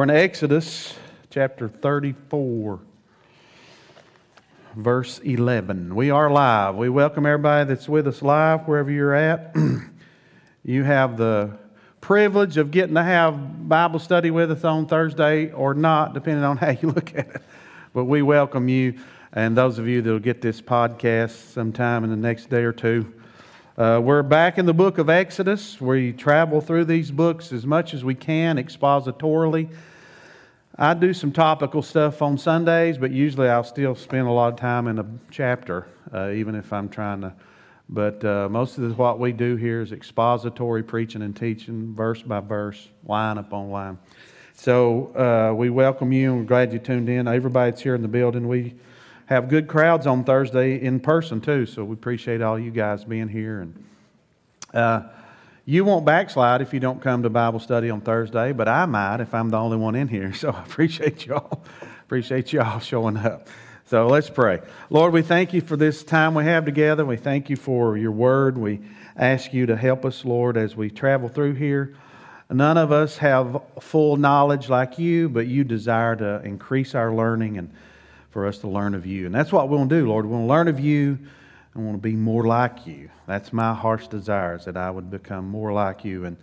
We're 0.00 0.04
in 0.04 0.10
Exodus 0.12 0.94
chapter 1.28 1.68
34, 1.68 2.80
verse 4.74 5.18
11. 5.18 5.94
We 5.94 6.08
are 6.08 6.30
live. 6.30 6.76
We 6.76 6.88
welcome 6.88 7.26
everybody 7.26 7.68
that's 7.68 7.86
with 7.86 8.08
us 8.08 8.22
live, 8.22 8.66
wherever 8.66 8.90
you're 8.90 9.14
at. 9.14 9.54
you 10.64 10.84
have 10.84 11.18
the 11.18 11.50
privilege 12.00 12.56
of 12.56 12.70
getting 12.70 12.94
to 12.94 13.02
have 13.02 13.68
Bible 13.68 13.98
study 13.98 14.30
with 14.30 14.50
us 14.50 14.64
on 14.64 14.86
Thursday 14.86 15.52
or 15.52 15.74
not, 15.74 16.14
depending 16.14 16.44
on 16.44 16.56
how 16.56 16.70
you 16.70 16.88
look 16.88 17.14
at 17.14 17.28
it. 17.28 17.42
But 17.92 18.06
we 18.06 18.22
welcome 18.22 18.70
you, 18.70 18.94
and 19.34 19.54
those 19.54 19.78
of 19.78 19.86
you 19.86 20.00
that 20.00 20.10
will 20.10 20.18
get 20.18 20.40
this 20.40 20.62
podcast 20.62 21.52
sometime 21.52 22.04
in 22.04 22.10
the 22.10 22.16
next 22.16 22.48
day 22.48 22.62
or 22.62 22.72
two. 22.72 23.12
Uh, 23.76 24.00
we're 24.02 24.22
back 24.22 24.56
in 24.56 24.64
the 24.64 24.72
book 24.72 24.96
of 24.96 25.10
Exodus. 25.10 25.78
We 25.78 26.14
travel 26.14 26.62
through 26.62 26.86
these 26.86 27.10
books 27.10 27.52
as 27.52 27.66
much 27.66 27.92
as 27.92 28.02
we 28.02 28.14
can 28.14 28.56
expositorily. 28.56 29.68
I 30.82 30.94
do 30.94 31.12
some 31.12 31.30
topical 31.30 31.82
stuff 31.82 32.22
on 32.22 32.38
Sundays, 32.38 32.96
but 32.96 33.10
usually 33.10 33.50
I'll 33.50 33.62
still 33.62 33.94
spend 33.94 34.26
a 34.26 34.30
lot 34.30 34.54
of 34.54 34.58
time 34.58 34.86
in 34.86 34.98
a 34.98 35.04
chapter, 35.30 35.86
uh, 36.10 36.30
even 36.30 36.54
if 36.54 36.72
I'm 36.72 36.88
trying 36.88 37.20
to. 37.20 37.34
But 37.90 38.24
uh, 38.24 38.48
most 38.48 38.78
of 38.78 38.98
what 38.98 39.18
we 39.18 39.32
do 39.32 39.56
here 39.56 39.82
is 39.82 39.92
expository 39.92 40.82
preaching 40.82 41.20
and 41.20 41.36
teaching, 41.36 41.94
verse 41.94 42.22
by 42.22 42.40
verse, 42.40 42.88
line 43.04 43.36
upon 43.36 43.70
line. 43.70 43.98
So 44.54 45.14
uh, 45.14 45.54
we 45.54 45.68
welcome 45.68 46.12
you 46.12 46.30
and 46.30 46.40
we're 46.40 46.46
glad 46.46 46.72
you 46.72 46.78
tuned 46.78 47.10
in. 47.10 47.28
Everybody 47.28 47.72
that's 47.72 47.82
here 47.82 47.94
in 47.94 48.00
the 48.00 48.08
building, 48.08 48.48
we 48.48 48.74
have 49.26 49.50
good 49.50 49.68
crowds 49.68 50.06
on 50.06 50.24
Thursday 50.24 50.80
in 50.80 50.98
person 50.98 51.42
too. 51.42 51.66
So 51.66 51.84
we 51.84 51.92
appreciate 51.92 52.40
all 52.40 52.58
you 52.58 52.70
guys 52.70 53.04
being 53.04 53.28
here. 53.28 53.60
And 53.60 53.84
uh, 54.72 55.02
you 55.64 55.84
won't 55.84 56.04
backslide 56.04 56.62
if 56.62 56.72
you 56.72 56.80
don't 56.80 57.00
come 57.00 57.22
to 57.22 57.30
Bible 57.30 57.60
study 57.60 57.90
on 57.90 58.00
Thursday, 58.00 58.52
but 58.52 58.68
I 58.68 58.86
might 58.86 59.20
if 59.20 59.34
I'm 59.34 59.50
the 59.50 59.58
only 59.58 59.76
one 59.76 59.94
in 59.94 60.08
here. 60.08 60.32
So 60.40 60.50
I 60.50 60.62
appreciate 60.62 61.26
y'all. 61.26 61.62
appreciate 62.04 62.52
y'all 62.52 62.80
showing 62.80 63.16
up. 63.16 63.48
So 63.86 64.06
let's 64.06 64.30
pray. 64.30 64.60
Lord, 64.88 65.12
we 65.12 65.22
thank 65.22 65.52
you 65.52 65.60
for 65.60 65.76
this 65.76 66.04
time 66.04 66.34
we 66.34 66.44
have 66.44 66.64
together. 66.64 67.04
We 67.04 67.16
thank 67.16 67.50
you 67.50 67.56
for 67.56 67.96
your 67.96 68.12
word. 68.12 68.56
We 68.56 68.80
ask 69.16 69.52
you 69.52 69.66
to 69.66 69.76
help 69.76 70.04
us, 70.04 70.24
Lord, 70.24 70.56
as 70.56 70.76
we 70.76 70.90
travel 70.90 71.28
through 71.28 71.54
here. 71.54 71.94
None 72.48 72.78
of 72.78 72.90
us 72.90 73.18
have 73.18 73.62
full 73.80 74.16
knowledge 74.16 74.68
like 74.68 74.98
you, 74.98 75.28
but 75.28 75.46
you 75.46 75.64
desire 75.64 76.16
to 76.16 76.40
increase 76.44 76.94
our 76.94 77.12
learning 77.12 77.58
and 77.58 77.72
for 78.30 78.46
us 78.46 78.58
to 78.58 78.68
learn 78.68 78.94
of 78.94 79.06
you. 79.06 79.26
And 79.26 79.34
that's 79.34 79.52
what 79.52 79.68
we 79.68 79.76
want 79.76 79.90
to 79.90 80.00
do, 80.00 80.08
Lord. 80.08 80.24
We 80.24 80.32
want 80.32 80.44
to 80.44 80.48
learn 80.48 80.68
of 80.68 80.80
you 80.80 81.18
and 81.74 81.84
want 81.84 81.96
to 81.96 82.02
be 82.02 82.16
more 82.16 82.46
like 82.46 82.86
you. 82.86 83.10
That's 83.26 83.52
my 83.52 83.74
heart's 83.74 84.08
desire, 84.08 84.56
is 84.56 84.64
that 84.64 84.76
I 84.76 84.90
would 84.90 85.10
become 85.10 85.48
more 85.48 85.72
like 85.72 86.04
you. 86.04 86.24
And 86.24 86.36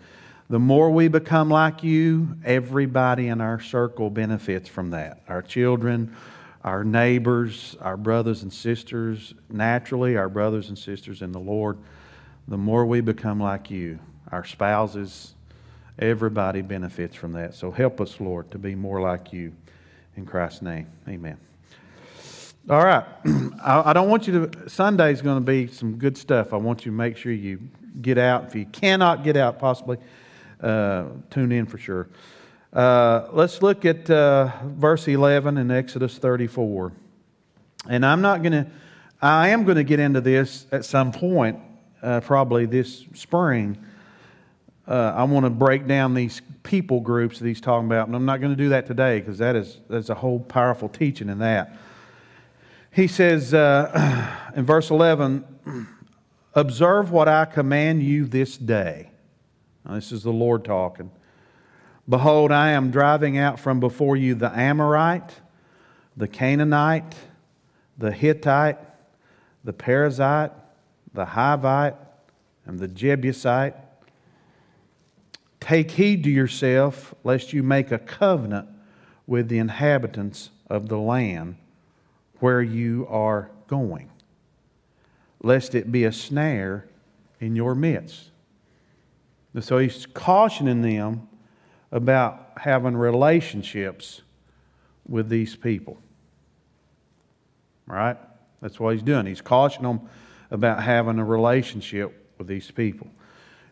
the 0.49 0.59
more 0.59 0.89
we 0.89 1.09
become 1.09 1.49
like 1.49 1.83
you, 1.83 2.37
everybody 2.45 3.27
in 3.27 3.41
our 3.41 3.59
circle 3.59 4.09
benefits 4.09 4.69
from 4.69 4.91
that. 4.91 5.21
Our 5.27 5.41
children, 5.41 6.15
our 6.63 6.83
neighbors, 6.83 7.75
our 7.81 7.97
brothers 7.97 8.43
and 8.43 8.53
sisters, 8.53 9.33
naturally, 9.49 10.15
our 10.15 10.29
brothers 10.29 10.69
and 10.69 10.77
sisters 10.77 11.21
in 11.21 11.31
the 11.31 11.39
Lord. 11.39 11.77
The 12.47 12.57
more 12.57 12.85
we 12.85 13.01
become 13.01 13.41
like 13.41 13.69
you, 13.69 13.99
our 14.31 14.45
spouses, 14.45 15.33
everybody 15.99 16.61
benefits 16.61 17.15
from 17.15 17.33
that. 17.33 17.53
So 17.53 17.71
help 17.71 17.99
us, 17.99 18.21
Lord, 18.21 18.51
to 18.51 18.57
be 18.57 18.75
more 18.75 19.01
like 19.01 19.33
you. 19.33 19.53
In 20.15 20.25
Christ's 20.25 20.61
name, 20.61 20.87
amen. 21.07 21.46
All 22.69 22.83
right. 22.83 23.05
I, 23.63 23.93
don't 23.93 24.09
want 24.09 24.27
you 24.27 24.45
to, 24.45 24.69
Sunday's 24.69 25.21
going 25.21 25.37
to 25.37 25.45
be 25.45 25.67
some 25.67 25.97
good 25.97 26.17
stuff. 26.17 26.51
I 26.51 26.57
want 26.57 26.85
you 26.85 26.91
to 26.91 26.97
make 26.97 27.15
sure 27.15 27.31
you 27.31 27.61
get 28.01 28.17
out. 28.17 28.43
If 28.43 28.55
you 28.55 28.65
cannot 28.65 29.23
get 29.23 29.37
out, 29.37 29.57
possibly, 29.57 29.97
uh, 30.59 31.05
tune 31.29 31.53
in 31.53 31.65
for 31.65 31.77
sure. 31.77 32.09
Uh, 32.73 33.27
let's 33.31 33.61
look 33.61 33.85
at 33.85 34.09
uh, 34.09 34.51
verse 34.63 35.07
11 35.07 35.57
in 35.57 35.71
Exodus 35.71 36.17
34. 36.17 36.91
And 37.89 38.05
I'm 38.05 38.19
not 38.19 38.43
going 38.43 38.51
to, 38.51 38.67
I 39.21 39.47
am 39.49 39.63
going 39.63 39.77
to 39.77 39.85
get 39.85 40.01
into 40.01 40.19
this 40.19 40.67
at 40.73 40.83
some 40.83 41.13
point, 41.13 41.59
uh, 42.03 42.19
probably 42.19 42.65
this 42.65 43.05
spring. 43.13 43.77
Uh, 44.85 45.13
I 45.15 45.23
want 45.23 45.45
to 45.45 45.49
break 45.49 45.87
down 45.87 46.15
these 46.15 46.41
people 46.63 46.99
groups 46.99 47.39
that 47.39 47.47
he's 47.47 47.61
talking 47.61 47.87
about, 47.87 48.07
and 48.07 48.15
I'm 48.15 48.25
not 48.25 48.41
going 48.41 48.51
to 48.51 48.61
do 48.61 48.69
that 48.69 48.87
today 48.87 49.21
because 49.21 49.37
that 49.37 49.55
is 49.55 49.79
that's 49.89 50.09
a 50.09 50.15
whole 50.15 50.41
powerful 50.41 50.89
teaching 50.89 51.29
in 51.29 51.39
that 51.39 51.77
he 52.97 53.05
says 53.05 53.53
uh, 53.53 54.35
in 54.55 54.65
verse 54.65 54.89
11, 54.89 55.45
Observe 56.55 57.11
what 57.11 57.27
I 57.27 57.45
command 57.45 58.01
you 58.01 58.25
this 58.25 58.57
day. 58.57 59.11
Now, 59.85 59.93
this 59.93 60.11
is 60.11 60.23
the 60.23 60.31
Lord 60.31 60.65
talking. 60.65 61.11
Behold, 62.09 62.51
I 62.51 62.71
am 62.71 62.89
driving 62.89 63.37
out 63.37 63.59
from 63.59 63.79
before 63.79 64.17
you 64.17 64.33
the 64.33 64.49
Amorite, 64.49 65.31
the 66.15 66.27
Canaanite, 66.27 67.13
the 67.99 68.11
Hittite, 68.11 68.79
the 69.63 69.73
Perizzite, 69.73 70.53
the 71.13 71.25
Hivite, 71.25 71.97
and 72.65 72.79
the 72.79 72.87
Jebusite. 72.87 73.75
Take 75.59 75.91
heed 75.91 76.23
to 76.23 76.31
yourself, 76.31 77.13
lest 77.23 77.53
you 77.53 77.61
make 77.61 77.91
a 77.91 77.99
covenant 77.99 78.67
with 79.27 79.49
the 79.49 79.59
inhabitants 79.59 80.49
of 80.67 80.89
the 80.89 80.97
land 80.97 81.57
where 82.39 82.61
you 82.61 83.07
are 83.09 83.49
going, 83.67 84.09
lest 85.41 85.75
it 85.75 85.91
be 85.91 86.03
a 86.03 86.11
snare 86.11 86.87
in 87.39 87.55
your 87.55 87.75
midst. 87.75 88.31
And 89.53 89.63
so 89.63 89.77
he's 89.77 90.05
cautioning 90.05 90.81
them 90.81 91.27
about 91.91 92.51
having 92.57 92.95
relationships 92.95 94.21
with 95.07 95.29
these 95.29 95.55
people. 95.55 95.97
Right? 97.85 98.17
That's 98.61 98.79
what 98.79 98.93
he's 98.93 99.03
doing. 99.03 99.25
He's 99.25 99.41
cautioning 99.41 99.91
them 99.91 100.09
about 100.51 100.83
having 100.83 101.19
a 101.19 101.25
relationship 101.25 102.31
with 102.37 102.47
these 102.47 102.69
people. 102.71 103.07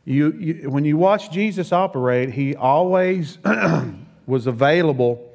You, 0.06 0.32
you, 0.34 0.70
when 0.70 0.86
you 0.86 0.98
watch 0.98 1.32
Jesus 1.32 1.72
operate, 1.72 2.32
he 2.32 2.56
always 2.56 3.40
was 4.28 4.48
available 4.48 5.32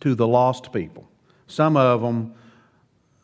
to 0.00 0.14
the 0.14 0.26
lost 0.26 0.72
people. 0.72 1.08
Some 1.54 1.76
of 1.76 2.02
them 2.02 2.34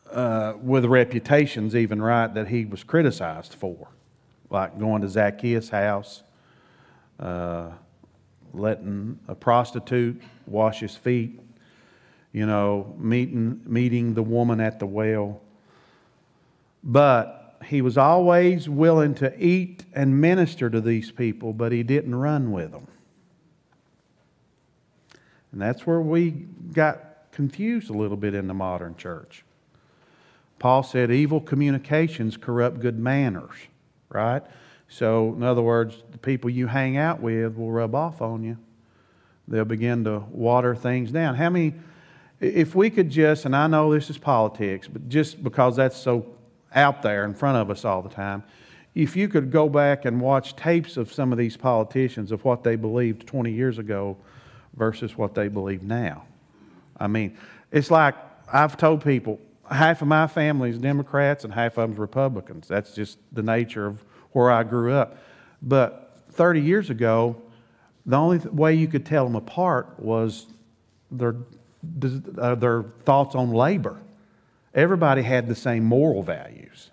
uh, 0.09 0.53
with 0.61 0.85
reputations, 0.85 1.75
even 1.75 2.01
right, 2.01 2.33
that 2.33 2.47
he 2.47 2.63
was 2.63 2.81
criticized 2.81 3.55
for, 3.55 3.89
like 4.49 4.79
going 4.79 5.01
to 5.01 5.09
Zacchaeus' 5.09 5.67
house, 5.67 6.23
uh, 7.19 7.71
letting 8.53 9.19
a 9.27 9.35
prostitute 9.35 10.21
wash 10.47 10.79
his 10.79 10.95
feet, 10.95 11.41
you 12.31 12.45
know, 12.45 12.95
meeting, 12.97 13.61
meeting 13.65 14.13
the 14.13 14.23
woman 14.23 14.61
at 14.61 14.79
the 14.79 14.85
well. 14.85 15.41
But 16.85 17.57
he 17.65 17.81
was 17.81 17.97
always 17.97 18.69
willing 18.69 19.13
to 19.15 19.37
eat 19.37 19.83
and 19.91 20.21
minister 20.21 20.69
to 20.69 20.79
these 20.79 21.11
people, 21.11 21.51
but 21.51 21.73
he 21.73 21.83
didn't 21.83 22.15
run 22.15 22.53
with 22.53 22.71
them. 22.71 22.87
And 25.51 25.61
that's 25.61 25.85
where 25.85 25.99
we 25.99 26.31
got 26.31 27.10
confused 27.31 27.89
a 27.89 27.93
little 27.93 28.17
bit 28.17 28.33
in 28.33 28.47
the 28.47 28.53
modern 28.53 28.95
church. 28.95 29.43
Paul 30.59 30.83
said 30.83 31.11
evil 31.11 31.41
communications 31.41 32.37
corrupt 32.37 32.79
good 32.79 32.99
manners, 32.99 33.55
right? 34.09 34.43
So, 34.87 35.33
in 35.33 35.41
other 35.41 35.61
words, 35.61 36.03
the 36.11 36.17
people 36.17 36.49
you 36.49 36.67
hang 36.67 36.97
out 36.97 37.21
with 37.21 37.55
will 37.55 37.71
rub 37.71 37.95
off 37.95 38.21
on 38.21 38.43
you. 38.43 38.57
They'll 39.47 39.65
begin 39.65 40.03
to 40.03 40.19
water 40.29 40.75
things 40.75 41.11
down. 41.11 41.35
How 41.35 41.49
many, 41.49 41.73
if 42.39 42.75
we 42.75 42.89
could 42.89 43.09
just, 43.09 43.45
and 43.45 43.55
I 43.55 43.67
know 43.67 43.93
this 43.93 44.09
is 44.09 44.17
politics, 44.17 44.87
but 44.87 45.09
just 45.09 45.43
because 45.43 45.75
that's 45.77 45.97
so 45.97 46.25
out 46.75 47.01
there 47.01 47.25
in 47.25 47.33
front 47.33 47.57
of 47.57 47.69
us 47.69 47.83
all 47.83 48.01
the 48.01 48.09
time, 48.09 48.43
if 48.93 49.15
you 49.15 49.29
could 49.29 49.51
go 49.51 49.69
back 49.69 50.05
and 50.05 50.19
watch 50.19 50.55
tapes 50.55 50.97
of 50.97 51.11
some 51.11 51.31
of 51.31 51.37
these 51.37 51.55
politicians 51.55 52.31
of 52.31 52.43
what 52.43 52.63
they 52.63 52.75
believed 52.75 53.25
20 53.25 53.51
years 53.51 53.77
ago 53.77 54.17
versus 54.75 55.17
what 55.17 55.33
they 55.33 55.47
believe 55.47 55.83
now, 55.83 56.25
I 57.01 57.07
mean, 57.07 57.37
it's 57.71 57.89
like 57.89 58.15
I've 58.51 58.77
told 58.77 59.03
people 59.03 59.39
half 59.69 60.01
of 60.01 60.07
my 60.07 60.27
family 60.27 60.69
is 60.69 60.77
Democrats 60.77 61.43
and 61.43 61.53
half 61.53 61.77
of 61.77 61.83
them 61.83 61.93
is 61.93 61.99
Republicans. 61.99 62.67
That's 62.67 62.93
just 62.93 63.17
the 63.31 63.41
nature 63.41 63.87
of 63.87 64.03
where 64.33 64.51
I 64.51 64.63
grew 64.63 64.93
up. 64.93 65.17
But 65.61 66.19
30 66.31 66.61
years 66.61 66.89
ago, 66.89 67.41
the 68.05 68.17
only 68.17 68.37
way 68.49 68.73
you 68.75 68.87
could 68.87 69.05
tell 69.05 69.23
them 69.25 69.35
apart 69.35 69.99
was 69.99 70.47
their, 71.09 71.35
uh, 72.37 72.55
their 72.55 72.83
thoughts 73.05 73.35
on 73.35 73.51
labor. 73.51 73.99
Everybody 74.73 75.21
had 75.21 75.47
the 75.47 75.55
same 75.55 75.83
moral 75.83 76.23
values. 76.23 76.91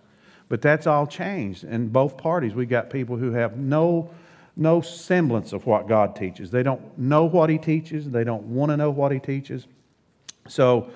But 0.48 0.62
that's 0.62 0.86
all 0.86 1.06
changed. 1.06 1.64
In 1.64 1.88
both 1.88 2.16
parties, 2.16 2.54
we 2.54 2.66
got 2.66 2.90
people 2.90 3.16
who 3.16 3.32
have 3.32 3.56
no, 3.56 4.10
no 4.56 4.80
semblance 4.80 5.52
of 5.52 5.66
what 5.66 5.86
God 5.86 6.16
teaches. 6.16 6.50
They 6.50 6.62
don't 6.62 6.98
know 6.98 7.24
what 7.24 7.50
He 7.50 7.58
teaches, 7.58 8.10
they 8.10 8.24
don't 8.24 8.44
want 8.44 8.70
to 8.70 8.76
know 8.76 8.90
what 8.90 9.12
He 9.12 9.18
teaches. 9.18 9.66
So 10.48 10.90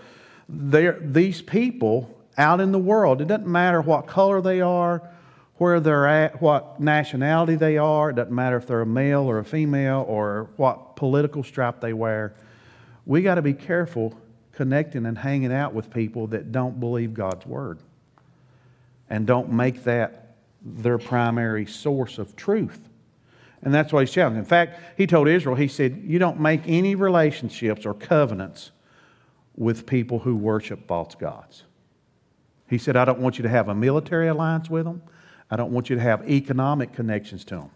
these 0.49 1.43
people 1.43 2.19
out 2.37 2.61
in 2.61 2.73
the 2.73 2.79
world, 2.79 3.21
it 3.21 3.29
doesn't 3.29 3.47
matter 3.47 3.81
what 3.81 4.07
color 4.07 4.41
they 4.41 4.61
are, 4.61 5.03
where 5.57 5.81
they're 5.81 6.07
at, 6.07 6.41
what 6.43 6.81
nationality 6.81 7.55
they 7.55 7.79
are. 7.79 8.11
It 8.11 8.17
doesn't 8.17 8.35
matter 8.35 8.57
if 8.57 8.67
they're 8.67 8.81
a 8.81 8.87
male 8.87 9.23
or 9.23 9.39
a 9.39 9.45
female 9.45 10.05
or 10.09 10.49
what 10.57 10.97
political 10.97 11.45
stripe 11.45 11.81
they 11.81 11.93
wear. 11.93 12.35
We 13.07 13.23
got 13.23 13.37
to 13.37 13.43
be 13.43 13.55
careful 13.55 14.19
connecting 14.53 15.07
and 15.07 15.17
hanging 15.17 15.53
out 15.53 15.73
with 15.73 15.91
people 15.91 16.27
that 16.29 16.53
don't 16.53 16.81
believe 16.81 17.15
God's 17.15 17.47
word 17.47 17.79
and 19.09 19.27
don't 19.27 19.53
make 19.53 19.85
that 19.85 20.35
their 20.65 20.99
primary 20.99 21.67
source 21.67 22.19
of 22.19 22.37
truth. 22.37 22.89
And 23.63 23.73
that's 23.73 23.93
what 23.93 24.01
he's 24.01 24.11
challenging. 24.11 24.41
In 24.41 24.45
fact, 24.45 24.81
he 24.97 25.07
told 25.07 25.29
Israel, 25.29 25.55
he 25.55 25.69
said, 25.69 26.03
You 26.05 26.19
don't 26.19 26.41
make 26.41 26.63
any 26.67 26.95
relationships 26.95 27.87
or 27.87 27.95
covenants 27.95 28.73
with 29.57 29.87
people 29.87 30.19
who 30.21 30.37
worship 30.37 30.87
false 30.87 31.15
gods. 31.15 31.65
He 32.69 32.79
said, 32.79 32.97
I 32.97 33.05
don't 33.05 33.19
want 33.19 33.39
you 33.39 33.43
to 33.43 33.49
have 33.49 33.69
a 33.69 33.75
military 33.75 34.29
alliance 34.29 34.71
with 34.71 34.85
them. 34.85 35.03
I 35.51 35.57
don't 35.57 35.73
want 35.73 35.91
you 35.91 35.97
to 35.97 36.03
have 36.03 36.29
economic 36.29 36.93
connections 36.93 37.45
to 37.47 37.57
them. 37.57 37.71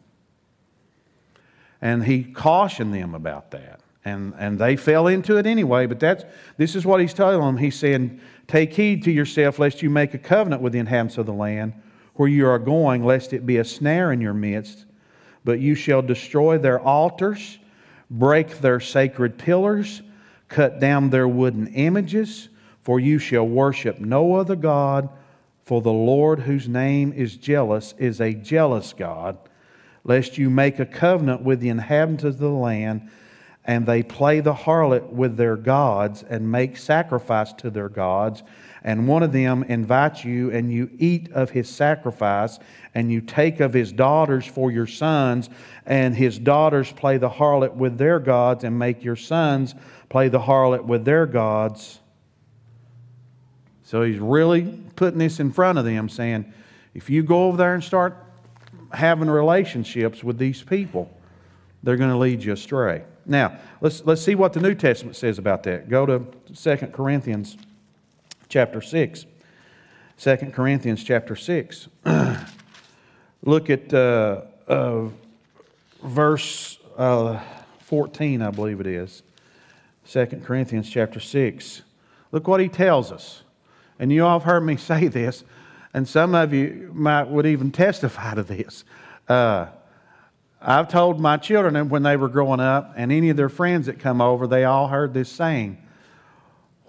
And 1.82 2.04
he 2.04 2.24
cautioned 2.24 2.94
them 2.94 3.14
about 3.14 3.50
that. 3.50 3.80
And, 4.04 4.32
and 4.38 4.58
they 4.58 4.76
fell 4.76 5.08
into 5.08 5.36
it 5.36 5.46
anyway, 5.46 5.86
but 5.86 6.00
that's, 6.00 6.24
this 6.56 6.74
is 6.74 6.86
what 6.86 7.00
he's 7.00 7.12
telling 7.12 7.40
them. 7.40 7.56
He's 7.58 7.76
saying, 7.76 8.20
Take 8.46 8.72
heed 8.72 9.02
to 9.04 9.10
yourself, 9.10 9.58
lest 9.58 9.82
you 9.82 9.90
make 9.90 10.14
a 10.14 10.18
covenant 10.18 10.62
with 10.62 10.72
the 10.72 10.78
inhabitants 10.78 11.18
of 11.18 11.26
the 11.26 11.32
land 11.32 11.74
where 12.14 12.28
you 12.28 12.46
are 12.46 12.58
going, 12.58 13.04
lest 13.04 13.32
it 13.32 13.44
be 13.44 13.58
a 13.58 13.64
snare 13.64 14.12
in 14.12 14.20
your 14.20 14.32
midst 14.32 14.86
but 15.46 15.60
you 15.60 15.76
shall 15.76 16.02
destroy 16.02 16.58
their 16.58 16.80
altars, 16.80 17.60
break 18.10 18.58
their 18.58 18.80
sacred 18.80 19.38
pillars, 19.38 20.02
cut 20.48 20.80
down 20.80 21.10
their 21.10 21.28
wooden 21.28 21.68
images, 21.68 22.48
for 22.82 23.00
you 23.00 23.18
shall 23.18 23.46
worship 23.46 23.98
no 23.98 24.36
other 24.36 24.56
God, 24.56 25.08
for 25.64 25.82
the 25.82 25.92
Lord, 25.92 26.40
whose 26.40 26.68
name 26.68 27.12
is 27.12 27.36
jealous, 27.36 27.94
is 27.98 28.20
a 28.20 28.32
jealous 28.32 28.92
God, 28.92 29.36
lest 30.04 30.38
you 30.38 30.48
make 30.48 30.78
a 30.78 30.86
covenant 30.86 31.42
with 31.42 31.60
the 31.60 31.68
inhabitants 31.68 32.24
of 32.24 32.38
the 32.38 32.48
land, 32.48 33.10
and 33.64 33.84
they 33.84 34.02
play 34.04 34.38
the 34.38 34.54
harlot 34.54 35.12
with 35.12 35.36
their 35.36 35.56
gods, 35.56 36.22
and 36.22 36.52
make 36.52 36.76
sacrifice 36.76 37.52
to 37.54 37.70
their 37.70 37.88
gods 37.88 38.44
and 38.86 39.08
one 39.08 39.24
of 39.24 39.32
them 39.32 39.64
invites 39.64 40.24
you, 40.24 40.52
and 40.52 40.72
you 40.72 40.88
eat 40.96 41.32
of 41.32 41.50
his 41.50 41.68
sacrifice, 41.68 42.60
and 42.94 43.10
you 43.10 43.20
take 43.20 43.58
of 43.58 43.74
his 43.74 43.90
daughters 43.90 44.46
for 44.46 44.70
your 44.70 44.86
sons, 44.86 45.50
and 45.84 46.14
his 46.14 46.38
daughters 46.38 46.92
play 46.92 47.18
the 47.18 47.28
harlot 47.28 47.74
with 47.74 47.98
their 47.98 48.20
gods, 48.20 48.62
and 48.62 48.78
make 48.78 49.02
your 49.02 49.16
sons 49.16 49.74
play 50.08 50.28
the 50.28 50.38
harlot 50.38 50.84
with 50.84 51.04
their 51.04 51.26
gods. 51.26 51.98
So 53.82 54.04
he's 54.04 54.20
really 54.20 54.62
putting 54.94 55.18
this 55.18 55.40
in 55.40 55.50
front 55.50 55.78
of 55.78 55.84
them, 55.84 56.08
saying, 56.08 56.52
if 56.94 57.10
you 57.10 57.24
go 57.24 57.48
over 57.48 57.56
there 57.56 57.74
and 57.74 57.82
start 57.82 58.16
having 58.92 59.28
relationships 59.28 60.22
with 60.22 60.38
these 60.38 60.62
people, 60.62 61.10
they're 61.82 61.96
going 61.96 62.10
to 62.10 62.16
lead 62.16 62.44
you 62.44 62.52
astray. 62.52 63.02
Now, 63.26 63.58
let's, 63.80 64.04
let's 64.04 64.22
see 64.22 64.36
what 64.36 64.52
the 64.52 64.60
New 64.60 64.76
Testament 64.76 65.16
says 65.16 65.38
about 65.38 65.64
that. 65.64 65.88
Go 65.88 66.06
to 66.06 66.24
2 66.54 66.76
Corinthians 66.92 67.56
chapter 68.48 68.80
6. 68.80 69.26
2 70.18 70.36
Corinthians 70.52 71.04
chapter 71.04 71.36
6. 71.36 71.88
Look 73.42 73.70
at 73.70 73.92
uh, 73.92 74.42
uh, 74.66 75.08
verse 76.02 76.78
uh, 76.96 77.40
14, 77.80 78.42
I 78.42 78.50
believe 78.50 78.80
it 78.80 78.86
is. 78.86 79.22
2 80.08 80.26
Corinthians 80.44 80.88
chapter 80.88 81.20
6. 81.20 81.82
Look 82.32 82.48
what 82.48 82.60
he 82.60 82.68
tells 82.68 83.12
us. 83.12 83.42
And 83.98 84.12
you 84.12 84.24
all 84.24 84.38
have 84.38 84.46
heard 84.46 84.60
me 84.60 84.76
say 84.76 85.08
this, 85.08 85.44
and 85.92 86.08
some 86.08 86.34
of 86.34 86.52
you 86.52 86.90
might 86.94 87.24
would 87.24 87.46
even 87.46 87.70
testify 87.70 88.34
to 88.34 88.42
this. 88.42 88.84
Uh, 89.28 89.66
I've 90.60 90.88
told 90.88 91.20
my 91.20 91.36
children 91.36 91.88
when 91.88 92.02
they 92.02 92.16
were 92.16 92.28
growing 92.28 92.60
up, 92.60 92.94
and 92.96 93.12
any 93.12 93.30
of 93.30 93.36
their 93.36 93.48
friends 93.48 93.86
that 93.86 93.98
come 93.98 94.20
over, 94.20 94.46
they 94.46 94.64
all 94.64 94.88
heard 94.88 95.14
this 95.14 95.30
saying 95.30 95.78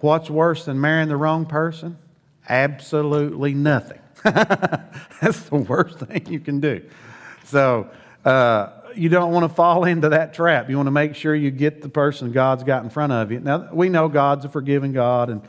What's 0.00 0.30
worse 0.30 0.64
than 0.64 0.80
marrying 0.80 1.08
the 1.08 1.16
wrong 1.16 1.46
person? 1.46 1.98
Absolutely 2.48 3.54
nothing. 3.54 4.00
That's 4.22 5.40
the 5.48 5.64
worst 5.68 5.98
thing 5.98 6.26
you 6.28 6.40
can 6.40 6.60
do. 6.60 6.82
So, 7.46 7.90
uh, 8.24 8.70
you 8.94 9.08
don't 9.08 9.32
want 9.32 9.48
to 9.48 9.54
fall 9.54 9.84
into 9.84 10.08
that 10.10 10.34
trap. 10.34 10.68
You 10.68 10.76
want 10.76 10.86
to 10.86 10.92
make 10.92 11.14
sure 11.14 11.34
you 11.34 11.50
get 11.50 11.82
the 11.82 11.88
person 11.88 12.32
God's 12.32 12.64
got 12.64 12.82
in 12.82 12.90
front 12.90 13.12
of 13.12 13.30
you. 13.30 13.40
Now, 13.40 13.68
we 13.72 13.88
know 13.88 14.08
God's 14.08 14.44
a 14.44 14.48
forgiving 14.48 14.92
God 14.92 15.30
and 15.30 15.42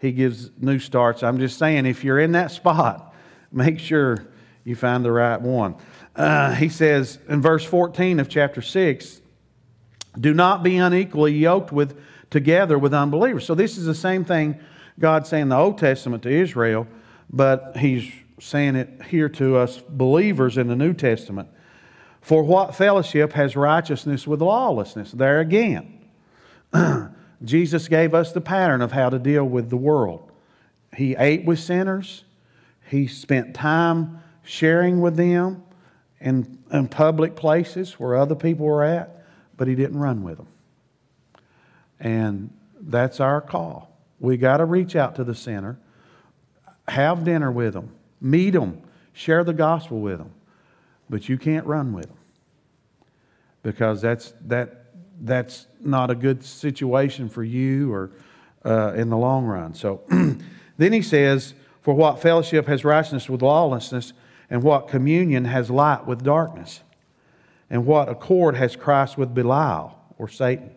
He 0.00 0.12
gives 0.12 0.50
new 0.58 0.78
starts. 0.78 1.22
I'm 1.22 1.38
just 1.38 1.58
saying, 1.58 1.86
if 1.86 2.04
you're 2.04 2.18
in 2.18 2.32
that 2.32 2.50
spot, 2.50 3.14
make 3.52 3.78
sure 3.78 4.26
you 4.64 4.74
find 4.74 5.04
the 5.04 5.12
right 5.12 5.40
one. 5.40 5.76
Uh, 6.16 6.54
he 6.54 6.68
says 6.68 7.18
in 7.28 7.42
verse 7.42 7.64
14 7.64 8.20
of 8.20 8.28
chapter 8.28 8.62
6 8.62 9.20
Do 10.18 10.32
not 10.32 10.62
be 10.62 10.76
unequally 10.76 11.34
yoked 11.34 11.72
with 11.72 11.98
together 12.34 12.76
with 12.76 12.92
unbelievers. 12.92 13.46
So 13.46 13.54
this 13.54 13.78
is 13.78 13.86
the 13.86 13.94
same 13.94 14.24
thing 14.24 14.58
God 14.98 15.24
saying 15.24 15.42
in 15.42 15.48
the 15.50 15.56
Old 15.56 15.78
Testament 15.78 16.24
to 16.24 16.28
Israel, 16.28 16.88
but 17.30 17.76
He's 17.76 18.10
saying 18.40 18.74
it 18.74 19.02
here 19.08 19.28
to 19.28 19.56
us 19.56 19.80
believers 19.88 20.58
in 20.58 20.66
the 20.66 20.74
New 20.74 20.94
Testament. 20.94 21.48
For 22.20 22.42
what 22.42 22.74
fellowship 22.74 23.34
has 23.34 23.54
righteousness 23.54 24.26
with 24.26 24.42
lawlessness? 24.42 25.12
There 25.12 25.38
again, 25.38 26.00
Jesus 27.44 27.86
gave 27.86 28.14
us 28.14 28.32
the 28.32 28.40
pattern 28.40 28.82
of 28.82 28.90
how 28.90 29.10
to 29.10 29.20
deal 29.20 29.44
with 29.44 29.70
the 29.70 29.76
world. 29.76 30.32
He 30.96 31.14
ate 31.14 31.44
with 31.44 31.60
sinners, 31.60 32.24
He 32.90 33.06
spent 33.06 33.54
time 33.54 34.20
sharing 34.42 35.00
with 35.00 35.14
them 35.14 35.62
in, 36.20 36.58
in 36.72 36.88
public 36.88 37.36
places 37.36 37.92
where 37.92 38.16
other 38.16 38.34
people 38.34 38.66
were 38.66 38.82
at, 38.82 39.24
but 39.56 39.68
He 39.68 39.76
didn't 39.76 40.00
run 40.00 40.24
with 40.24 40.38
them. 40.38 40.48
And 42.04 42.50
that's 42.80 43.18
our 43.18 43.40
call. 43.40 43.90
We 44.20 44.36
got 44.36 44.58
to 44.58 44.66
reach 44.66 44.94
out 44.94 45.16
to 45.16 45.24
the 45.24 45.34
sinner, 45.34 45.78
have 46.86 47.24
dinner 47.24 47.50
with 47.50 47.72
them, 47.72 47.90
meet 48.20 48.50
them, 48.50 48.82
share 49.14 49.42
the 49.42 49.54
gospel 49.54 50.00
with 50.00 50.18
them. 50.18 50.30
But 51.08 51.28
you 51.28 51.38
can't 51.38 51.66
run 51.66 51.92
with 51.92 52.06
them 52.06 52.16
because 53.62 54.02
that's, 54.02 54.34
that, 54.42 54.92
that's 55.22 55.66
not 55.80 56.10
a 56.10 56.14
good 56.14 56.44
situation 56.44 57.28
for 57.28 57.42
you 57.42 57.92
or 57.92 58.10
uh, 58.64 58.92
in 58.94 59.08
the 59.08 59.16
long 59.16 59.46
run. 59.46 59.74
So 59.74 60.02
then 60.76 60.92
he 60.92 61.00
says, 61.00 61.54
For 61.80 61.94
what 61.94 62.20
fellowship 62.20 62.66
has 62.66 62.84
righteousness 62.84 63.30
with 63.30 63.40
lawlessness, 63.40 64.12
and 64.50 64.62
what 64.62 64.88
communion 64.88 65.46
has 65.46 65.70
light 65.70 66.06
with 66.06 66.22
darkness? 66.22 66.80
And 67.70 67.86
what 67.86 68.10
accord 68.10 68.56
has 68.56 68.76
Christ 68.76 69.16
with 69.16 69.34
Belial 69.34 69.98
or 70.18 70.28
Satan? 70.28 70.70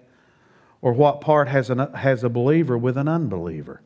Or 0.82 0.94
what 0.94 1.22
part 1.22 1.48
has, 1.48 1.70
an, 1.70 1.80
has 1.94 2.24
a 2.24 2.30
believer 2.30 2.78
with 2.78 2.98
an 2.98 3.08
unbeliever? 3.08 3.82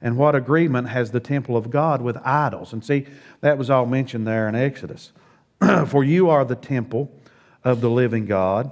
And 0.00 0.16
what 0.16 0.34
agreement 0.34 0.88
has 0.88 1.10
the 1.10 1.20
temple 1.20 1.56
of 1.56 1.70
God 1.70 2.02
with 2.02 2.16
idols? 2.18 2.72
And 2.72 2.84
see, 2.84 3.06
that 3.40 3.56
was 3.56 3.70
all 3.70 3.86
mentioned 3.86 4.26
there 4.26 4.48
in 4.48 4.54
Exodus. 4.54 5.12
For 5.86 6.04
you 6.04 6.28
are 6.28 6.44
the 6.44 6.56
temple 6.56 7.10
of 7.62 7.80
the 7.80 7.88
living 7.88 8.26
God, 8.26 8.70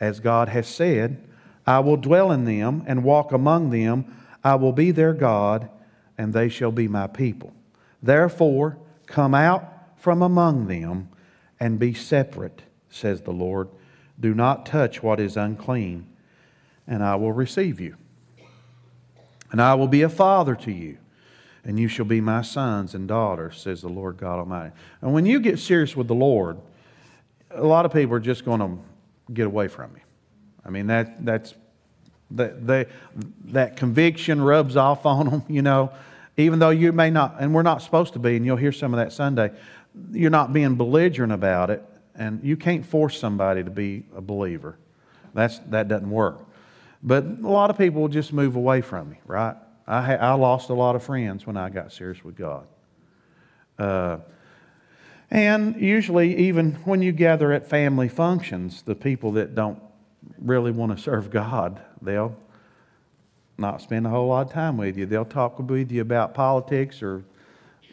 as 0.00 0.20
God 0.20 0.48
has 0.48 0.66
said, 0.66 1.22
I 1.66 1.78
will 1.78 1.96
dwell 1.96 2.32
in 2.32 2.44
them 2.44 2.82
and 2.86 3.04
walk 3.04 3.32
among 3.32 3.70
them. 3.70 4.16
I 4.42 4.56
will 4.56 4.72
be 4.72 4.90
their 4.90 5.14
God, 5.14 5.70
and 6.18 6.32
they 6.32 6.48
shall 6.48 6.72
be 6.72 6.88
my 6.88 7.06
people. 7.06 7.54
Therefore, 8.02 8.76
come 9.06 9.34
out 9.34 9.64
from 9.96 10.20
among 10.20 10.66
them 10.66 11.08
and 11.58 11.78
be 11.78 11.94
separate, 11.94 12.62
says 12.90 13.22
the 13.22 13.32
Lord. 13.32 13.68
Do 14.20 14.34
not 14.34 14.66
touch 14.66 15.02
what 15.02 15.20
is 15.20 15.36
unclean 15.36 16.06
and 16.86 17.02
I 17.02 17.16
will 17.16 17.32
receive 17.32 17.80
you. 17.80 17.96
And 19.50 19.62
I 19.62 19.74
will 19.74 19.88
be 19.88 20.02
a 20.02 20.08
father 20.08 20.54
to 20.56 20.72
you, 20.72 20.98
and 21.64 21.78
you 21.78 21.88
shall 21.88 22.04
be 22.04 22.20
my 22.20 22.42
sons 22.42 22.94
and 22.94 23.06
daughters, 23.06 23.60
says 23.60 23.82
the 23.82 23.88
Lord 23.88 24.16
God 24.16 24.38
Almighty. 24.38 24.72
And 25.00 25.14
when 25.14 25.26
you 25.26 25.38
get 25.40 25.58
serious 25.58 25.96
with 25.96 26.08
the 26.08 26.14
Lord, 26.14 26.58
a 27.50 27.64
lot 27.64 27.86
of 27.86 27.92
people 27.92 28.16
are 28.16 28.20
just 28.20 28.44
going 28.44 28.60
to 28.60 29.32
get 29.32 29.46
away 29.46 29.68
from 29.68 29.92
you. 29.94 30.02
I 30.64 30.70
mean, 30.70 30.88
that, 30.88 31.24
that's, 31.24 31.54
that, 32.32 32.66
they, 32.66 32.86
that 33.46 33.76
conviction 33.76 34.40
rubs 34.40 34.76
off 34.76 35.06
on 35.06 35.28
them, 35.28 35.42
you 35.48 35.62
know, 35.62 35.92
even 36.36 36.58
though 36.58 36.70
you 36.70 36.92
may 36.92 37.10
not, 37.10 37.36
and 37.38 37.54
we're 37.54 37.62
not 37.62 37.80
supposed 37.80 38.12
to 38.14 38.18
be, 38.18 38.36
and 38.36 38.44
you'll 38.44 38.56
hear 38.56 38.72
some 38.72 38.92
of 38.92 38.98
that 38.98 39.12
Sunday, 39.12 39.52
you're 40.10 40.30
not 40.30 40.52
being 40.52 40.74
belligerent 40.74 41.32
about 41.32 41.70
it, 41.70 41.84
and 42.16 42.42
you 42.42 42.56
can't 42.56 42.84
force 42.84 43.18
somebody 43.18 43.62
to 43.62 43.70
be 43.70 44.04
a 44.16 44.20
believer. 44.20 44.76
That's, 45.32 45.60
that 45.70 45.88
doesn't 45.88 46.10
work. 46.10 46.43
But 47.04 47.24
a 47.24 47.48
lot 47.48 47.68
of 47.68 47.76
people 47.76 48.08
just 48.08 48.32
move 48.32 48.56
away 48.56 48.80
from 48.80 49.10
me, 49.10 49.18
right? 49.26 49.54
I, 49.86 50.16
I 50.16 50.32
lost 50.32 50.70
a 50.70 50.74
lot 50.74 50.96
of 50.96 51.02
friends 51.02 51.46
when 51.46 51.58
I 51.58 51.68
got 51.68 51.92
serious 51.92 52.24
with 52.24 52.34
God. 52.34 52.66
Uh, 53.78 54.18
and 55.30 55.78
usually, 55.78 56.34
even 56.36 56.72
when 56.84 57.02
you 57.02 57.12
gather 57.12 57.52
at 57.52 57.68
family 57.68 58.08
functions, 58.08 58.82
the 58.82 58.94
people 58.94 59.32
that 59.32 59.54
don't 59.54 59.78
really 60.38 60.70
want 60.70 60.96
to 60.96 61.02
serve 61.02 61.30
God, 61.30 61.78
they'll 62.00 62.34
not 63.58 63.82
spend 63.82 64.06
a 64.06 64.10
whole 64.10 64.28
lot 64.28 64.46
of 64.46 64.52
time 64.52 64.78
with 64.78 64.96
you. 64.96 65.04
They'll 65.04 65.26
talk 65.26 65.58
with 65.58 65.92
you 65.92 66.00
about 66.00 66.32
politics 66.32 67.02
or 67.02 67.22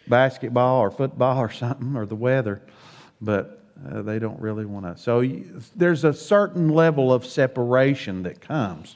basketball 0.07 0.79
or 0.79 0.89
football 0.89 1.37
or 1.37 1.51
something 1.51 1.97
or 1.97 2.05
the 2.05 2.15
weather, 2.15 2.61
but 3.19 3.61
uh, 3.91 4.01
they 4.03 4.19
don't 4.19 4.39
really 4.39 4.65
want 4.65 4.85
to. 4.85 5.01
So 5.01 5.27
there's 5.75 6.03
a 6.03 6.13
certain 6.13 6.69
level 6.69 7.11
of 7.11 7.25
separation 7.25 8.23
that 8.23 8.39
comes. 8.39 8.95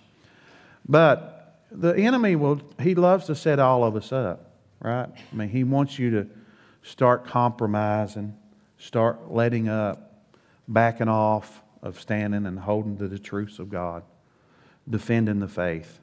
But 0.88 1.66
the 1.72 1.96
enemy 1.96 2.36
will, 2.36 2.62
he 2.80 2.96
loves 2.96 3.26
to 3.26 3.36
set 3.36 3.60
all 3.60 3.84
of 3.84 3.96
us 3.96 4.12
up, 4.12 4.52
right? 4.80 5.10
I 5.10 5.36
mean, 5.36 5.50
he 5.50 5.64
wants 5.64 5.98
you 5.98 6.12
to 6.12 6.28
start 6.84 7.26
compromising, 7.26 8.36
start 8.78 9.32
letting 9.32 9.68
up, 9.68 10.24
backing 10.68 11.10
off 11.10 11.62
of 11.82 12.00
standing 12.00 12.46
and 12.46 12.60
holding 12.60 12.98
to 12.98 13.08
the 13.08 13.20
truths 13.20 13.60
of 13.60 13.70
God, 13.70 14.04
defending 14.90 15.40
the 15.40 15.48
faith. 15.48 16.00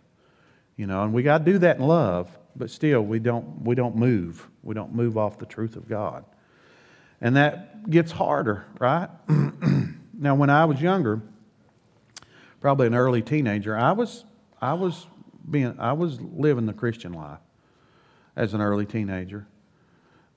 You 0.76 0.86
know, 0.86 1.04
and 1.04 1.12
we 1.12 1.22
got 1.22 1.38
to 1.38 1.44
do 1.44 1.58
that 1.58 1.78
in 1.78 1.84
love, 1.84 2.36
but 2.56 2.70
still 2.70 3.02
we 3.02 3.18
don't 3.18 3.62
we 3.62 3.74
don't 3.74 3.96
move. 3.96 4.48
We 4.62 4.74
don't 4.74 4.94
move 4.94 5.18
off 5.18 5.38
the 5.38 5.46
truth 5.46 5.76
of 5.76 5.88
God. 5.88 6.24
And 7.20 7.36
that 7.36 7.88
gets 7.90 8.10
harder, 8.10 8.64
right? 8.80 9.08
now 10.18 10.34
when 10.34 10.50
I 10.50 10.64
was 10.64 10.80
younger, 10.80 11.20
probably 12.60 12.86
an 12.86 12.94
early 12.94 13.22
teenager, 13.22 13.76
I 13.76 13.92
was 13.92 14.24
I 14.62 14.72
was 14.72 15.06
being 15.50 15.74
I 15.78 15.92
was 15.92 16.18
living 16.20 16.64
the 16.64 16.72
Christian 16.72 17.12
life 17.12 17.40
as 18.36 18.54
an 18.54 18.62
early 18.62 18.86
teenager. 18.86 19.46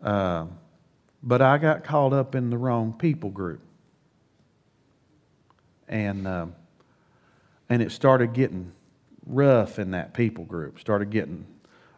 Uh, 0.03 0.47
but 1.23 1.41
I 1.41 1.57
got 1.57 1.83
caught 1.83 2.13
up 2.13 2.35
in 2.35 2.49
the 2.49 2.57
wrong 2.57 2.93
people 2.93 3.31
group. 3.31 3.61
And, 5.87 6.27
uh, 6.27 6.47
and 7.69 7.81
it 7.81 7.91
started 7.91 8.33
getting 8.33 8.71
rough 9.25 9.79
in 9.79 9.91
that 9.91 10.13
people 10.13 10.45
group, 10.45 10.79
started 10.79 11.09
getting 11.09 11.45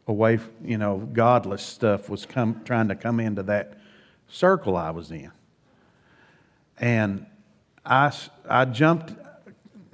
away, 0.08 0.40
you 0.64 0.78
know, 0.78 0.98
godless 0.98 1.62
stuff 1.62 2.10
was 2.10 2.26
come, 2.26 2.62
trying 2.64 2.88
to 2.88 2.96
come 2.96 3.20
into 3.20 3.44
that 3.44 3.78
circle 4.30 4.78
I 4.78 4.92
was 4.92 5.12
in. 5.12 5.32
And 6.78 7.26
I, 7.86 8.14
I 8.48 8.64
jumped, 8.66 9.14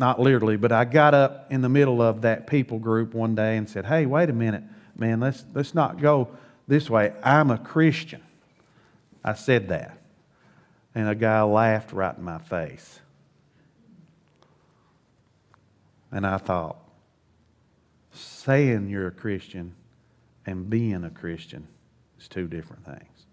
not 0.03 0.19
literally, 0.19 0.57
but 0.57 0.73
I 0.73 0.83
got 0.83 1.13
up 1.13 1.49
in 1.49 1.61
the 1.61 1.69
middle 1.69 2.01
of 2.01 2.23
that 2.23 2.45
people 2.45 2.77
group 2.77 3.13
one 3.13 3.35
day 3.35 3.55
and 3.55 3.69
said, 3.69 3.85
hey, 3.85 4.05
wait 4.05 4.29
a 4.29 4.33
minute, 4.33 4.61
man, 4.97 5.21
let's, 5.21 5.45
let's 5.53 5.73
not 5.73 5.97
go 6.01 6.27
this 6.67 6.89
way. 6.89 7.13
I'm 7.23 7.49
a 7.49 7.57
Christian. 7.57 8.21
I 9.23 9.33
said 9.33 9.69
that. 9.69 9.97
And 10.93 11.07
a 11.07 11.15
guy 11.15 11.41
laughed 11.43 11.93
right 11.93 12.17
in 12.17 12.21
my 12.21 12.39
face. 12.39 12.99
And 16.11 16.27
I 16.27 16.37
thought, 16.37 16.79
saying 18.11 18.89
you're 18.89 19.07
a 19.07 19.11
Christian 19.11 19.73
and 20.45 20.69
being 20.69 21.05
a 21.05 21.09
Christian 21.11 21.65
is 22.19 22.27
two 22.27 22.49
different 22.49 22.83
things. 22.83 23.25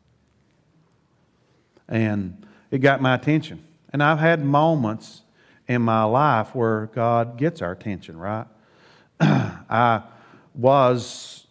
And 1.88 2.46
it 2.70 2.78
got 2.78 3.02
my 3.02 3.16
attention. 3.16 3.64
And 3.92 4.04
I've 4.04 4.20
had 4.20 4.44
moments 4.44 5.22
in 5.70 5.80
my 5.80 6.02
life 6.02 6.52
where 6.52 6.86
God 6.86 7.38
gets 7.38 7.62
our 7.62 7.70
attention, 7.70 8.18
right? 8.18 8.46
I 9.20 10.02
was 10.52 11.46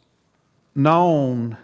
known 0.75 1.55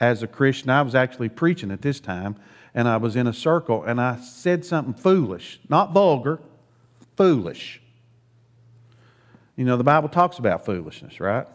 as 0.00 0.22
a 0.22 0.26
Christian. 0.26 0.70
I 0.70 0.80
was 0.80 0.94
actually 0.94 1.28
preaching 1.28 1.70
at 1.70 1.82
this 1.82 2.00
time, 2.00 2.36
and 2.74 2.88
I 2.88 2.96
was 2.96 3.14
in 3.14 3.26
a 3.26 3.34
circle, 3.34 3.84
and 3.84 4.00
I 4.00 4.16
said 4.20 4.64
something 4.64 4.94
foolish, 4.94 5.60
not 5.68 5.92
vulgar, 5.92 6.40
foolish. 7.18 7.82
You 9.54 9.66
know, 9.66 9.76
the 9.76 9.84
Bible 9.84 10.08
talks 10.08 10.38
about 10.38 10.64
foolishness, 10.64 11.20
right? 11.20 11.46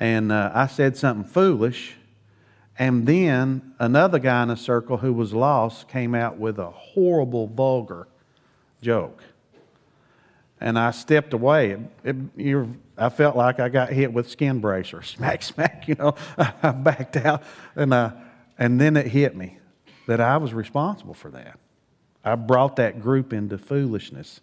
And 0.00 0.32
uh, 0.32 0.52
I 0.54 0.68
said 0.68 0.96
something 0.96 1.30
foolish, 1.30 1.96
and 2.78 3.06
then 3.06 3.74
another 3.78 4.18
guy 4.18 4.42
in 4.42 4.48
a 4.48 4.56
circle 4.56 4.96
who 4.96 5.12
was 5.12 5.34
lost 5.34 5.86
came 5.86 6.14
out 6.14 6.38
with 6.38 6.58
a 6.58 6.70
horrible, 6.70 7.46
vulgar 7.46 8.08
joke. 8.82 9.22
And 10.60 10.78
I 10.78 10.90
stepped 10.90 11.32
away. 11.32 11.76
It, 12.02 12.16
it, 12.36 12.68
I 12.96 13.08
felt 13.10 13.36
like 13.36 13.60
I 13.60 13.68
got 13.68 13.90
hit 13.90 14.12
with 14.12 14.30
skin 14.30 14.60
bracer. 14.60 15.02
Smack, 15.02 15.42
smack, 15.42 15.86
you 15.86 15.94
know. 15.96 16.14
I 16.38 16.70
backed 16.70 17.16
out. 17.16 17.42
And, 17.74 17.92
uh, 17.92 18.12
and 18.58 18.80
then 18.80 18.96
it 18.96 19.06
hit 19.06 19.36
me 19.36 19.58
that 20.06 20.20
I 20.20 20.38
was 20.38 20.54
responsible 20.54 21.14
for 21.14 21.30
that. 21.32 21.58
I 22.24 22.34
brought 22.34 22.76
that 22.76 23.00
group 23.00 23.32
into 23.32 23.58
foolishness 23.58 24.40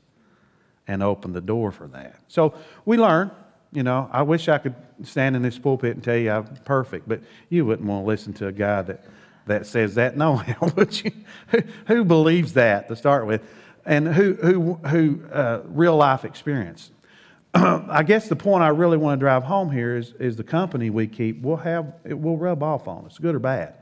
and 0.88 1.02
opened 1.02 1.34
the 1.34 1.42
door 1.42 1.72
for 1.72 1.88
that. 1.88 2.20
So 2.28 2.54
we 2.86 2.98
learn. 2.98 3.32
You 3.72 3.82
know, 3.82 4.08
I 4.12 4.22
wish 4.22 4.50
I 4.50 4.60
could 4.60 4.76
stand 5.04 5.36
in 5.36 5.42
this 5.42 5.58
pulpit 5.58 5.96
and 5.96 6.04
tell 6.04 6.16
you 6.16 6.30
I'm 6.30 6.46
perfect, 6.64 7.10
but 7.10 7.22
you 7.50 7.66
wouldn't 7.66 7.88
want 7.88 8.04
to 8.04 8.08
listen 8.08 8.32
to 8.34 8.48
a 8.48 8.52
guy 8.52 8.84
that, 8.84 9.04
that 9.48 9.66
says 9.66 9.96
that. 9.96 10.16
No, 10.16 10.44
would 10.76 11.04
you? 11.04 11.12
Who, 11.48 11.60
who 11.88 12.06
believes 12.06 12.54
that 12.54 12.88
to 12.90 12.96
start 12.96 13.26
with? 13.26 13.42
And 13.86 14.08
who, 14.08 14.34
who, 14.36 14.74
who 14.88 15.26
uh, 15.32 15.62
real 15.66 15.98
life 15.98 16.26
experience? 16.26 16.92
I 17.54 18.04
guess 18.04 18.30
the 18.30 18.36
point 18.36 18.64
I 18.64 18.70
really 18.70 18.98
want 18.98 19.20
to 19.20 19.24
drive 19.24 19.44
home 19.44 19.70
here 19.70 19.98
is, 19.98 20.14
is 20.20 20.36
the 20.36 20.44
company 20.44 20.90
we 20.90 21.08
keep 21.08 21.42
will 21.42 21.58
have 21.58 21.94
it 22.04 22.20
will 22.20 22.38
rub 22.38 22.64
off 22.64 22.88
on 22.88 23.06
us, 23.06 23.18
good 23.20 23.36
or 23.36 23.40
bad. 23.40 23.76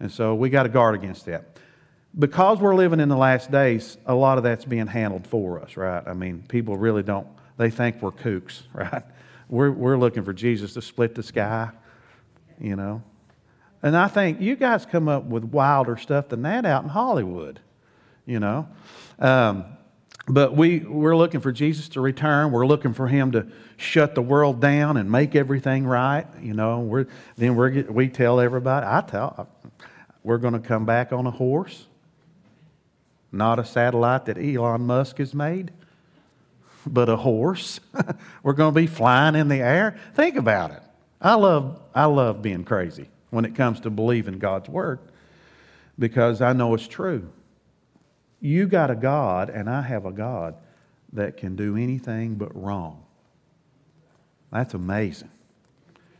And 0.00 0.12
so 0.12 0.34
we 0.34 0.50
got 0.50 0.64
to 0.64 0.68
guard 0.68 0.94
against 0.94 1.26
that. 1.26 1.58
Because 2.18 2.58
we're 2.58 2.74
living 2.74 3.00
in 3.00 3.08
the 3.08 3.16
last 3.16 3.50
days, 3.50 3.96
a 4.06 4.14
lot 4.14 4.38
of 4.38 4.44
that's 4.44 4.64
being 4.64 4.86
handled 4.86 5.26
for 5.26 5.60
us, 5.60 5.76
right? 5.76 6.02
I 6.06 6.14
mean, 6.14 6.44
people 6.48 6.76
really 6.76 7.02
don't, 7.02 7.26
they 7.56 7.70
think 7.70 8.02
we're 8.02 8.12
kooks, 8.12 8.62
right? 8.72 9.02
We're, 9.48 9.70
we're 9.70 9.96
looking 9.96 10.24
for 10.24 10.32
Jesus 10.32 10.74
to 10.74 10.82
split 10.82 11.14
the 11.14 11.22
sky, 11.22 11.70
you 12.60 12.76
know? 12.76 13.02
And 13.82 13.96
I 13.96 14.08
think 14.08 14.40
you 14.40 14.56
guys 14.56 14.84
come 14.84 15.08
up 15.08 15.24
with 15.24 15.44
wilder 15.44 15.96
stuff 15.96 16.28
than 16.28 16.42
that 16.42 16.66
out 16.66 16.82
in 16.82 16.88
Hollywood, 16.88 17.60
you 18.28 18.38
know? 18.38 18.68
Um, 19.18 19.64
but 20.28 20.54
we, 20.54 20.80
we're 20.80 21.16
looking 21.16 21.40
for 21.40 21.50
Jesus 21.50 21.88
to 21.90 22.00
return. 22.02 22.52
We're 22.52 22.66
looking 22.66 22.92
for 22.92 23.08
him 23.08 23.32
to 23.32 23.46
shut 23.78 24.14
the 24.14 24.20
world 24.20 24.60
down 24.60 24.98
and 24.98 25.10
make 25.10 25.34
everything 25.34 25.86
right. 25.86 26.26
You 26.40 26.52
know, 26.52 26.80
we're, 26.80 27.06
then 27.36 27.56
we're, 27.56 27.84
we 27.90 28.08
tell 28.08 28.38
everybody, 28.38 28.86
I 28.86 29.00
tell, 29.00 29.48
we're 30.22 30.38
going 30.38 30.52
to 30.52 30.60
come 30.60 30.84
back 30.84 31.12
on 31.12 31.26
a 31.26 31.30
horse, 31.30 31.86
not 33.32 33.58
a 33.58 33.64
satellite 33.64 34.26
that 34.26 34.36
Elon 34.36 34.82
Musk 34.82 35.16
has 35.16 35.32
made, 35.32 35.72
but 36.86 37.08
a 37.08 37.16
horse. 37.16 37.80
we're 38.42 38.52
going 38.52 38.74
to 38.74 38.80
be 38.80 38.86
flying 38.86 39.34
in 39.34 39.48
the 39.48 39.60
air. 39.60 39.98
Think 40.14 40.36
about 40.36 40.72
it. 40.72 40.82
I 41.22 41.34
love, 41.34 41.80
I 41.94 42.04
love 42.04 42.42
being 42.42 42.64
crazy 42.64 43.08
when 43.30 43.46
it 43.46 43.54
comes 43.54 43.80
to 43.80 43.90
believing 43.90 44.38
God's 44.38 44.68
word 44.68 44.98
because 45.98 46.42
I 46.42 46.52
know 46.52 46.74
it's 46.74 46.86
true. 46.86 47.30
You 48.40 48.66
got 48.66 48.90
a 48.90 48.94
God, 48.94 49.50
and 49.50 49.68
I 49.68 49.82
have 49.82 50.06
a 50.06 50.12
God 50.12 50.54
that 51.12 51.36
can 51.36 51.56
do 51.56 51.76
anything 51.76 52.34
but 52.36 52.54
wrong. 52.54 53.02
That's 54.52 54.74
amazing. 54.74 55.30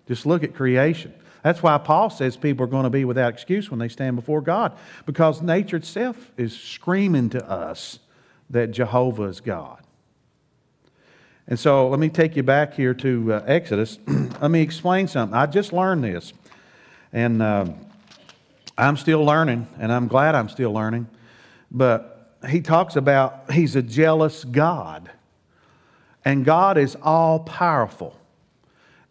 Just 0.07 0.27
look 0.27 0.43
at 0.43 0.55
creation. 0.55 1.15
That's 1.43 1.63
why 1.63 1.79
Paul 1.79 2.11
says 2.11 2.37
people 2.37 2.65
are 2.65 2.69
going 2.69 2.85
to 2.85 2.91
be 2.91 3.05
without 3.05 3.33
excuse 3.33 3.71
when 3.71 3.79
they 3.79 3.89
stand 3.89 4.17
before 4.17 4.41
God, 4.41 4.77
because 5.07 5.41
nature 5.41 5.77
itself 5.77 6.33
is 6.37 6.59
screaming 6.59 7.31
to 7.31 7.49
us 7.49 8.01
that 8.51 8.71
Jehovah 8.71 9.25
is 9.25 9.41
God. 9.41 9.83
And 11.47 11.59
so 11.59 11.89
let 11.89 12.01
me 12.01 12.09
take 12.09 12.37
you 12.37 12.43
back 12.43 12.75
here 12.75 12.93
to 12.95 13.35
uh, 13.35 13.45
Exodus. 13.47 13.99
let 14.07 14.51
me 14.51 14.61
explain 14.61 15.09
something. 15.09 15.37
I 15.37 15.47
just 15.47 15.73
learned 15.73 16.05
this, 16.05 16.33
and 17.13 17.41
uh, 17.41 17.67
I'm 18.77 18.97
still 18.97 19.25
learning, 19.25 19.67
and 19.79 19.93
I'm 19.93 20.09
glad 20.09 20.35
I'm 20.35 20.49
still 20.49 20.73
learning. 20.73 21.07
But 21.71 22.37
he 22.49 22.61
talks 22.61 22.97
about 22.97 23.53
he's 23.53 23.77
a 23.77 23.83
jealous 23.83 24.45
God. 24.45 25.11
And 26.25 26.45
God 26.45 26.79
is 26.79 26.97
all 27.03 27.41
powerful. 27.41 28.17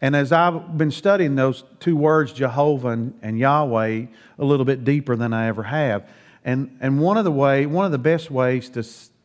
And 0.02 0.16
as 0.16 0.32
I've 0.32 0.78
been 0.78 0.92
studying 0.92 1.36
those 1.36 1.64
two 1.80 1.96
words, 1.96 2.32
Jehovah 2.32 2.90
and, 2.90 3.18
and, 3.24 3.40
Yahweh, 3.40 4.06
a 4.38 4.46
little 4.46 4.66
bit 4.66 4.84
deeper 4.84 5.16
than 5.16 5.34
I 5.34 5.48
ever 5.48 5.64
have, 5.64 6.08
and, 6.46 6.78
and 6.80 7.02
one 7.02 7.18
of 7.18 7.24
the 7.24 7.32
way, 7.32 7.66
one 7.66 7.86
of 7.86 7.92
the 7.92 7.98
best 7.98 8.30
ways 8.30 8.70
to, 8.70 8.84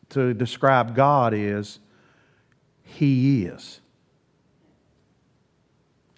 to 0.09 0.33
describe 0.33 0.95
God 0.95 1.33
is 1.35 1.79
He 2.81 3.45
is. 3.45 3.79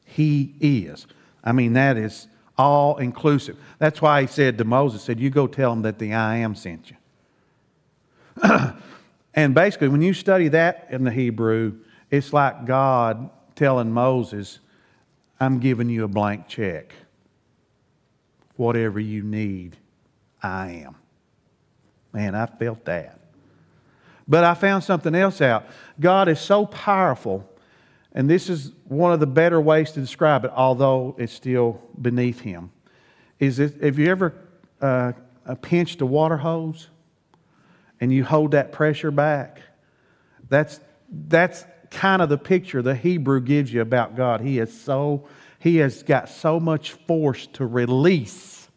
He 0.05 0.55
is. 0.61 1.05
I 1.43 1.51
mean, 1.51 1.73
that 1.73 1.97
is 1.97 2.27
all 2.57 2.97
inclusive. 2.97 3.57
That's 3.79 4.01
why 4.01 4.21
he 4.21 4.27
said 4.27 4.57
to 4.59 4.63
Moses, 4.63 5.03
said, 5.03 5.19
You 5.19 5.29
go 5.29 5.45
tell 5.45 5.71
them 5.71 5.81
that 5.81 5.99
the 5.99 6.13
I 6.13 6.37
am 6.37 6.55
sent 6.55 6.89
you. 6.89 6.95
and 9.33 9.55
basically, 9.55 9.87
when 9.87 10.01
you 10.01 10.13
study 10.13 10.49
that 10.49 10.87
in 10.89 11.03
the 11.03 11.11
Hebrew, 11.11 11.79
it's 12.11 12.33
like 12.33 12.65
God 12.65 13.29
telling 13.55 13.91
Moses, 13.91 14.59
I'm 15.39 15.59
giving 15.59 15.89
you 15.89 16.03
a 16.03 16.07
blank 16.07 16.47
check. 16.47 16.93
Whatever 18.55 18.99
you 18.99 19.23
need, 19.23 19.77
I 20.41 20.85
am. 20.85 20.95
Man, 22.13 22.35
I 22.35 22.45
felt 22.45 22.85
that. 22.85 23.19
But 24.27 24.43
I 24.43 24.53
found 24.53 24.83
something 24.83 25.13
else 25.13 25.41
out. 25.41 25.65
God 25.99 26.29
is 26.29 26.39
so 26.39 26.65
powerful 26.65 27.49
and 28.15 28.29
this 28.29 28.49
is 28.49 28.71
one 28.85 29.11
of 29.11 29.19
the 29.19 29.27
better 29.27 29.59
ways 29.59 29.91
to 29.91 29.99
describe 29.99 30.45
it, 30.45 30.51
although 30.55 31.15
it's 31.19 31.33
still 31.33 31.81
beneath 32.01 32.39
him. 32.39 32.71
Is 33.39 33.59
it, 33.59 33.83
have 33.83 33.99
you 33.99 34.09
ever 34.09 34.33
uh, 34.81 35.11
pinched 35.61 35.99
a 35.99 36.05
water 36.05 36.37
hose 36.37 36.87
and 37.99 38.11
you 38.11 38.23
hold 38.23 38.51
that 38.51 38.71
pressure 38.71 39.11
back? 39.11 39.61
That's, 40.49 40.79
that's 41.09 41.65
kind 41.91 42.21
of 42.21 42.29
the 42.29 42.37
picture 42.37 42.81
the 42.81 42.95
Hebrew 42.95 43.41
gives 43.41 43.71
you 43.73 43.81
about 43.81 44.15
God. 44.15 44.41
He 44.41 44.59
is 44.59 44.79
so, 44.81 45.27
he 45.59 45.77
has 45.77 46.03
got 46.03 46.29
so 46.29 46.59
much 46.59 46.91
force 46.91 47.47
to 47.53 47.65
release. 47.65 48.67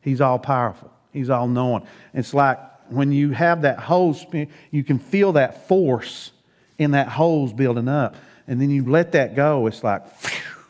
He's 0.00 0.20
all 0.20 0.38
powerful. 0.38 0.90
He's 1.12 1.30
all 1.30 1.48
knowing. 1.48 1.86
It's 2.14 2.32
like 2.32 2.58
when 2.88 3.12
you 3.12 3.30
have 3.30 3.62
that 3.62 3.78
hose, 3.78 4.24
you 4.70 4.84
can 4.84 4.98
feel 4.98 5.32
that 5.32 5.68
force 5.68 6.32
in 6.78 6.92
that 6.92 7.08
hose 7.08 7.52
building 7.52 7.88
up 7.88 8.16
and 8.46 8.60
then 8.60 8.70
you 8.70 8.84
let 8.84 9.12
that 9.12 9.34
go, 9.34 9.66
it's 9.66 9.84
like, 9.84 10.08
phew, 10.08 10.64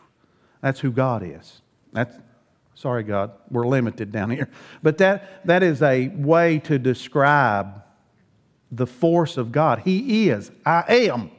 that's 0.61 0.80
who 0.80 0.90
God 0.90 1.23
is. 1.23 1.61
That's, 1.92 2.14
sorry, 2.83 3.05
God, 3.05 3.31
we're 3.49 3.67
limited 3.67 4.11
down 4.11 4.31
here. 4.31 4.49
But 4.83 4.99
that, 4.99 5.47
that 5.47 5.62
is 5.62 5.81
a 5.83 6.09
way 6.09 6.59
to 6.61 6.81
describe 6.81 7.81
the 8.73 8.89
force 8.89 9.37
of 9.37 9.53
God. 9.53 9.79
He 9.85 10.29
is, 10.31 10.51
I 10.67 10.85
am. 10.89 11.31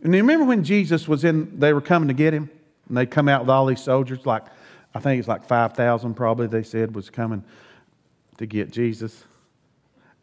And 0.00 0.14
you 0.14 0.20
remember 0.20 0.44
when 0.44 0.62
Jesus 0.62 1.08
was 1.08 1.24
in, 1.24 1.58
they 1.58 1.72
were 1.72 1.80
coming 1.80 2.06
to 2.06 2.14
get 2.14 2.32
him, 2.32 2.48
and 2.86 2.96
they 2.96 3.04
come 3.04 3.28
out 3.28 3.40
with 3.40 3.50
all 3.50 3.66
these 3.66 3.82
soldiers, 3.82 4.24
like, 4.24 4.44
I 4.94 5.00
think 5.00 5.18
it's 5.18 5.26
like 5.26 5.44
5,000 5.44 6.14
probably, 6.14 6.46
they 6.46 6.62
said, 6.62 6.94
was 6.94 7.10
coming 7.10 7.42
to 8.38 8.46
get 8.46 8.70
Jesus. 8.70 9.24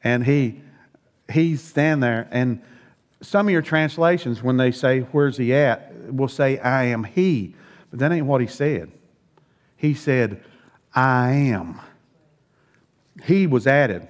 And 0.01 0.23
he, 0.23 0.61
he's 1.29 1.61
standing 1.61 1.99
there, 1.99 2.29
and 2.31 2.61
some 3.21 3.47
of 3.47 3.51
your 3.51 3.61
translations, 3.61 4.41
when 4.41 4.55
they 4.55 4.71
say, 4.71 5.01
Where's 5.01 5.35
he 5.35 5.53
at? 5.53 5.93
will 6.13 6.29
say, 6.29 6.57
I 6.59 6.85
am 6.85 7.03
he. 7.03 7.53
But 7.89 7.99
that 7.99 8.13
ain't 8.13 8.25
what 8.25 8.39
he 8.39 8.47
said. 8.47 8.91
He 9.79 9.93
said, 9.93 10.43
I 10.93 11.31
am. 11.31 11.79
He 13.23 13.47
was 13.47 13.65
added 13.65 14.09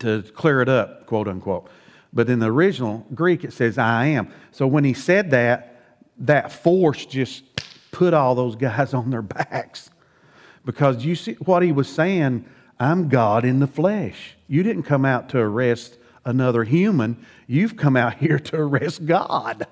to 0.00 0.22
clear 0.34 0.60
it 0.60 0.68
up, 0.68 1.06
quote 1.06 1.28
unquote. 1.28 1.70
But 2.12 2.28
in 2.28 2.40
the 2.40 2.50
original 2.50 3.06
Greek, 3.14 3.44
it 3.44 3.52
says, 3.52 3.78
I 3.78 4.06
am. 4.06 4.32
So 4.50 4.66
when 4.66 4.82
he 4.82 4.92
said 4.92 5.30
that, 5.30 6.02
that 6.18 6.50
force 6.50 7.06
just 7.06 7.44
put 7.92 8.12
all 8.12 8.34
those 8.34 8.56
guys 8.56 8.92
on 8.94 9.10
their 9.10 9.22
backs. 9.22 9.88
Because 10.64 11.04
you 11.04 11.14
see 11.14 11.34
what 11.34 11.62
he 11.62 11.70
was 11.70 11.88
saying, 11.88 12.44
I'm 12.80 13.08
God 13.08 13.44
in 13.44 13.60
the 13.60 13.68
flesh. 13.68 14.36
You 14.48 14.64
didn't 14.64 14.82
come 14.82 15.04
out 15.04 15.28
to 15.28 15.38
arrest 15.38 15.96
another 16.24 16.64
human. 16.64 17.24
You've 17.46 17.76
come 17.76 17.96
out 17.96 18.14
here 18.18 18.40
to 18.40 18.56
arrest 18.56 19.06
God, 19.06 19.68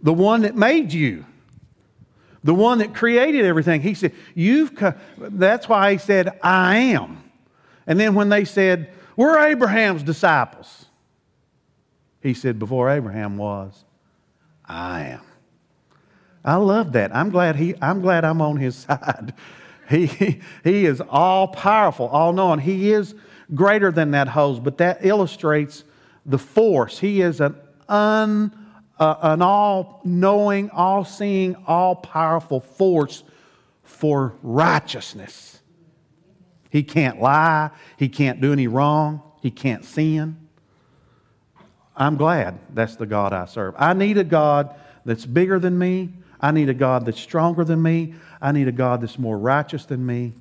the 0.00 0.14
one 0.14 0.40
that 0.40 0.56
made 0.56 0.90
you, 0.90 1.26
the 2.44 2.54
one 2.54 2.78
that 2.78 2.94
created 2.94 3.44
everything. 3.46 3.80
He 3.80 3.94
said, 3.94 4.12
You've. 4.34 4.72
That's 5.18 5.68
why 5.68 5.92
he 5.92 5.98
said, 5.98 6.38
I 6.42 6.76
am. 6.76 7.24
And 7.86 7.98
then 7.98 8.14
when 8.14 8.28
they 8.28 8.44
said, 8.44 8.92
We're 9.16 9.38
Abraham's 9.38 10.02
disciples, 10.02 10.86
he 12.20 12.34
said, 12.34 12.58
Before 12.58 12.90
Abraham 12.90 13.38
was, 13.38 13.84
I 14.64 15.02
am. 15.02 15.20
I 16.44 16.56
love 16.56 16.92
that. 16.92 17.16
I'm 17.16 17.30
glad, 17.30 17.56
he, 17.56 17.74
I'm 17.80 18.02
glad 18.02 18.24
I'm 18.24 18.42
on 18.42 18.58
his 18.58 18.76
side. 18.76 19.32
He, 19.88 20.06
he, 20.06 20.40
he 20.62 20.86
is 20.86 21.02
all 21.10 21.48
powerful, 21.48 22.08
all 22.08 22.32
knowing. 22.32 22.60
He 22.60 22.92
is 22.92 23.14
greater 23.54 23.90
than 23.90 24.12
that 24.12 24.28
hose, 24.28 24.60
but 24.60 24.78
that 24.78 25.04
illustrates 25.04 25.84
the 26.26 26.38
force. 26.38 26.98
He 26.98 27.20
is 27.20 27.40
an 27.40 27.56
un, 27.88 28.63
uh, 28.98 29.16
an 29.22 29.42
all 29.42 30.00
knowing, 30.04 30.70
all 30.70 31.04
seeing, 31.04 31.56
all 31.66 31.96
powerful 31.96 32.60
force 32.60 33.24
for 33.82 34.34
righteousness. 34.42 35.60
He 36.70 36.82
can't 36.82 37.20
lie, 37.20 37.70
he 37.96 38.08
can't 38.08 38.40
do 38.40 38.52
any 38.52 38.66
wrong, 38.66 39.22
he 39.40 39.50
can't 39.50 39.84
sin. 39.84 40.36
I'm 41.96 42.16
glad 42.16 42.58
that's 42.70 42.96
the 42.96 43.06
God 43.06 43.32
I 43.32 43.44
serve. 43.44 43.74
I 43.78 43.92
need 43.92 44.18
a 44.18 44.24
God 44.24 44.74
that's 45.04 45.26
bigger 45.26 45.60
than 45.60 45.78
me. 45.78 46.10
I 46.40 46.50
need 46.50 46.68
a 46.68 46.74
God 46.74 47.06
that's 47.06 47.20
stronger 47.20 47.64
than 47.64 47.80
me. 47.80 48.14
I 48.42 48.50
need 48.50 48.66
a 48.66 48.72
God 48.72 49.00
that's 49.00 49.18
more 49.18 49.38
righteous 49.38 49.84
than 49.84 50.04
me. 50.04 50.34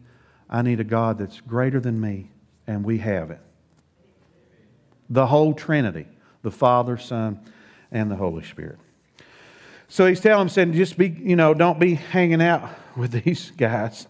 I 0.50 0.64
need 0.64 0.80
a 0.80 0.84
God 0.84 1.20
that's 1.20 1.40
greater 1.42 1.80
than 1.80 2.02
me 2.02 2.32
and 2.66 2.84
we 2.84 2.98
have 3.00 3.30
it. 3.30 3.40
The 5.10 5.28
whole 5.28 5.54
Trinity 5.54 6.08
the 6.44 6.52
Father, 6.52 6.98
Son, 6.98 7.40
and 7.94 8.12
the 8.12 8.16
Holy 8.18 8.44
Spirit. 8.44 8.80
So 9.88 10.08
he's 10.08 10.20
telling 10.20 10.48
them, 10.48 10.50
saying, 10.50 10.74
just 10.74 10.98
be, 10.98 11.08
you 11.08 11.36
know, 11.36 11.54
don't 11.54 11.80
be 11.80 11.94
hanging 11.94 12.42
out 12.42 12.70
with 12.98 13.24
these 13.24 13.52
guys. 13.52 14.08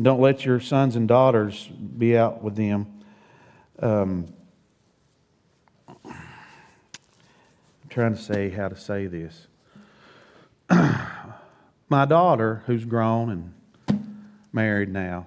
Don't 0.00 0.20
let 0.20 0.44
your 0.44 0.60
sons 0.60 0.94
and 0.96 1.08
daughters 1.08 1.66
be 1.66 2.16
out 2.16 2.42
with 2.42 2.56
them. 2.56 2.86
Um, 3.80 4.26
I'm 6.04 6.14
trying 7.88 8.14
to 8.14 8.20
say 8.20 8.50
how 8.50 8.68
to 8.68 8.76
say 8.76 9.06
this. 9.06 9.46
My 11.88 12.04
daughter, 12.04 12.62
who's 12.66 12.84
grown 12.84 13.30
and 13.30 13.54
married 14.52 14.88
now, 14.88 15.26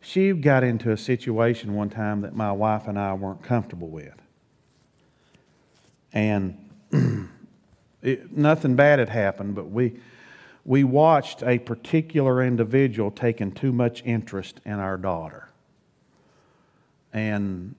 she 0.00 0.32
got 0.32 0.64
into 0.64 0.90
a 0.90 0.96
situation 0.96 1.74
one 1.74 1.90
time 1.90 2.22
that 2.22 2.34
my 2.34 2.50
wife 2.50 2.88
and 2.88 2.98
I 2.98 3.14
weren't 3.14 3.42
comfortable 3.42 3.88
with. 3.88 4.14
And 6.12 6.61
it, 8.02 8.36
nothing 8.36 8.76
bad 8.76 8.98
had 8.98 9.08
happened, 9.08 9.54
but 9.54 9.70
we, 9.70 9.94
we 10.64 10.84
watched 10.84 11.42
a 11.42 11.58
particular 11.58 12.42
individual 12.42 13.10
taking 13.10 13.52
too 13.52 13.72
much 13.72 14.02
interest 14.04 14.60
in 14.64 14.74
our 14.74 14.96
daughter. 14.96 15.48
And 17.12 17.74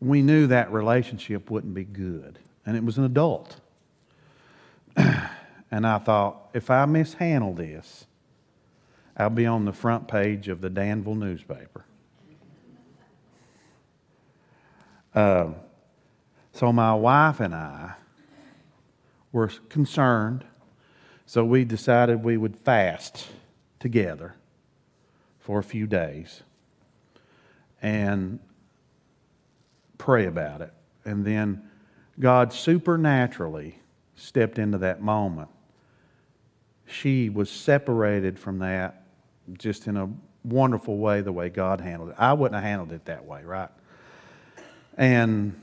we 0.00 0.22
knew 0.22 0.46
that 0.48 0.72
relationship 0.72 1.50
wouldn't 1.50 1.74
be 1.74 1.84
good. 1.84 2.38
And 2.66 2.76
it 2.76 2.84
was 2.84 2.98
an 2.98 3.04
adult. 3.04 3.60
and 4.96 5.86
I 5.86 5.98
thought, 5.98 6.50
if 6.54 6.70
I 6.70 6.84
mishandle 6.86 7.54
this, 7.54 8.06
I'll 9.16 9.30
be 9.30 9.46
on 9.46 9.64
the 9.64 9.72
front 9.72 10.08
page 10.08 10.48
of 10.48 10.60
the 10.60 10.70
Danville 10.70 11.14
newspaper. 11.14 11.84
Uh, 15.14 15.48
so 16.60 16.70
my 16.74 16.92
wife 16.92 17.40
and 17.40 17.54
I 17.54 17.94
were 19.32 19.48
concerned, 19.70 20.44
so 21.24 21.42
we 21.42 21.64
decided 21.64 22.22
we 22.22 22.36
would 22.36 22.54
fast 22.54 23.28
together 23.78 24.34
for 25.38 25.58
a 25.58 25.62
few 25.62 25.86
days 25.86 26.42
and 27.80 28.40
pray 29.96 30.26
about 30.26 30.60
it. 30.60 30.70
And 31.06 31.24
then 31.24 31.62
God 32.18 32.52
supernaturally 32.52 33.78
stepped 34.14 34.58
into 34.58 34.76
that 34.76 35.00
moment. 35.00 35.48
She 36.84 37.30
was 37.30 37.48
separated 37.48 38.38
from 38.38 38.58
that 38.58 39.06
just 39.54 39.86
in 39.86 39.96
a 39.96 40.10
wonderful 40.44 40.98
way 40.98 41.22
the 41.22 41.32
way 41.32 41.48
God 41.48 41.80
handled 41.80 42.10
it. 42.10 42.16
I 42.18 42.34
wouldn't 42.34 42.54
have 42.54 42.64
handled 42.64 42.92
it 42.92 43.06
that 43.06 43.24
way, 43.24 43.44
right? 43.44 43.70
And 44.98 45.58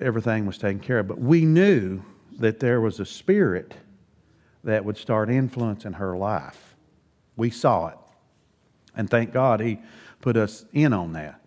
everything 0.00 0.46
was 0.46 0.58
taken 0.58 0.80
care 0.80 0.98
of. 0.98 1.08
But 1.08 1.18
we 1.18 1.44
knew 1.44 2.02
that 2.38 2.60
there 2.60 2.80
was 2.80 3.00
a 3.00 3.06
spirit 3.06 3.74
that 4.64 4.84
would 4.84 4.96
start 4.96 5.30
influencing 5.30 5.94
her 5.94 6.16
life. 6.16 6.74
We 7.36 7.50
saw 7.50 7.88
it. 7.88 7.98
And 8.96 9.08
thank 9.08 9.32
God 9.32 9.60
he 9.60 9.78
put 10.20 10.36
us 10.36 10.64
in 10.72 10.92
on 10.92 11.12
that. 11.12 11.40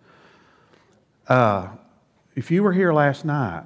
Uh, 1.28 1.68
if 2.34 2.50
you 2.50 2.62
were 2.62 2.72
here 2.72 2.92
last 2.92 3.24
night, 3.24 3.64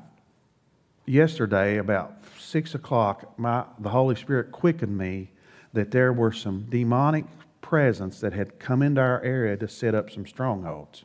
yesterday, 1.06 1.78
about 1.78 2.14
6 2.38 2.74
o'clock, 2.74 3.38
my, 3.38 3.64
the 3.78 3.90
Holy 3.90 4.16
Spirit 4.16 4.52
quickened 4.52 4.96
me 4.96 5.30
that 5.72 5.90
there 5.90 6.12
were 6.12 6.32
some 6.32 6.66
demonic 6.68 7.24
presence 7.60 8.20
that 8.20 8.32
had 8.32 8.58
come 8.58 8.82
into 8.82 9.00
our 9.00 9.22
area 9.22 9.56
to 9.56 9.68
set 9.68 9.94
up 9.94 10.10
some 10.10 10.26
strongholds. 10.26 11.04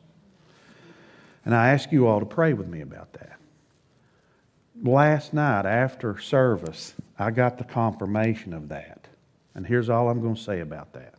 And 1.44 1.54
I 1.54 1.70
ask 1.70 1.90
you 1.90 2.06
all 2.06 2.20
to 2.20 2.26
pray 2.26 2.52
with 2.52 2.68
me 2.68 2.80
about 2.80 3.12
that. 3.14 3.39
Last 4.82 5.34
night 5.34 5.66
after 5.66 6.18
service, 6.18 6.94
I 7.18 7.30
got 7.30 7.58
the 7.58 7.64
confirmation 7.64 8.54
of 8.54 8.68
that. 8.70 9.08
And 9.54 9.66
here's 9.66 9.90
all 9.90 10.08
I'm 10.08 10.22
going 10.22 10.36
to 10.36 10.40
say 10.40 10.60
about 10.60 10.94
that. 10.94 11.14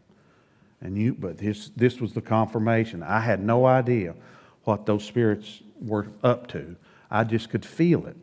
And 0.82 0.98
you, 0.98 1.14
but 1.14 1.38
this, 1.38 1.70
this 1.76 2.02
was 2.02 2.14
the 2.14 2.22
confirmation. 2.22 3.04
I 3.04 3.20
had 3.20 3.44
no 3.44 3.66
idea 3.66 4.16
what 4.64 4.88
those 4.88 5.04
spirits 5.04 5.62
were 5.80 6.08
up 6.24 6.48
to. 6.48 6.76
I 7.12 7.24
just 7.24 7.50
could 7.50 7.64
feel 7.64 8.08
it. 8.08 8.18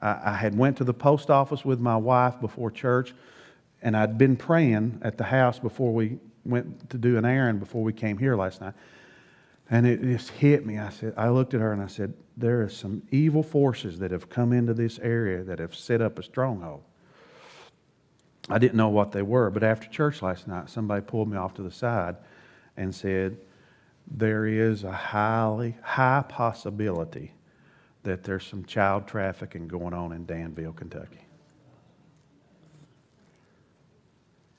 I, 0.00 0.32
I 0.32 0.34
had 0.34 0.56
went 0.56 0.78
to 0.78 0.84
the 0.84 0.94
post 0.94 1.30
office 1.30 1.62
with 1.62 1.78
my 1.78 1.96
wife 1.96 2.40
before 2.40 2.70
church, 2.70 3.12
and 3.82 3.94
I'd 3.94 4.16
been 4.16 4.36
praying 4.36 5.00
at 5.02 5.18
the 5.18 5.24
house 5.24 5.58
before 5.58 5.92
we 5.92 6.18
went 6.46 6.88
to 6.88 6.96
do 6.96 7.18
an 7.18 7.26
errand 7.26 7.60
before 7.60 7.82
we 7.82 7.92
came 7.92 8.16
here 8.16 8.34
last 8.34 8.62
night. 8.62 8.72
And 9.70 9.86
it 9.86 10.02
just 10.02 10.30
hit 10.30 10.66
me. 10.66 10.78
I 10.78 10.90
said, 10.90 11.14
I 11.16 11.28
looked 11.28 11.54
at 11.54 11.60
her 11.60 11.72
and 11.72 11.80
I 11.80 11.86
said, 11.86 12.12
There 12.36 12.60
are 12.62 12.68
some 12.68 13.02
evil 13.10 13.44
forces 13.44 14.00
that 14.00 14.10
have 14.10 14.28
come 14.28 14.52
into 14.52 14.74
this 14.74 14.98
area 14.98 15.44
that 15.44 15.60
have 15.60 15.74
set 15.74 16.02
up 16.02 16.18
a 16.18 16.22
stronghold. 16.24 16.82
I 18.48 18.58
didn't 18.58 18.76
know 18.76 18.88
what 18.88 19.12
they 19.12 19.22
were, 19.22 19.48
but 19.48 19.62
after 19.62 19.88
church 19.88 20.22
last 20.22 20.48
night, 20.48 20.68
somebody 20.68 21.02
pulled 21.02 21.30
me 21.30 21.36
off 21.36 21.54
to 21.54 21.62
the 21.62 21.70
side 21.70 22.16
and 22.76 22.92
said, 22.92 23.36
There 24.08 24.44
is 24.44 24.82
a 24.82 24.92
highly 24.92 25.76
high 25.82 26.24
possibility 26.28 27.32
that 28.02 28.24
there's 28.24 28.44
some 28.44 28.64
child 28.64 29.06
trafficking 29.06 29.68
going 29.68 29.94
on 29.94 30.12
in 30.12 30.26
Danville, 30.26 30.72
Kentucky. 30.72 31.20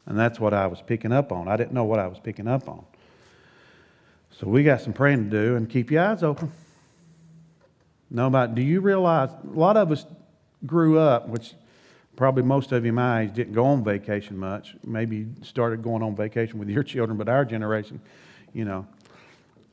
And 0.05 0.17
that's 0.17 0.39
what 0.39 0.53
I 0.53 0.67
was 0.67 0.81
picking 0.81 1.11
up 1.11 1.31
on. 1.33 1.49
I 1.49 1.57
didn't 1.57 1.73
know 1.73 1.83
what 1.83 1.99
I 1.99 2.07
was 2.07 2.19
picking 2.19 2.47
up 2.47 2.69
on. 2.69 2.85
So 4.41 4.47
we 4.47 4.63
got 4.63 4.81
some 4.81 4.91
praying 4.91 5.29
to 5.29 5.29
do 5.29 5.55
and 5.55 5.69
keep 5.69 5.91
your 5.91 6.03
eyes 6.03 6.23
open. 6.23 6.51
No, 8.09 8.25
about 8.25 8.55
do 8.55 8.63
you 8.63 8.81
realize 8.81 9.29
a 9.29 9.55
lot 9.55 9.77
of 9.77 9.91
us 9.91 10.03
grew 10.65 10.97
up, 10.97 11.29
which 11.29 11.53
probably 12.15 12.41
most 12.41 12.71
of 12.71 12.83
you 12.83 12.91
my 12.91 13.21
age 13.21 13.35
didn't 13.35 13.53
go 13.53 13.65
on 13.65 13.83
vacation 13.83 14.35
much. 14.35 14.75
Maybe 14.83 15.27
started 15.43 15.83
going 15.83 16.01
on 16.01 16.15
vacation 16.15 16.57
with 16.57 16.69
your 16.69 16.81
children, 16.81 17.19
but 17.19 17.29
our 17.29 17.45
generation, 17.45 18.01
you 18.51 18.65
know, 18.65 18.87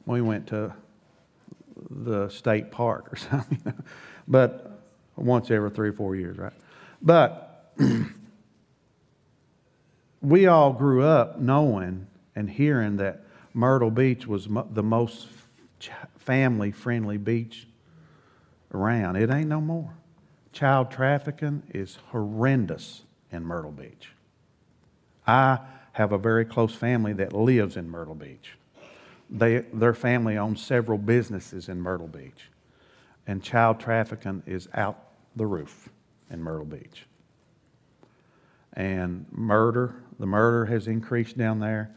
we 0.04 0.20
went 0.20 0.46
to 0.48 0.74
the 1.88 2.28
state 2.28 2.70
park 2.70 3.10
or 3.10 3.16
something. 3.30 3.72
but 4.28 4.82
once 5.16 5.50
every 5.50 5.70
three 5.70 5.88
or 5.88 5.94
four 5.94 6.14
years, 6.14 6.36
right? 6.36 6.52
But 7.00 7.72
we 10.20 10.46
all 10.46 10.74
grew 10.74 11.04
up 11.04 11.40
knowing 11.40 12.06
and 12.36 12.50
hearing 12.50 12.98
that 12.98 13.24
Myrtle 13.54 13.90
Beach 13.90 14.26
was 14.26 14.48
the 14.70 14.82
most 14.82 15.28
family 16.16 16.70
friendly 16.72 17.16
beach 17.16 17.66
around. 18.72 19.16
It 19.16 19.30
ain't 19.30 19.48
no 19.48 19.60
more. 19.60 19.94
Child 20.52 20.90
trafficking 20.90 21.62
is 21.72 21.98
horrendous 22.08 23.02
in 23.30 23.44
Myrtle 23.44 23.72
Beach. 23.72 24.10
I 25.26 25.60
have 25.92 26.12
a 26.12 26.18
very 26.18 26.44
close 26.44 26.74
family 26.74 27.12
that 27.14 27.32
lives 27.32 27.76
in 27.76 27.88
Myrtle 27.88 28.14
Beach. 28.14 28.56
They, 29.30 29.58
their 29.72 29.94
family 29.94 30.38
owns 30.38 30.62
several 30.62 30.98
businesses 30.98 31.68
in 31.68 31.80
Myrtle 31.80 32.08
Beach, 32.08 32.50
and 33.26 33.42
child 33.42 33.78
trafficking 33.78 34.42
is 34.46 34.68
out 34.74 34.98
the 35.36 35.46
roof 35.46 35.90
in 36.30 36.42
Myrtle 36.42 36.64
Beach. 36.64 37.06
And 38.72 39.26
murder, 39.30 39.96
the 40.18 40.26
murder 40.26 40.64
has 40.66 40.88
increased 40.88 41.36
down 41.36 41.60
there. 41.60 41.90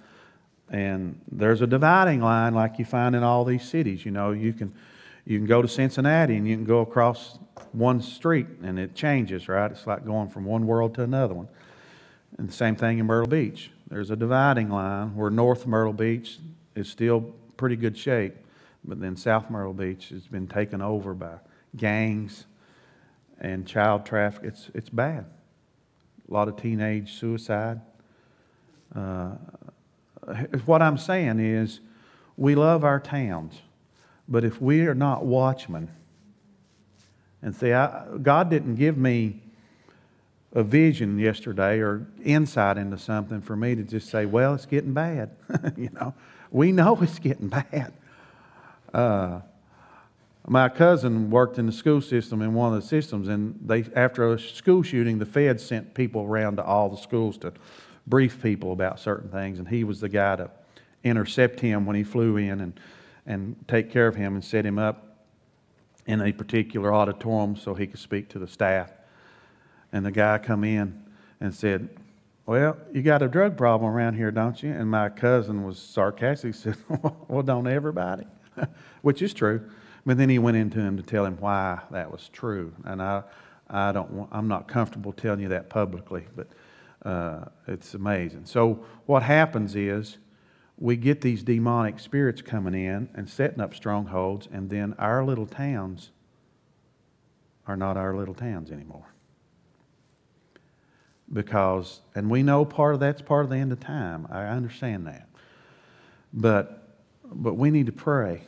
And 0.72 1.20
there's 1.30 1.62
a 1.62 1.68
dividing 1.68 2.22
line 2.22 2.54
like 2.54 2.80
you 2.80 2.86
find 2.86 3.14
in 3.14 3.24
all 3.24 3.44
these 3.44 3.68
cities. 3.68 4.06
You 4.06 4.12
know, 4.12 4.32
you 4.32 4.54
can, 4.54 4.74
you 5.26 5.38
can 5.38 5.46
go 5.46 5.62
to 5.62 5.68
Cincinnati 5.68 6.38
and 6.38 6.48
you 6.48 6.56
can 6.56 6.64
go 6.64 6.80
across 6.80 7.38
one 7.74 8.02
street 8.02 8.48
and 8.64 8.80
it 8.80 8.96
changes, 8.96 9.50
right? 9.50 9.70
It's 9.70 9.86
like 9.86 10.06
going 10.06 10.30
from 10.30 10.46
one 10.46 10.66
world 10.66 10.96
to 10.96 11.04
another 11.04 11.34
one. 11.34 11.50
And 12.38 12.48
the 12.48 12.54
same 12.54 12.78
thing 12.78 13.00
in 13.00 13.06
Myrtle 13.06 13.28
Beach. 13.28 13.70
There's 13.90 14.12
a 14.12 14.16
dividing 14.16 14.70
line 14.70 15.14
where 15.14 15.30
North 15.30 15.68
Myrtle 15.68 15.92
Beach 15.92 16.40
is 16.76 16.88
still 16.88 17.34
pretty 17.58 17.76
good 17.76 17.98
shape, 17.98 18.36
but 18.86 19.02
then 19.02 19.18
South 19.18 19.50
Myrtle 19.50 19.74
Beach 19.74 20.08
has 20.10 20.26
been 20.28 20.48
taken 20.48 20.82
over 20.82 21.14
by 21.14 21.36
gangs 21.76 22.46
and 23.42 23.68
child 23.68 24.06
traffic. 24.06 24.46
It's, 24.46 24.72
it's 24.74 24.90
bad. 24.90 25.26
A 26.30 26.34
lot 26.34 26.48
of 26.48 26.56
teenage 26.56 27.20
suicide. 27.20 27.82
Uh, 28.96 29.32
what 30.66 30.82
I'm 30.82 30.98
saying 30.98 31.40
is, 31.40 31.80
we 32.38 32.56
love 32.56 32.84
our 32.84 33.00
towns, 33.00 33.62
but 34.28 34.44
if 34.44 34.62
we 34.62 34.82
are 34.88 34.96
not 34.96 35.26
watchmen, 35.26 35.90
and 37.42 37.56
see, 37.56 37.70
God 37.70 38.50
didn't 38.50 38.76
give 38.76 38.98
me 38.98 39.42
a 40.54 40.64
vision 40.64 41.18
yesterday 41.18 41.80
or 41.80 42.06
insight 42.24 42.78
into 42.78 42.98
something 42.98 43.42
for 43.42 43.56
me 43.56 43.76
to 43.76 43.84
just 43.84 44.10
say, 44.10 44.26
well, 44.26 44.54
it's 44.54 44.66
getting 44.66 44.94
bad. 44.94 45.32
you 45.78 45.90
know, 45.94 46.14
we 46.52 46.72
know 46.72 46.98
it's 47.02 47.20
getting 47.20 47.48
bad. 47.48 47.94
Uh, 48.94 49.40
my 50.48 50.68
cousin 50.68 51.30
worked 51.30 51.58
in 51.58 51.68
the 51.68 51.72
school 51.72 52.02
system 52.02 52.42
in 52.42 52.54
one 52.54 52.74
of 52.74 52.82
the 52.82 52.88
systems, 52.88 53.28
and 53.28 53.58
they, 53.66 53.86
after 53.96 54.34
a 54.34 54.40
school 54.40 54.84
shooting, 54.84 55.20
the 55.20 55.26
feds 55.26 55.64
sent 55.64 55.94
people 55.94 56.24
around 56.24 56.58
to 56.58 56.64
all 56.64 56.90
the 56.90 56.98
schools 56.98 57.38
to 57.40 57.54
brief 58.08 58.42
people 58.42 58.72
about 58.72 59.00
certain 59.00 59.30
things, 59.30 59.60
and 59.60 59.68
he 59.68 59.84
was 59.84 60.00
the 60.00 60.10
guy 60.10 60.36
to 60.36 60.50
intercept 61.04 61.60
him 61.60 61.86
when 61.86 61.96
he 61.96 62.04
flew 62.04 62.38
in 62.38 62.62
and, 62.62 62.80
and 63.26 63.56
take 63.68 63.92
care 63.92 64.08
of 64.08 64.16
him 64.16 64.36
and 64.36 64.44
set 64.44 64.66
him 64.66 64.78
up 64.78 65.18
in 66.06 66.22
a 66.22 66.32
particular 66.32 66.94
auditorium 66.94 67.56
so 67.56 67.74
he 67.74 67.88
could 67.88 68.00
speak 68.00 68.30
to 68.30 68.40
the 68.40 68.48
staff. 68.48 68.92
And 69.94 70.06
the 70.06 70.12
guy 70.12 70.38
come 70.38 70.64
in 70.64 71.04
and 71.40 71.54
said, 71.54 71.90
well, 72.46 72.78
you 72.92 73.02
got 73.02 73.22
a 73.22 73.28
drug 73.28 73.56
problem 73.56 73.94
around 73.94 74.16
here, 74.16 74.32
don't 74.32 74.62
you? 74.62 74.72
And 74.72 74.90
my 74.90 75.10
cousin 75.10 75.64
was 75.64 75.80
sarcastic. 75.80 76.54
He 76.56 76.60
said, 76.60 76.76
Well, 77.28 77.44
don't 77.44 77.68
everybody? 77.68 78.26
Which 79.02 79.22
is 79.22 79.34
true. 79.34 79.70
But 80.06 80.18
then 80.18 80.30
he 80.30 80.40
went 80.40 80.58
into 80.58 80.80
him 80.80 80.98
to 80.98 81.04
tell 81.04 81.26
him 81.26 81.38
why 81.40 81.80
that 81.92 82.12
was 82.12 82.30
true. 82.30 82.74
And 82.84 83.02
I, 83.02 83.24
I 83.70 83.92
don't, 83.92 84.28
I'm 84.32 84.48
not 84.48 84.68
comfortable 84.68 85.14
telling 85.14 85.40
you 85.40 85.50
that 85.50 85.70
publicly, 85.70 86.26
but 86.36 86.48
uh, 87.04 87.46
it's 87.68 87.94
amazing. 87.94 88.46
So, 88.46 88.86
what 89.06 89.24
happens 89.24 89.76
is 89.76 90.18
we 90.78 90.96
get 90.96 91.22
these 91.22 91.44
demonic 91.44 92.00
spirits 92.00 92.42
coming 92.42 92.74
in 92.74 93.10
and 93.14 93.30
setting 93.30 93.62
up 93.62 93.76
strongholds, 93.76 94.48
and 94.52 94.70
then 94.70 94.96
our 94.98 95.24
little 95.24 95.46
towns 95.46 96.12
are 97.68 97.78
not 97.78 97.98
our 97.98 98.16
little 98.16 98.34
towns 98.34 98.72
anymore. 98.72 99.14
Because, 101.32 102.02
and 102.14 102.30
we 102.30 102.44
know 102.44 102.66
part 102.66 102.94
of 102.94 103.00
that's 103.00 103.22
part 103.22 103.46
of 103.46 103.50
the 103.52 103.58
end 103.58 103.72
of 103.72 103.80
time. 103.80 104.28
I 104.30 104.46
understand 104.46 105.08
that. 105.08 105.30
But, 106.34 106.98
but 107.24 107.54
we 107.54 107.72
need 107.72 107.86
to 107.86 107.92
pray 107.92 108.42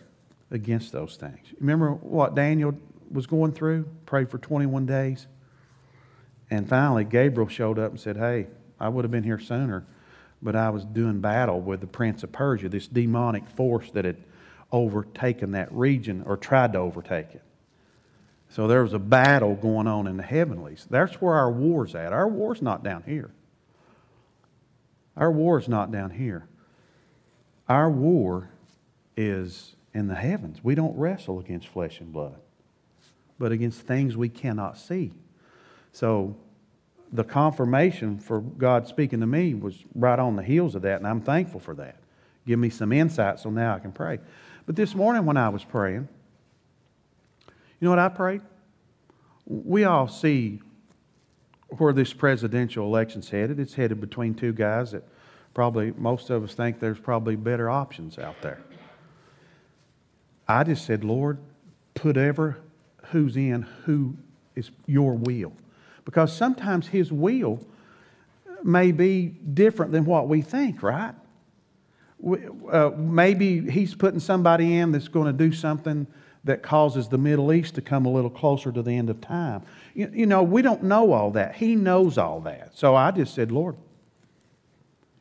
against 0.51 0.91
those 0.91 1.15
things. 1.15 1.47
Remember 1.59 1.91
what 1.91 2.35
Daniel 2.35 2.75
was 3.09 3.25
going 3.25 3.53
through? 3.53 3.85
Prayed 4.05 4.29
for 4.29 4.37
21 4.37 4.85
days. 4.85 5.27
And 6.53 6.69
finally, 6.69 7.03
Gabriel 7.03 7.49
showed 7.49 7.79
up 7.79 7.89
and 7.89 7.99
said, 7.99 8.15
Hey, 8.15 8.45
I 8.79 8.87
would 8.87 9.03
have 9.03 9.11
been 9.11 9.23
here 9.23 9.39
sooner, 9.39 9.87
but 10.39 10.55
I 10.55 10.69
was 10.69 10.85
doing 10.85 11.19
battle 11.19 11.59
with 11.59 11.81
the 11.81 11.87
prince 11.87 12.21
of 12.21 12.31
Persia, 12.31 12.69
this 12.69 12.85
demonic 12.85 13.49
force 13.49 13.89
that 13.93 14.05
had 14.05 14.17
overtaken 14.71 15.53
that 15.53 15.73
region 15.73 16.21
or 16.27 16.37
tried 16.37 16.73
to 16.73 16.79
overtake 16.79 17.33
it. 17.33 17.41
So 18.49 18.67
there 18.67 18.83
was 18.83 18.93
a 18.93 18.99
battle 18.99 19.55
going 19.55 19.87
on 19.87 20.05
in 20.05 20.15
the 20.15 20.23
heavenlies. 20.23 20.85
That's 20.91 21.15
where 21.15 21.33
our 21.33 21.49
war's 21.49 21.95
at. 21.95 22.13
Our 22.13 22.27
war's 22.27 22.61
not 22.61 22.83
down 22.83 23.01
here. 23.01 23.31
Our 25.17 25.31
war's 25.31 25.67
not 25.67 25.91
down 25.91 26.11
here. 26.11 26.47
Our 27.67 27.89
war 27.89 28.51
is 29.17 29.75
in 29.91 30.07
the 30.07 30.13
heavens. 30.13 30.63
We 30.63 30.75
don't 30.75 30.95
wrestle 30.95 31.39
against 31.39 31.67
flesh 31.67 31.99
and 31.99 32.13
blood, 32.13 32.37
but 33.39 33.51
against 33.51 33.81
things 33.81 34.15
we 34.15 34.29
cannot 34.29 34.77
see. 34.77 35.13
So 35.93 36.35
the 37.13 37.23
confirmation 37.23 38.19
for 38.19 38.41
God 38.41 38.87
speaking 38.87 39.21
to 39.21 39.27
me 39.27 39.53
was 39.53 39.85
right 39.95 40.19
on 40.19 40.35
the 40.35 40.43
heels 40.43 40.75
of 40.75 40.81
that, 40.81 40.97
and 40.97 41.07
I'm 41.07 41.21
thankful 41.21 41.59
for 41.59 41.75
that. 41.75 41.95
Give 42.45 42.59
me 42.59 42.69
some 42.69 42.91
insight 42.91 43.39
so 43.39 43.49
now 43.49 43.75
I 43.75 43.79
can 43.79 43.93
pray. 43.93 44.19
But 44.65 44.75
this 44.75 44.95
morning 44.95 45.25
when 45.25 45.37
I 45.37 45.49
was 45.49 45.63
praying, 45.63 46.09
you 47.47 47.85
know 47.85 47.91
what 47.91 47.99
I 47.99 48.09
prayed? 48.09 48.41
We 49.45 49.83
all 49.83 50.07
see 50.07 50.61
where 51.77 51.93
this 51.93 52.11
presidential 52.11 52.85
election's 52.85 53.29
headed. 53.29 53.59
It's 53.59 53.73
headed 53.73 54.01
between 54.01 54.33
two 54.33 54.53
guys 54.53 54.91
that 54.91 55.03
probably 55.53 55.91
most 55.97 56.29
of 56.29 56.43
us 56.43 56.53
think 56.53 56.79
there's 56.79 56.99
probably 56.99 57.35
better 57.35 57.69
options 57.69 58.17
out 58.17 58.41
there. 58.41 58.61
I 60.47 60.63
just 60.63 60.85
said, 60.85 61.03
Lord, 61.03 61.37
put 61.93 62.17
ever 62.17 62.57
who's 63.07 63.37
in 63.37 63.63
who 63.85 64.15
is 64.55 64.71
your 64.87 65.13
will. 65.13 65.53
Because 66.05 66.35
sometimes 66.35 66.87
His 66.87 67.11
will 67.11 67.59
may 68.63 68.91
be 68.91 69.25
different 69.25 69.91
than 69.91 70.05
what 70.05 70.27
we 70.27 70.41
think, 70.41 70.83
right? 70.83 71.13
Uh, 72.71 72.91
maybe 72.97 73.69
He's 73.69 73.95
putting 73.95 74.19
somebody 74.19 74.77
in 74.77 74.91
that's 74.91 75.07
going 75.07 75.27
to 75.27 75.33
do 75.33 75.53
something 75.53 76.07
that 76.45 76.61
causes 76.61 77.07
the 77.07 77.17
Middle 77.17 77.53
East 77.53 77.75
to 77.75 77.81
come 77.81 78.05
a 78.05 78.11
little 78.11 78.29
closer 78.29 78.71
to 78.71 78.81
the 78.81 78.91
end 78.91 79.09
of 79.09 79.21
time. 79.21 79.63
You, 79.93 80.11
you 80.13 80.25
know, 80.25 80.43
we 80.43 80.61
don't 80.61 80.83
know 80.83 81.13
all 81.13 81.31
that. 81.31 81.55
He 81.55 81.75
knows 81.75 82.17
all 82.17 82.41
that. 82.41 82.77
So 82.77 82.95
I 82.95 83.11
just 83.11 83.33
said, 83.33 83.51
Lord, 83.51 83.77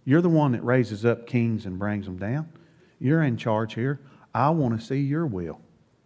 you're 0.04 0.20
the 0.20 0.28
one 0.28 0.52
that 0.52 0.64
raises 0.64 1.04
up 1.04 1.26
kings 1.26 1.64
and 1.64 1.78
brings 1.78 2.06
them 2.06 2.16
down. 2.16 2.48
You're 2.98 3.22
in 3.22 3.36
charge 3.36 3.74
here. 3.74 4.00
I 4.34 4.50
want 4.50 4.78
to 4.78 4.84
see 4.84 5.00
your 5.00 5.26
will. 5.26 5.60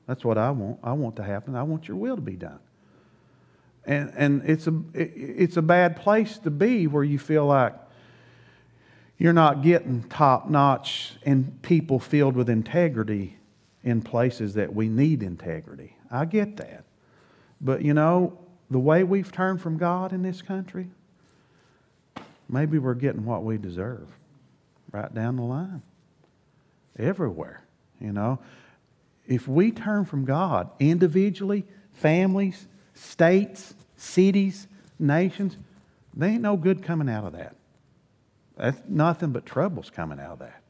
That's 0.06 0.24
what 0.24 0.36
I 0.36 0.50
want. 0.50 0.80
I 0.82 0.92
want 0.92 1.16
to 1.16 1.22
happen. 1.22 1.54
I 1.56 1.62
want 1.62 1.88
your 1.88 1.96
will 1.96 2.16
to 2.16 2.22
be 2.22 2.36
done. 2.36 2.58
And, 3.86 4.12
and 4.16 4.42
it's, 4.44 4.66
a, 4.66 4.74
it's 4.94 5.56
a 5.56 5.62
bad 5.62 5.96
place 5.96 6.38
to 6.38 6.50
be 6.50 6.86
where 6.88 7.04
you 7.04 7.18
feel 7.18 7.46
like 7.46 7.74
you're 9.16 9.32
not 9.32 9.62
getting 9.62 10.02
top 10.04 10.50
notch 10.50 11.14
and 11.24 11.62
people 11.62 11.98
filled 11.98 12.36
with 12.36 12.50
integrity 12.50 13.38
in 13.84 14.02
places 14.02 14.54
that 14.54 14.74
we 14.74 14.88
need 14.88 15.22
integrity. 15.22 15.96
I 16.10 16.24
get 16.24 16.56
that. 16.56 16.84
But 17.60 17.82
you 17.82 17.94
know, 17.94 18.38
the 18.70 18.78
way 18.78 19.04
we've 19.04 19.30
turned 19.30 19.62
from 19.62 19.78
God 19.78 20.12
in 20.12 20.22
this 20.22 20.42
country, 20.42 20.88
maybe 22.48 22.78
we're 22.78 22.94
getting 22.94 23.24
what 23.24 23.44
we 23.44 23.56
deserve 23.56 24.08
right 24.92 25.14
down 25.14 25.36
the 25.36 25.42
line. 25.42 25.82
Everywhere, 26.98 27.62
you 28.00 28.12
know. 28.12 28.40
If 29.26 29.48
we 29.48 29.70
turn 29.70 30.04
from 30.04 30.24
God 30.24 30.70
individually, 30.78 31.64
families, 31.92 32.66
states, 32.96 33.74
cities, 33.96 34.66
nations, 34.98 35.56
there 36.14 36.30
ain't 36.30 36.42
no 36.42 36.56
good 36.56 36.82
coming 36.82 37.08
out 37.08 37.24
of 37.24 37.32
that. 37.34 37.54
That's 38.56 38.80
nothing 38.88 39.32
but 39.32 39.44
troubles 39.44 39.90
coming 39.90 40.18
out 40.18 40.32
of 40.32 40.38
that. 40.40 40.62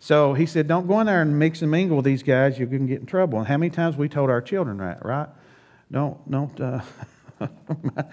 So 0.00 0.34
he 0.34 0.46
said, 0.46 0.66
Don't 0.66 0.86
go 0.86 1.00
in 1.00 1.06
there 1.06 1.22
and 1.22 1.38
mix 1.38 1.62
and 1.62 1.70
mingle 1.70 1.96
with 1.96 2.04
these 2.04 2.22
guys. 2.22 2.58
You're 2.58 2.68
going 2.68 2.86
to 2.86 2.88
get 2.88 3.00
in 3.00 3.06
trouble. 3.06 3.38
And 3.38 3.46
how 3.46 3.56
many 3.56 3.70
times 3.70 3.96
we 3.96 4.08
told 4.08 4.30
our 4.30 4.40
children 4.40 4.78
that, 4.78 5.04
right? 5.04 5.28
Don't, 5.90 6.30
don't. 6.30 6.60
Uh, 6.60 6.80
my, 7.40 7.48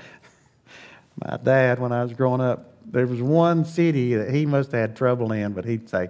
my 1.25 1.37
dad, 1.37 1.79
when 1.79 1.91
I 1.91 2.03
was 2.03 2.13
growing 2.13 2.41
up, 2.41 2.73
there 2.85 3.07
was 3.07 3.21
one 3.21 3.65
city 3.65 4.15
that 4.15 4.33
he 4.33 4.45
must 4.45 4.71
have 4.71 4.81
had 4.81 4.95
trouble 4.95 5.31
in, 5.31 5.53
but 5.53 5.65
he'd 5.65 5.89
say, 5.89 6.09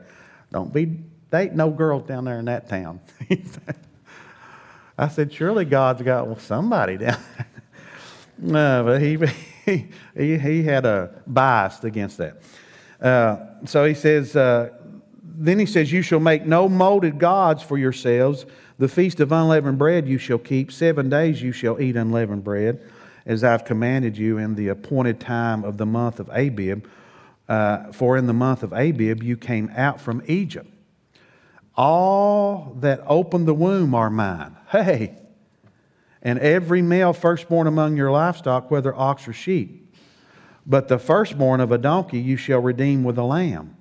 Don't 0.52 0.74
be 0.74 0.98
there 1.32 1.44
ain't 1.44 1.56
no 1.56 1.70
girls 1.70 2.04
down 2.04 2.26
there 2.26 2.40
in 2.40 2.46
that 2.46 2.70
town. 2.70 3.00
I 5.02 5.08
said, 5.08 5.34
Surely 5.34 5.66
God's 5.66 6.04
got 6.04 6.40
somebody 6.42 6.96
down 6.98 7.18
no, 8.38 8.84
but 8.86 9.02
he, 9.66 9.88
he, 10.16 10.38
he 10.38 10.64
had 10.64 10.86
a 10.86 11.24
bias 11.26 11.84
against 11.84 12.20
that. 12.20 12.38
Uh, 13.02 13.66
so 13.66 13.84
he 13.84 13.96
says, 13.96 14.36
uh, 14.36 14.70
then 15.24 15.58
he 15.58 15.66
says, 15.66 15.92
You 15.92 16.04
shall 16.04 16.20
make 16.20 16.46
no 16.46 16.70
molded 16.70 17.18
gods 17.18 17.64
for 17.64 17.80
yourselves. 17.80 18.46
The 18.78 18.88
feast 18.88 19.20
of 19.20 19.32
unleavened 19.32 19.80
bread 19.80 20.08
you 20.08 20.20
shall 20.20 20.38
keep. 20.38 20.72
Seven 20.72 21.10
days 21.10 21.42
you 21.42 21.52
shall 21.52 21.82
eat 21.82 21.96
unleavened 21.96 22.44
bread, 22.44 22.80
as 23.26 23.44
I've 23.44 23.66
commanded 23.66 24.20
you 24.20 24.38
in 24.38 24.54
the 24.54 24.68
appointed 24.68 25.20
time 25.20 25.64
of 25.64 25.78
the 25.78 25.86
month 25.88 26.20
of 26.20 26.30
Abib. 26.30 26.88
Uh, 27.50 27.92
for 27.92 28.18
in 28.18 28.28
the 28.28 28.34
month 28.34 28.62
of 28.62 28.72
Abib 28.72 29.24
you 29.24 29.36
came 29.36 29.72
out 29.76 30.00
from 30.00 30.22
Egypt. 30.28 30.71
All 31.76 32.76
that 32.80 33.02
open 33.08 33.46
the 33.46 33.54
womb 33.54 33.96
are 33.96 34.10
mine. 34.10 34.58
Hey! 34.72 35.18
And 36.24 36.38
every 36.38 36.84
male 36.84 37.14
firstborn 37.14 37.66
among 37.66 37.98
your 37.98 38.12
livestock, 38.12 38.70
whether 38.70 38.96
ox 38.96 39.28
or 39.28 39.34
sheep. 39.34 39.92
But 40.68 40.88
the 40.88 41.00
firstborn 41.00 41.60
of 41.60 41.72
a 41.72 41.80
donkey 41.80 42.20
you 42.20 42.38
shall 42.38 42.60
redeem 42.60 43.04
with 43.04 43.18
a 43.18 43.24
lamb. 43.24 43.76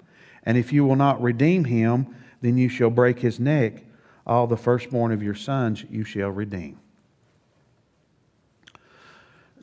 And 0.45 0.57
if 0.57 0.73
you 0.73 0.85
will 0.85 0.97
not 0.97 1.21
redeem 1.21 1.65
him, 1.65 2.15
then 2.41 2.57
you 2.57 2.69
shall 2.69 2.89
break 2.91 3.19
his 3.19 3.39
neck. 3.39 3.85
All 4.27 4.47
the 4.47 4.57
firstborn 4.57 5.13
of 5.13 5.23
your 5.23 5.35
sons 5.35 5.85
you 5.91 6.03
shall 6.03 6.31
redeem. 6.31 6.81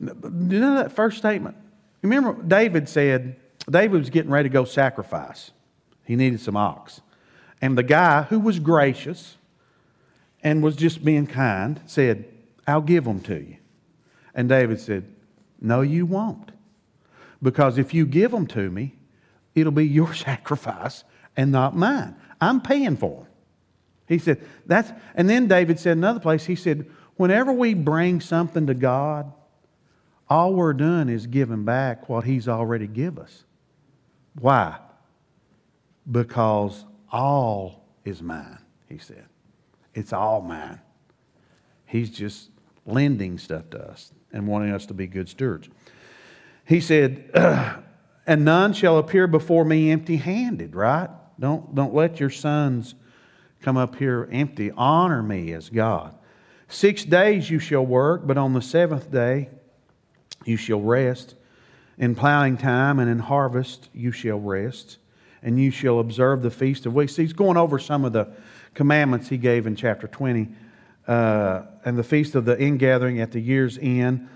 Do 0.00 0.14
you 0.48 0.60
know 0.60 0.76
that 0.76 0.92
first 0.92 1.18
statement? 1.18 1.56
Remember, 2.02 2.40
David 2.42 2.88
said, 2.88 3.36
David 3.68 3.98
was 3.98 4.10
getting 4.10 4.30
ready 4.30 4.48
to 4.48 4.52
go 4.52 4.64
sacrifice. 4.64 5.50
He 6.04 6.14
needed 6.14 6.40
some 6.40 6.56
ox. 6.56 7.00
And 7.60 7.76
the 7.76 7.82
guy 7.82 8.22
who 8.22 8.38
was 8.38 8.58
gracious 8.58 9.36
and 10.42 10.62
was 10.62 10.76
just 10.76 11.04
being 11.04 11.26
kind 11.26 11.80
said, 11.86 12.24
I'll 12.66 12.80
give 12.80 13.04
them 13.04 13.20
to 13.22 13.34
you. 13.34 13.56
And 14.34 14.48
David 14.48 14.80
said, 14.80 15.04
No, 15.60 15.80
you 15.80 16.06
won't. 16.06 16.52
Because 17.42 17.78
if 17.78 17.94
you 17.94 18.06
give 18.06 18.30
them 18.30 18.46
to 18.48 18.70
me, 18.70 18.94
it'll 19.54 19.72
be 19.72 19.86
your 19.86 20.14
sacrifice 20.26 21.04
and 21.36 21.52
not 21.52 21.76
mine. 21.76 22.16
I'm 22.40 22.60
paying 22.60 22.96
for 22.96 23.22
them. 23.22 23.26
He 24.06 24.18
said, 24.18 24.40
that's, 24.64 24.90
and 25.14 25.28
then 25.28 25.48
David 25.48 25.78
said 25.78 25.96
another 25.96 26.20
place, 26.20 26.46
he 26.46 26.56
said, 26.56 26.88
whenever 27.16 27.52
we 27.52 27.74
bring 27.74 28.20
something 28.20 28.66
to 28.66 28.74
God, 28.74 29.30
all 30.30 30.54
we're 30.54 30.72
doing 30.72 31.08
is 31.08 31.26
giving 31.26 31.64
back 31.64 32.08
what 32.08 32.24
He's 32.24 32.48
already 32.48 32.86
give 32.86 33.18
us. 33.18 33.44
Why? 34.38 34.78
Because 36.10 36.84
all 37.10 37.84
is 38.04 38.22
mine, 38.22 38.58
he 38.88 38.98
said. 38.98 39.26
It's 39.94 40.12
all 40.12 40.40
mine. 40.40 40.80
He's 41.86 42.10
just 42.10 42.50
lending 42.86 43.38
stuff 43.38 43.70
to 43.70 43.80
us 43.90 44.12
and 44.32 44.46
wanting 44.46 44.72
us 44.72 44.86
to 44.86 44.94
be 44.94 45.06
good 45.06 45.28
stewards. 45.28 45.68
He 46.64 46.80
said, 46.80 47.30
and 48.26 48.44
none 48.44 48.72
shall 48.72 48.98
appear 48.98 49.26
before 49.26 49.64
me 49.64 49.90
empty 49.90 50.16
handed, 50.16 50.74
right? 50.74 51.08
Don't, 51.40 51.74
don't 51.74 51.94
let 51.94 52.20
your 52.20 52.30
sons 52.30 52.94
come 53.62 53.76
up 53.76 53.96
here 53.96 54.28
empty. 54.30 54.70
Honor 54.70 55.22
me 55.22 55.52
as 55.52 55.70
God. 55.70 56.14
Six 56.68 57.04
days 57.04 57.48
you 57.48 57.58
shall 57.58 57.84
work, 57.84 58.26
but 58.26 58.36
on 58.36 58.52
the 58.52 58.62
seventh 58.62 59.10
day 59.10 59.48
you 60.44 60.56
shall 60.56 60.80
rest. 60.80 61.34
In 61.96 62.14
plowing 62.14 62.56
time 62.56 62.98
and 62.98 63.10
in 63.10 63.18
harvest 63.18 63.88
you 63.92 64.12
shall 64.12 64.38
rest, 64.38 64.98
and 65.42 65.60
you 65.60 65.70
shall 65.70 66.00
observe 66.00 66.42
the 66.42 66.50
feast 66.50 66.86
of 66.86 66.94
weeks. 66.94 67.16
He's 67.16 67.32
going 67.32 67.56
over 67.56 67.78
some 67.78 68.04
of 68.04 68.12
the 68.12 68.28
commandments 68.74 69.28
he 69.28 69.38
gave 69.38 69.66
in 69.66 69.76
chapter 69.76 70.06
20, 70.06 70.48
uh, 71.06 71.62
and 71.84 71.98
the 71.98 72.04
feast 72.04 72.34
of 72.34 72.44
the 72.44 72.60
ingathering 72.60 73.20
at 73.20 73.32
the 73.32 73.40
year's 73.40 73.78
end 73.80 74.28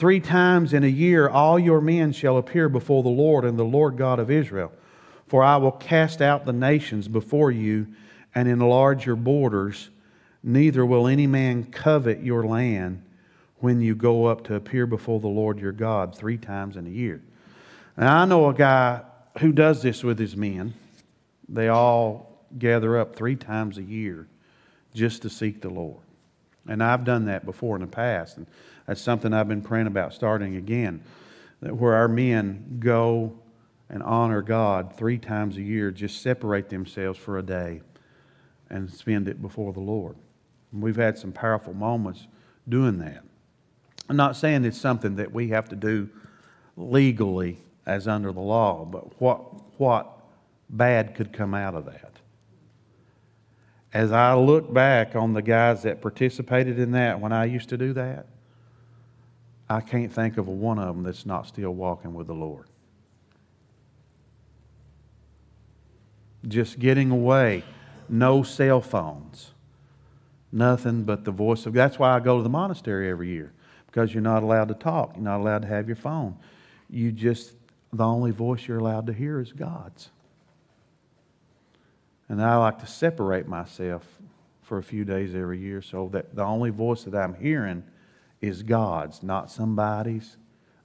Three 0.00 0.20
times 0.20 0.72
in 0.72 0.82
a 0.82 0.86
year 0.86 1.28
all 1.28 1.58
your 1.58 1.82
men 1.82 2.12
shall 2.12 2.38
appear 2.38 2.70
before 2.70 3.02
the 3.02 3.10
Lord 3.10 3.44
and 3.44 3.58
the 3.58 3.64
Lord 3.64 3.98
God 3.98 4.18
of 4.18 4.30
Israel. 4.30 4.72
For 5.26 5.42
I 5.42 5.58
will 5.58 5.72
cast 5.72 6.22
out 6.22 6.46
the 6.46 6.54
nations 6.54 7.06
before 7.06 7.50
you 7.50 7.86
and 8.34 8.48
enlarge 8.48 9.04
your 9.04 9.16
borders. 9.16 9.90
Neither 10.42 10.86
will 10.86 11.06
any 11.06 11.26
man 11.26 11.64
covet 11.64 12.22
your 12.22 12.46
land 12.46 13.02
when 13.58 13.82
you 13.82 13.94
go 13.94 14.24
up 14.24 14.44
to 14.44 14.54
appear 14.54 14.86
before 14.86 15.20
the 15.20 15.28
Lord 15.28 15.60
your 15.60 15.72
God 15.72 16.16
three 16.16 16.38
times 16.38 16.78
in 16.78 16.86
a 16.86 16.90
year. 16.90 17.20
Now, 17.98 18.22
I 18.22 18.24
know 18.24 18.48
a 18.48 18.54
guy 18.54 19.02
who 19.38 19.52
does 19.52 19.82
this 19.82 20.02
with 20.02 20.18
his 20.18 20.36
men. 20.36 20.74
They 21.48 21.68
all 21.68 22.44
gather 22.58 22.98
up 22.98 23.16
three 23.16 23.36
times 23.36 23.78
a 23.78 23.82
year 23.82 24.26
just 24.94 25.22
to 25.22 25.30
seek 25.30 25.60
the 25.62 25.70
Lord. 25.70 26.02
And 26.66 26.82
I've 26.82 27.04
done 27.04 27.26
that 27.26 27.44
before 27.44 27.76
in 27.76 27.80
the 27.80 27.88
past. 27.88 28.36
And 28.36 28.46
that's 28.86 29.00
something 29.00 29.32
I've 29.32 29.48
been 29.48 29.62
praying 29.62 29.86
about 29.86 30.12
starting 30.14 30.56
again. 30.56 31.02
That 31.60 31.76
where 31.76 31.94
our 31.94 32.08
men 32.08 32.78
go 32.80 33.32
and 33.88 34.02
honor 34.02 34.42
God 34.42 34.96
three 34.96 35.18
times 35.18 35.56
a 35.56 35.62
year, 35.62 35.90
just 35.90 36.22
separate 36.22 36.68
themselves 36.68 37.18
for 37.18 37.38
a 37.38 37.42
day 37.42 37.82
and 38.68 38.90
spend 38.90 39.28
it 39.28 39.42
before 39.42 39.72
the 39.72 39.80
Lord. 39.80 40.16
And 40.72 40.82
we've 40.82 40.96
had 40.96 41.18
some 41.18 41.32
powerful 41.32 41.74
moments 41.74 42.26
doing 42.68 42.98
that. 42.98 43.24
I'm 44.08 44.16
not 44.16 44.36
saying 44.36 44.64
it's 44.64 44.78
something 44.78 45.16
that 45.16 45.32
we 45.32 45.48
have 45.48 45.68
to 45.70 45.76
do 45.76 46.08
legally 46.76 47.58
as 47.90 48.06
under 48.06 48.32
the 48.32 48.40
law, 48.40 48.84
but 48.84 49.20
what, 49.20 49.40
what 49.78 50.20
bad 50.68 51.16
could 51.16 51.32
come 51.32 51.54
out 51.54 51.74
of 51.74 51.86
that? 51.86 52.12
As 53.92 54.12
I 54.12 54.34
look 54.34 54.72
back 54.72 55.16
on 55.16 55.32
the 55.32 55.42
guys 55.42 55.82
that 55.82 56.00
participated 56.00 56.78
in 56.78 56.92
that 56.92 57.18
when 57.18 57.32
I 57.32 57.46
used 57.46 57.68
to 57.70 57.76
do 57.76 57.92
that, 57.94 58.26
I 59.68 59.80
can't 59.80 60.12
think 60.12 60.38
of 60.38 60.46
one 60.46 60.78
of 60.78 60.94
them 60.94 61.02
that's 61.02 61.26
not 61.26 61.48
still 61.48 61.72
walking 61.72 62.14
with 62.14 62.28
the 62.28 62.34
Lord. 62.34 62.66
Just 66.46 66.78
getting 66.78 67.10
away, 67.10 67.64
no 68.08 68.44
cell 68.44 68.80
phones, 68.80 69.50
nothing 70.52 71.02
but 71.02 71.24
the 71.24 71.32
voice 71.32 71.66
of. 71.66 71.74
God. 71.74 71.80
That's 71.80 71.98
why 71.98 72.14
I 72.14 72.20
go 72.20 72.36
to 72.36 72.42
the 72.44 72.48
monastery 72.48 73.10
every 73.10 73.28
year 73.28 73.52
because 73.86 74.14
you're 74.14 74.22
not 74.22 74.44
allowed 74.44 74.68
to 74.68 74.74
talk, 74.74 75.14
you're 75.16 75.24
not 75.24 75.40
allowed 75.40 75.62
to 75.62 75.68
have 75.68 75.88
your 75.88 75.96
phone. 75.96 76.36
You 76.88 77.10
just 77.10 77.54
the 77.92 78.04
only 78.04 78.30
voice 78.30 78.66
you're 78.66 78.78
allowed 78.78 79.06
to 79.06 79.12
hear 79.12 79.40
is 79.40 79.52
God's. 79.52 80.10
And 82.28 82.40
I 82.42 82.56
like 82.56 82.78
to 82.78 82.86
separate 82.86 83.48
myself 83.48 84.06
for 84.62 84.78
a 84.78 84.82
few 84.82 85.04
days 85.04 85.34
every 85.34 85.58
year 85.58 85.82
so 85.82 86.08
that 86.12 86.36
the 86.36 86.44
only 86.44 86.70
voice 86.70 87.02
that 87.02 87.14
I'm 87.14 87.34
hearing 87.34 87.82
is 88.40 88.62
God's, 88.62 89.22
not 89.22 89.50
somebody's. 89.50 90.36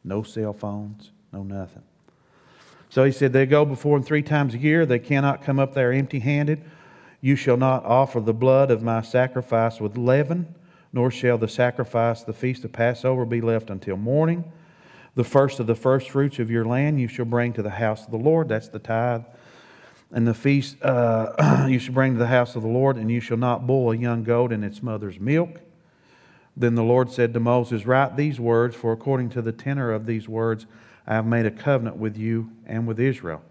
No 0.03 0.23
cell 0.23 0.53
phones, 0.53 1.11
no 1.33 1.43
nothing. 1.43 1.81
So 2.89 3.03
he 3.03 3.11
said, 3.11 3.33
They 3.33 3.45
go 3.45 3.65
before 3.65 3.97
him 3.97 4.03
three 4.03 4.21
times 4.21 4.53
a 4.53 4.57
year. 4.57 4.85
They 4.85 4.99
cannot 4.99 5.43
come 5.43 5.59
up 5.59 5.73
there 5.73 5.91
empty 5.91 6.19
handed. 6.19 6.63
You 7.21 7.35
shall 7.35 7.57
not 7.57 7.83
offer 7.85 8.19
the 8.19 8.33
blood 8.33 8.69
of 8.69 8.83
my 8.83 9.01
sacrifice 9.01 9.79
with 9.79 9.97
leaven, 9.97 10.53
nor 10.93 11.09
shall 11.09 11.37
the 11.37 11.47
sacrifice, 11.47 12.23
the 12.23 12.33
feast 12.33 12.63
of 12.63 12.71
Passover, 12.71 13.25
be 13.25 13.41
left 13.41 13.69
until 13.69 13.97
morning. 13.97 14.51
The 15.15 15.23
first 15.23 15.59
of 15.59 15.67
the 15.67 15.75
first 15.75 16.09
fruits 16.09 16.39
of 16.39 16.51
your 16.51 16.65
land 16.65 16.99
you 16.99 17.07
shall 17.07 17.25
bring 17.25 17.53
to 17.53 17.63
the 17.63 17.69
house 17.69 18.05
of 18.05 18.11
the 18.11 18.17
Lord. 18.17 18.49
That's 18.49 18.67
the 18.67 18.79
tithe. 18.79 19.23
And 20.11 20.27
the 20.27 20.33
feast 20.33 20.81
uh, 20.81 21.65
you 21.69 21.79
shall 21.79 21.93
bring 21.93 22.13
to 22.13 22.19
the 22.19 22.27
house 22.27 22.55
of 22.55 22.61
the 22.61 22.67
Lord, 22.67 22.97
and 22.97 23.09
you 23.09 23.19
shall 23.19 23.37
not 23.37 23.65
boil 23.65 23.93
a 23.93 23.97
young 23.97 24.23
goat 24.23 24.51
in 24.51 24.63
its 24.63 24.83
mother's 24.83 25.19
milk. 25.19 25.61
Then 26.57 26.75
the 26.75 26.83
Lord 26.83 27.11
said 27.11 27.33
to 27.33 27.39
Moses, 27.39 27.85
Write 27.85 28.15
these 28.15 28.39
words, 28.39 28.75
for 28.75 28.91
according 28.91 29.29
to 29.31 29.41
the 29.41 29.51
tenor 29.51 29.91
of 29.91 30.05
these 30.05 30.29
words, 30.29 30.65
I 31.07 31.15
have 31.15 31.25
made 31.25 31.45
a 31.45 31.51
covenant 31.51 31.97
with 31.97 32.17
you 32.17 32.51
and 32.65 32.87
with 32.87 32.99
Israel. 32.99 33.41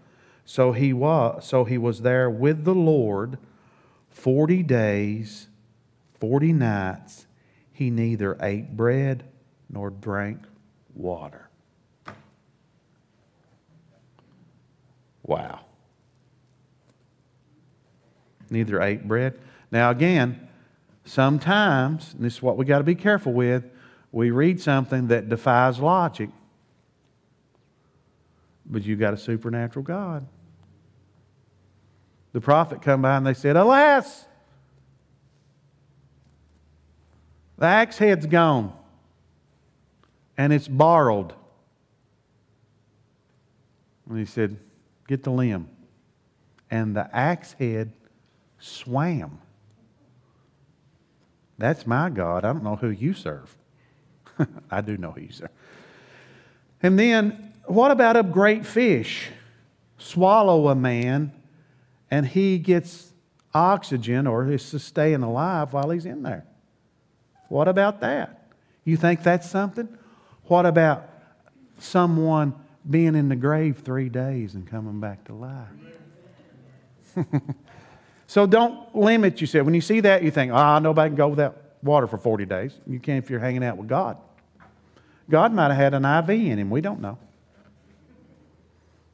So 0.45 0.71
he 0.71 0.93
was, 0.93 1.45
so 1.45 1.65
he 1.65 1.77
was 1.77 2.01
there 2.01 2.29
with 2.29 2.63
the 2.63 2.75
Lord 2.75 3.37
40 4.09 4.63
days, 4.63 5.49
40 6.19 6.53
nights, 6.53 7.27
he 7.71 7.89
neither 7.89 8.37
ate 8.41 8.77
bread 8.77 9.25
nor 9.69 9.89
drank 9.89 10.39
water. 10.93 11.44
Wow. 15.25 15.61
Neither 18.49 18.81
ate 18.81 19.07
bread. 19.07 19.39
Now, 19.71 19.89
again, 19.89 20.47
sometimes, 21.03 22.13
and 22.13 22.23
this 22.23 22.35
is 22.35 22.41
what 22.41 22.57
we 22.57 22.65
got 22.65 22.77
to 22.77 22.83
be 22.83 22.95
careful 22.95 23.33
with, 23.33 23.65
we 24.11 24.29
read 24.29 24.61
something 24.61 25.07
that 25.07 25.27
defies 25.29 25.79
logic, 25.79 26.29
but 28.65 28.83
you 28.83 28.95
got 28.95 29.13
a 29.13 29.17
supernatural 29.17 29.83
God. 29.83 30.25
The 32.31 32.41
prophet 32.41 32.81
come 32.81 33.01
by 33.01 33.17
and 33.17 33.25
they 33.25 33.33
said, 33.33 33.55
Alas, 33.55 34.25
the 37.57 37.65
axe 37.65 37.97
head's 37.97 38.25
gone 38.25 38.73
and 40.37 40.53
it's 40.53 40.67
borrowed. 40.67 41.33
And 44.09 44.19
he 44.19 44.25
said, 44.25 44.57
Get 45.07 45.23
the 45.23 45.31
limb. 45.31 45.69
And 46.69 46.95
the 46.95 47.09
axe 47.15 47.53
head 47.53 47.91
swam. 48.59 49.39
That's 51.57 51.87
my 51.87 52.09
God. 52.09 52.43
I 52.43 52.51
don't 52.51 52.63
know 52.63 52.75
who 52.75 52.89
you 52.89 53.13
serve. 53.13 53.55
I 54.71 54.81
do 54.81 54.97
know 54.97 55.11
who 55.11 55.21
you 55.21 55.31
serve. 55.31 55.49
And 56.81 56.99
then, 56.99 57.53
what 57.65 57.91
about 57.91 58.17
a 58.17 58.23
great 58.23 58.65
fish? 58.65 59.29
Swallow 59.97 60.67
a 60.67 60.75
man 60.75 61.31
and 62.11 62.25
he 62.25 62.59
gets 62.59 63.13
oxygen 63.53 64.27
or 64.27 64.51
is 64.51 64.63
staying 64.83 65.23
alive 65.23 65.73
while 65.73 65.89
he's 65.89 66.05
in 66.05 66.23
there. 66.23 66.45
What 67.47 67.67
about 67.67 68.01
that? 68.01 68.51
You 68.83 68.97
think 68.97 69.23
that's 69.23 69.49
something? 69.49 69.87
What 70.43 70.65
about 70.65 71.09
someone 71.79 72.53
being 72.89 73.15
in 73.15 73.29
the 73.29 73.35
grave 73.35 73.79
three 73.79 74.09
days 74.09 74.55
and 74.55 74.67
coming 74.67 74.99
back 74.99 75.25
to 75.25 75.33
life? 75.33 75.67
so 78.27 78.45
don't 78.45 78.95
limit 78.95 79.41
yourself. 79.41 79.65
When 79.65 79.73
you 79.73 79.81
see 79.81 80.01
that, 80.01 80.23
you 80.23 80.31
think, 80.31 80.51
ah, 80.53 80.75
oh, 80.75 80.79
nobody 80.79 81.09
can 81.09 81.15
go 81.15 81.29
without 81.29 81.57
water 81.81 82.07
for 82.07 82.17
40 82.17 82.45
days. 82.45 82.73
You 82.85 82.99
can 82.99 83.17
if 83.17 83.29
you're 83.29 83.39
hanging 83.39 83.63
out 83.63 83.77
with 83.77 83.87
God. 83.87 84.17
God 85.29 85.53
might 85.53 85.69
have 85.69 85.77
had 85.77 85.93
an 85.93 86.05
IV 86.05 86.29
in 86.29 86.59
him. 86.59 86.69
We 86.69 86.81
don't 86.81 87.01
know. 87.01 87.17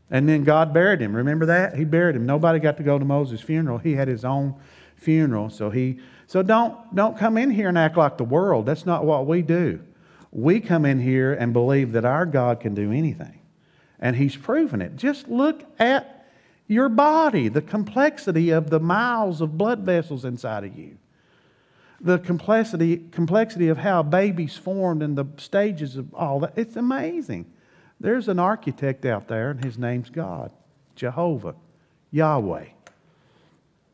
And 0.09 0.27
then 0.27 0.43
God 0.43 0.73
buried 0.73 1.01
him. 1.01 1.15
Remember 1.15 1.45
that? 1.45 1.75
He 1.75 1.85
buried 1.85 2.17
him. 2.17 2.25
Nobody 2.25 2.59
got 2.59 2.77
to 2.77 2.83
go 2.83 2.99
to 2.99 3.05
Moses' 3.05 3.39
funeral. 3.39 3.77
He 3.77 3.93
had 3.93 4.09
his 4.09 4.25
own 4.25 4.55
funeral. 4.97 5.49
So 5.49 5.69
he 5.69 5.99
so 6.27 6.43
don't 6.43 6.93
don't 6.93 7.17
come 7.17 7.37
in 7.37 7.49
here 7.49 7.69
and 7.69 7.77
act 7.77 7.97
like 7.97 8.17
the 8.17 8.25
world. 8.25 8.65
That's 8.65 8.85
not 8.85 9.05
what 9.05 9.25
we 9.25 9.41
do. 9.41 9.79
We 10.31 10.59
come 10.59 10.85
in 10.85 10.99
here 10.99 11.33
and 11.33 11.53
believe 11.53 11.93
that 11.93 12.05
our 12.05 12.25
God 12.25 12.59
can 12.59 12.73
do 12.73 12.91
anything. 12.91 13.40
And 14.01 14.15
he's 14.15 14.35
proven 14.35 14.81
it. 14.81 14.95
Just 14.95 15.27
look 15.27 15.63
at 15.79 16.25
your 16.67 16.89
body, 16.89 17.49
the 17.49 17.61
complexity 17.61 18.49
of 18.49 18.69
the 18.69 18.79
miles 18.79 19.41
of 19.41 19.57
blood 19.57 19.79
vessels 19.79 20.25
inside 20.25 20.63
of 20.63 20.75
you. 20.77 20.97
The 21.99 22.17
complexity, 22.17 22.97
complexity 23.11 23.67
of 23.67 23.77
how 23.77 24.01
babies 24.01 24.57
formed 24.57 25.03
and 25.03 25.15
the 25.15 25.25
stages 25.37 25.97
of 25.97 26.13
all 26.15 26.39
that. 26.39 26.53
It's 26.55 26.75
amazing. 26.75 27.45
There's 27.99 28.27
an 28.27 28.39
architect 28.39 29.05
out 29.05 29.27
there, 29.27 29.51
and 29.51 29.63
his 29.63 29.77
name's 29.77 30.09
God, 30.09 30.51
Jehovah, 30.95 31.53
Yahweh. 32.09 32.65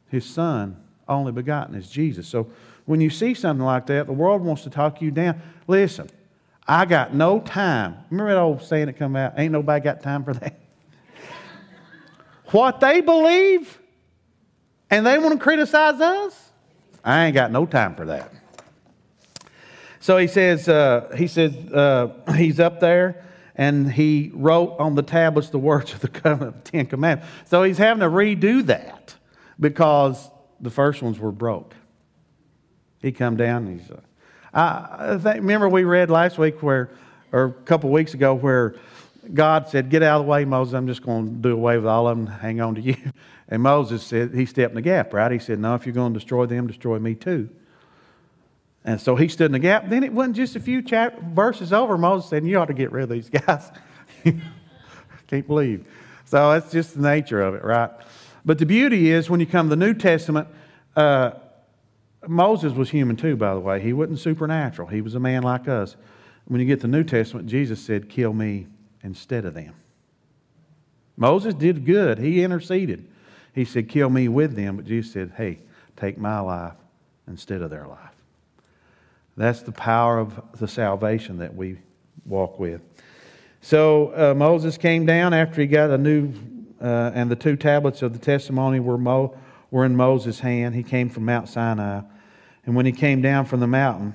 His 0.10 0.26
son, 0.26 0.78
only 1.10 1.34
begotten, 1.34 1.76
is 1.76 1.90
Jesus. 1.90 2.28
So 2.28 2.50
when 2.86 3.02
you 3.02 3.10
see 3.10 3.34
something 3.34 3.66
like 3.66 3.88
that, 3.88 4.08
the 4.08 4.14
world 4.14 4.42
wants 4.42 4.64
to 4.64 4.70
talk 4.70 5.02
you 5.02 5.12
down. 5.12 5.42
Listen, 5.68 6.10
I 6.68 6.86
got 6.86 7.14
no 7.14 7.40
time. 7.40 7.98
Remember 8.10 8.34
that 8.34 8.40
old 8.40 8.62
saying 8.62 8.88
that 8.88 8.98
come 8.98 9.16
out? 9.16 9.34
Ain't 9.38 9.54
nobody 9.54 9.84
got 9.84 10.02
time 10.02 10.24
for 10.24 10.34
that. 10.34 10.60
what 12.52 12.80
they 12.82 13.00
believe, 13.00 13.80
and 14.90 15.06
they 15.06 15.18
want 15.18 15.34
to 15.34 15.40
criticize 15.40 16.02
us, 16.02 16.52
I 17.04 17.26
ain't 17.26 17.36
got 17.36 17.52
no 17.52 17.66
time 17.66 17.96
for 17.96 18.06
that. 18.08 18.34
So 20.00 20.18
he 20.18 20.28
says, 20.28 20.68
uh, 20.68 21.14
he 21.18 21.28
says 21.28 21.56
uh, 21.72 22.14
he's 22.36 22.60
up 22.60 22.80
there 22.80 23.24
and 23.56 23.92
he 23.92 24.32
wrote 24.34 24.76
on 24.78 24.96
the 24.96 25.02
tablets 25.02 25.50
the 25.50 25.60
words 25.60 25.94
of 25.94 26.02
the 26.02 26.08
covenant 26.10 26.66
Ten 26.66 26.86
Commandments. 26.86 27.32
So 27.46 27.64
he's 27.64 27.78
having 27.78 28.02
to 28.02 28.08
redo 28.08 28.66
that 28.66 29.16
because 29.60 30.30
the 30.60 30.70
first 30.70 31.02
ones 31.02 31.18
were 31.18 31.32
broke. 31.32 31.76
He 33.02 33.12
come 33.12 33.38
down 33.38 33.68
and 33.68 33.80
he's. 33.80 33.90
Uh, 33.90 34.02
I 34.60 35.18
think, 35.22 35.38
remember 35.38 35.70
we 35.70 35.84
read 35.84 36.10
last 36.10 36.38
week 36.38 36.64
where, 36.64 36.90
or 37.32 37.46
a 37.46 37.52
couple 37.52 37.92
weeks 37.92 38.14
ago, 38.14 38.34
where 38.34 38.76
God 39.34 39.70
said, 39.70 39.90
"Get 39.90 40.04
out 40.04 40.20
of 40.20 40.26
the 40.26 40.32
way, 40.32 40.46
Moses. 40.46 40.74
I'm 40.74 40.88
just 40.88 41.04
going 41.04 41.28
to 41.28 41.50
do 41.50 41.54
away 41.54 41.78
with 41.78 41.86
all 41.86 42.08
of 42.08 42.18
them. 42.18 42.28
Hang 42.28 42.62
on 42.62 42.76
to 42.76 42.82
you." 42.82 42.96
And 43.50 43.64
Moses 43.64 44.04
said, 44.04 44.34
he 44.34 44.46
stepped 44.46 44.72
in 44.72 44.76
the 44.76 44.82
gap, 44.82 45.14
right? 45.14 45.32
He 45.32 45.40
said, 45.40 45.58
"No, 45.58 45.74
if 45.74 45.86
you're 45.86 45.96
going 45.96 46.12
to 46.12 46.20
destroy 46.20 46.48
them, 46.48 46.68
destroy 46.68 47.00
me 47.00 47.16
too." 47.16 47.48
And 48.88 49.02
so 49.02 49.18
he 49.18 49.28
stood 49.28 49.48
in 49.48 49.52
the 49.52 49.60
gap. 49.60 49.90
Then 49.90 50.02
it 50.04 50.14
wasn't 50.14 50.38
just 50.38 50.56
a 50.56 50.62
few 50.62 50.82
verses 50.82 51.74
over. 51.74 51.98
Moses 51.98 52.30
said, 52.30 52.46
You 52.46 52.58
ought 52.58 52.66
to 52.66 52.74
get 52.74 52.94
rid 52.94 53.04
of 53.04 53.10
these 53.10 53.30
guys. 53.30 53.70
Can't 55.28 55.46
believe. 55.46 55.86
So 56.24 56.54
that's 56.54 56.72
just 56.72 56.96
the 56.96 57.02
nature 57.02 57.42
of 57.42 57.54
it, 57.54 57.66
right? 57.66 57.92
But 58.46 58.60
the 58.60 58.66
beauty 58.66 59.12
is 59.12 59.30
when 59.30 59.42
you 59.42 59.46
come 59.46 59.68
to 59.68 59.76
the 59.76 59.86
New 59.86 59.94
Testament, 59.94 60.48
uh, 60.96 61.32
Moses 62.28 62.74
was 62.74 62.90
human 62.90 63.16
too, 63.16 63.36
by 63.36 63.54
the 63.54 63.60
way. 63.60 63.82
He 63.82 63.94
wasn't 63.94 64.20
supernatural, 64.20 64.88
he 64.88 65.02
was 65.02 65.16
a 65.16 65.20
man 65.20 65.44
like 65.44 65.68
us. 65.68 65.96
When 66.46 66.62
you 66.62 66.68
get 66.68 66.80
the 66.80 66.88
New 66.88 67.04
Testament, 67.04 67.48
Jesus 67.48 67.82
said, 67.82 68.10
Kill 68.10 68.34
me 68.34 68.68
instead 69.04 69.46
of 69.46 69.54
them. 69.54 69.74
Moses 71.18 71.54
did 71.54 71.86
good, 71.86 72.20
he 72.20 72.44
interceded. 72.44 73.08
He 73.54 73.66
said, 73.66 73.90
Kill 73.90 74.10
me 74.10 74.28
with 74.28 74.56
them. 74.56 74.78
But 74.78 74.86
Jesus 74.86 75.12
said, 75.12 75.34
Hey, 75.36 75.60
take 75.96 76.18
my 76.18 76.40
life 76.40 76.76
instead 77.28 77.62
of 77.62 77.70
their 77.70 77.88
life. 77.88 78.00
That's 79.36 79.62
the 79.62 79.72
power 79.72 80.20
of 80.20 80.40
the 80.58 80.68
salvation 80.68 81.38
that 81.40 81.54
we 81.56 81.78
walk 82.26 82.60
with. 82.60 82.82
So 83.62 84.14
uh, 84.16 84.34
Moses 84.34 84.78
came 84.78 85.06
down 85.06 85.34
after 85.34 85.62
he 85.62 85.68
got 85.68 85.90
a 85.90 85.98
new, 85.98 86.32
uh, 86.82 87.12
and 87.14 87.30
the 87.30 87.36
two 87.36 87.56
tablets 87.56 88.02
of 88.02 88.14
the 88.14 88.20
testimony 88.20 88.80
were, 88.80 88.98
Mo, 88.98 89.36
were 89.72 89.86
in 89.86 89.96
Moses' 89.96 90.40
hand. 90.40 90.76
He 90.76 90.84
came 90.84 91.10
from 91.10 91.26
Mount 91.26 91.50
Sinai. 91.50 92.02
And 92.68 92.76
when 92.76 92.86
he 92.86 92.92
came 92.92 93.22
down 93.22 93.46
from 93.46 93.62
the 93.62 93.68
mountain, 93.68 94.14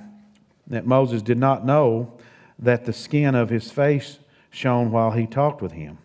that 0.66 0.86
Moses 0.86 1.22
did 1.22 1.38
not 1.38 1.64
know 1.64 2.12
that 2.58 2.84
the 2.84 2.92
skin 2.92 3.34
of 3.34 3.48
his 3.48 3.70
face 3.70 4.18
shone 4.50 4.92
while 4.92 5.10
he 5.10 5.26
talked 5.26 5.62
with 5.62 5.72
him. 5.72 5.96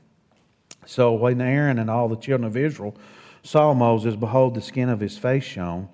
So 0.85 1.13
when 1.13 1.41
Aaron 1.41 1.77
and 1.77 1.89
all 1.89 2.07
the 2.07 2.15
children 2.15 2.47
of 2.47 2.55
Israel 2.55 2.95
saw 3.43 3.73
Moses, 3.73 4.15
behold, 4.15 4.55
the 4.55 4.61
skin 4.61 4.87
of 4.87 5.01
his 5.01 5.17
face 5.17 5.43
shone, 5.43 5.89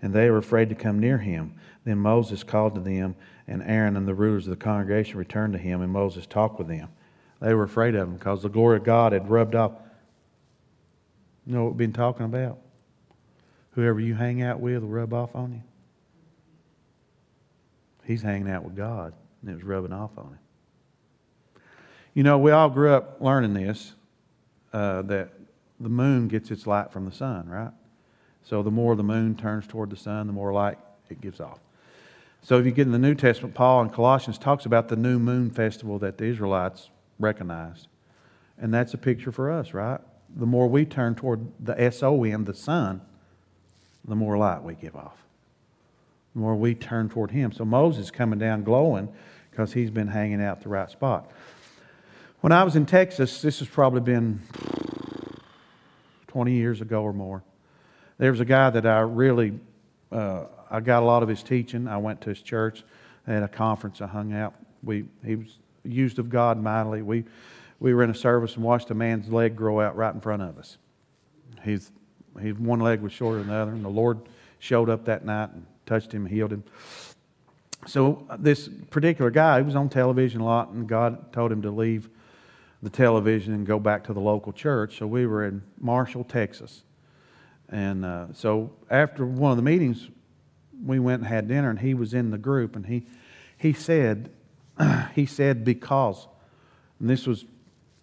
and 0.00 0.14
they 0.14 0.30
were 0.30 0.38
afraid 0.38 0.70
to 0.70 0.74
come 0.74 0.98
near 0.98 1.18
him. 1.18 1.54
Then 1.84 1.98
Moses 1.98 2.42
called 2.42 2.74
to 2.76 2.80
them, 2.80 3.14
and 3.46 3.62
Aaron 3.62 3.94
and 3.94 4.08
the 4.08 4.14
rulers 4.14 4.46
of 4.46 4.58
the 4.58 4.64
congregation 4.64 5.18
returned 5.18 5.52
to 5.52 5.58
him, 5.58 5.82
and 5.82 5.92
Moses 5.92 6.26
talked 6.26 6.58
with 6.58 6.68
them. 6.68 6.88
They 7.40 7.52
were 7.52 7.64
afraid 7.64 7.94
of 7.94 8.08
him 8.08 8.14
because 8.14 8.42
the 8.42 8.48
glory 8.48 8.78
of 8.78 8.84
God 8.84 9.12
had 9.12 9.28
rubbed 9.28 9.54
off. 9.54 9.72
You 11.46 11.54
know 11.54 11.64
what 11.64 11.72
we've 11.72 11.78
been 11.78 11.92
talking 11.92 12.24
about? 12.24 12.58
Whoever 13.72 14.00
you 14.00 14.14
hang 14.14 14.42
out 14.42 14.58
with 14.58 14.82
will 14.82 14.88
rub 14.88 15.12
off 15.12 15.36
on 15.36 15.52
you. 15.52 15.62
He's 18.08 18.22
hanging 18.22 18.50
out 18.50 18.64
with 18.64 18.74
God, 18.74 19.12
and 19.42 19.50
it 19.50 19.54
was 19.54 19.62
rubbing 19.62 19.92
off 19.92 20.12
on 20.16 20.28
him. 20.28 20.38
You 22.14 22.22
know, 22.22 22.38
we 22.38 22.50
all 22.50 22.70
grew 22.70 22.90
up 22.90 23.18
learning 23.20 23.52
this 23.52 23.92
uh, 24.72 25.02
that 25.02 25.28
the 25.78 25.90
moon 25.90 26.26
gets 26.26 26.50
its 26.50 26.66
light 26.66 26.90
from 26.90 27.04
the 27.04 27.12
sun, 27.12 27.50
right? 27.50 27.70
So 28.42 28.62
the 28.62 28.70
more 28.70 28.96
the 28.96 29.02
moon 29.02 29.36
turns 29.36 29.66
toward 29.66 29.90
the 29.90 29.96
sun, 29.96 30.26
the 30.26 30.32
more 30.32 30.54
light 30.54 30.78
it 31.10 31.20
gives 31.20 31.38
off. 31.38 31.58
So 32.40 32.58
if 32.58 32.64
you 32.64 32.72
get 32.72 32.86
in 32.86 32.92
the 32.92 32.98
New 32.98 33.14
Testament, 33.14 33.54
Paul 33.54 33.82
in 33.82 33.90
Colossians 33.90 34.38
talks 34.38 34.64
about 34.64 34.88
the 34.88 34.96
new 34.96 35.18
moon 35.18 35.50
festival 35.50 35.98
that 35.98 36.16
the 36.16 36.24
Israelites 36.24 36.88
recognized. 37.18 37.88
And 38.56 38.72
that's 38.72 38.94
a 38.94 38.98
picture 38.98 39.32
for 39.32 39.52
us, 39.52 39.74
right? 39.74 40.00
The 40.34 40.46
more 40.46 40.66
we 40.66 40.86
turn 40.86 41.14
toward 41.14 41.46
the 41.60 41.78
S-O-N, 41.78 42.44
the 42.44 42.54
sun, 42.54 43.02
the 44.06 44.16
more 44.16 44.38
light 44.38 44.62
we 44.62 44.76
give 44.76 44.96
off. 44.96 45.27
The 46.38 46.42
more 46.42 46.54
we 46.54 46.76
turn 46.76 47.08
toward 47.08 47.32
him. 47.32 47.50
So 47.50 47.64
Moses 47.64 48.12
coming 48.12 48.38
down 48.38 48.62
glowing 48.62 49.08
because 49.50 49.72
he's 49.72 49.90
been 49.90 50.06
hanging 50.06 50.40
out 50.40 50.60
the 50.60 50.68
right 50.68 50.88
spot. 50.88 51.32
When 52.42 52.52
I 52.52 52.62
was 52.62 52.76
in 52.76 52.86
Texas, 52.86 53.42
this 53.42 53.58
has 53.58 53.66
probably 53.66 54.02
been 54.02 54.40
20 56.28 56.52
years 56.52 56.80
ago 56.80 57.02
or 57.02 57.12
more. 57.12 57.42
There 58.18 58.30
was 58.30 58.38
a 58.38 58.44
guy 58.44 58.70
that 58.70 58.86
I 58.86 59.00
really 59.00 59.58
uh, 60.12 60.44
I 60.70 60.78
got 60.78 61.02
a 61.02 61.06
lot 61.06 61.24
of 61.24 61.28
his 61.28 61.42
teaching. 61.42 61.88
I 61.88 61.96
went 61.96 62.20
to 62.20 62.28
his 62.28 62.40
church 62.40 62.84
at 63.26 63.42
a 63.42 63.48
conference. 63.48 64.00
I 64.00 64.06
hung 64.06 64.32
out. 64.32 64.54
We 64.84 65.06
he 65.24 65.34
was 65.34 65.58
used 65.82 66.20
of 66.20 66.30
God 66.30 66.62
mightily. 66.62 67.02
We 67.02 67.24
we 67.80 67.94
were 67.94 68.04
in 68.04 68.10
a 68.10 68.14
service 68.14 68.54
and 68.54 68.62
watched 68.62 68.92
a 68.92 68.94
man's 68.94 69.28
leg 69.28 69.56
grow 69.56 69.80
out 69.80 69.96
right 69.96 70.14
in 70.14 70.20
front 70.20 70.42
of 70.42 70.56
us. 70.56 70.78
He's 71.64 71.90
he 72.40 72.52
one 72.52 72.78
leg 72.78 73.00
was 73.00 73.12
shorter 73.12 73.40
than 73.40 73.48
the 73.48 73.54
other, 73.54 73.72
and 73.72 73.84
the 73.84 73.88
Lord 73.88 74.20
showed 74.60 74.88
up 74.88 75.04
that 75.06 75.24
night 75.24 75.50
and 75.52 75.66
touched 75.88 76.12
him, 76.12 76.26
healed 76.26 76.52
him. 76.52 76.62
So 77.86 78.26
this 78.38 78.68
particular 78.90 79.30
guy, 79.30 79.58
he 79.58 79.64
was 79.64 79.74
on 79.74 79.88
television 79.88 80.40
a 80.40 80.44
lot, 80.44 80.68
and 80.70 80.86
God 80.86 81.32
told 81.32 81.50
him 81.50 81.62
to 81.62 81.70
leave 81.70 82.10
the 82.82 82.90
television 82.90 83.54
and 83.54 83.66
go 83.66 83.78
back 83.78 84.04
to 84.04 84.12
the 84.12 84.20
local 84.20 84.52
church. 84.52 84.98
So 84.98 85.06
we 85.06 85.26
were 85.26 85.44
in 85.44 85.62
Marshall, 85.80 86.24
Texas. 86.24 86.82
And 87.70 88.04
uh, 88.04 88.26
so 88.34 88.70
after 88.90 89.24
one 89.26 89.50
of 89.50 89.56
the 89.56 89.62
meetings, 89.62 90.08
we 90.84 90.98
went 90.98 91.22
and 91.22 91.28
had 91.28 91.48
dinner, 91.48 91.70
and 91.70 91.78
he 91.78 91.94
was 91.94 92.14
in 92.14 92.30
the 92.30 92.38
group, 92.38 92.76
and 92.76 92.86
he, 92.86 93.06
he 93.56 93.72
said, 93.72 94.30
he 95.14 95.26
said, 95.26 95.64
because, 95.64 96.28
and 97.00 97.08
this 97.08 97.26
was 97.26 97.44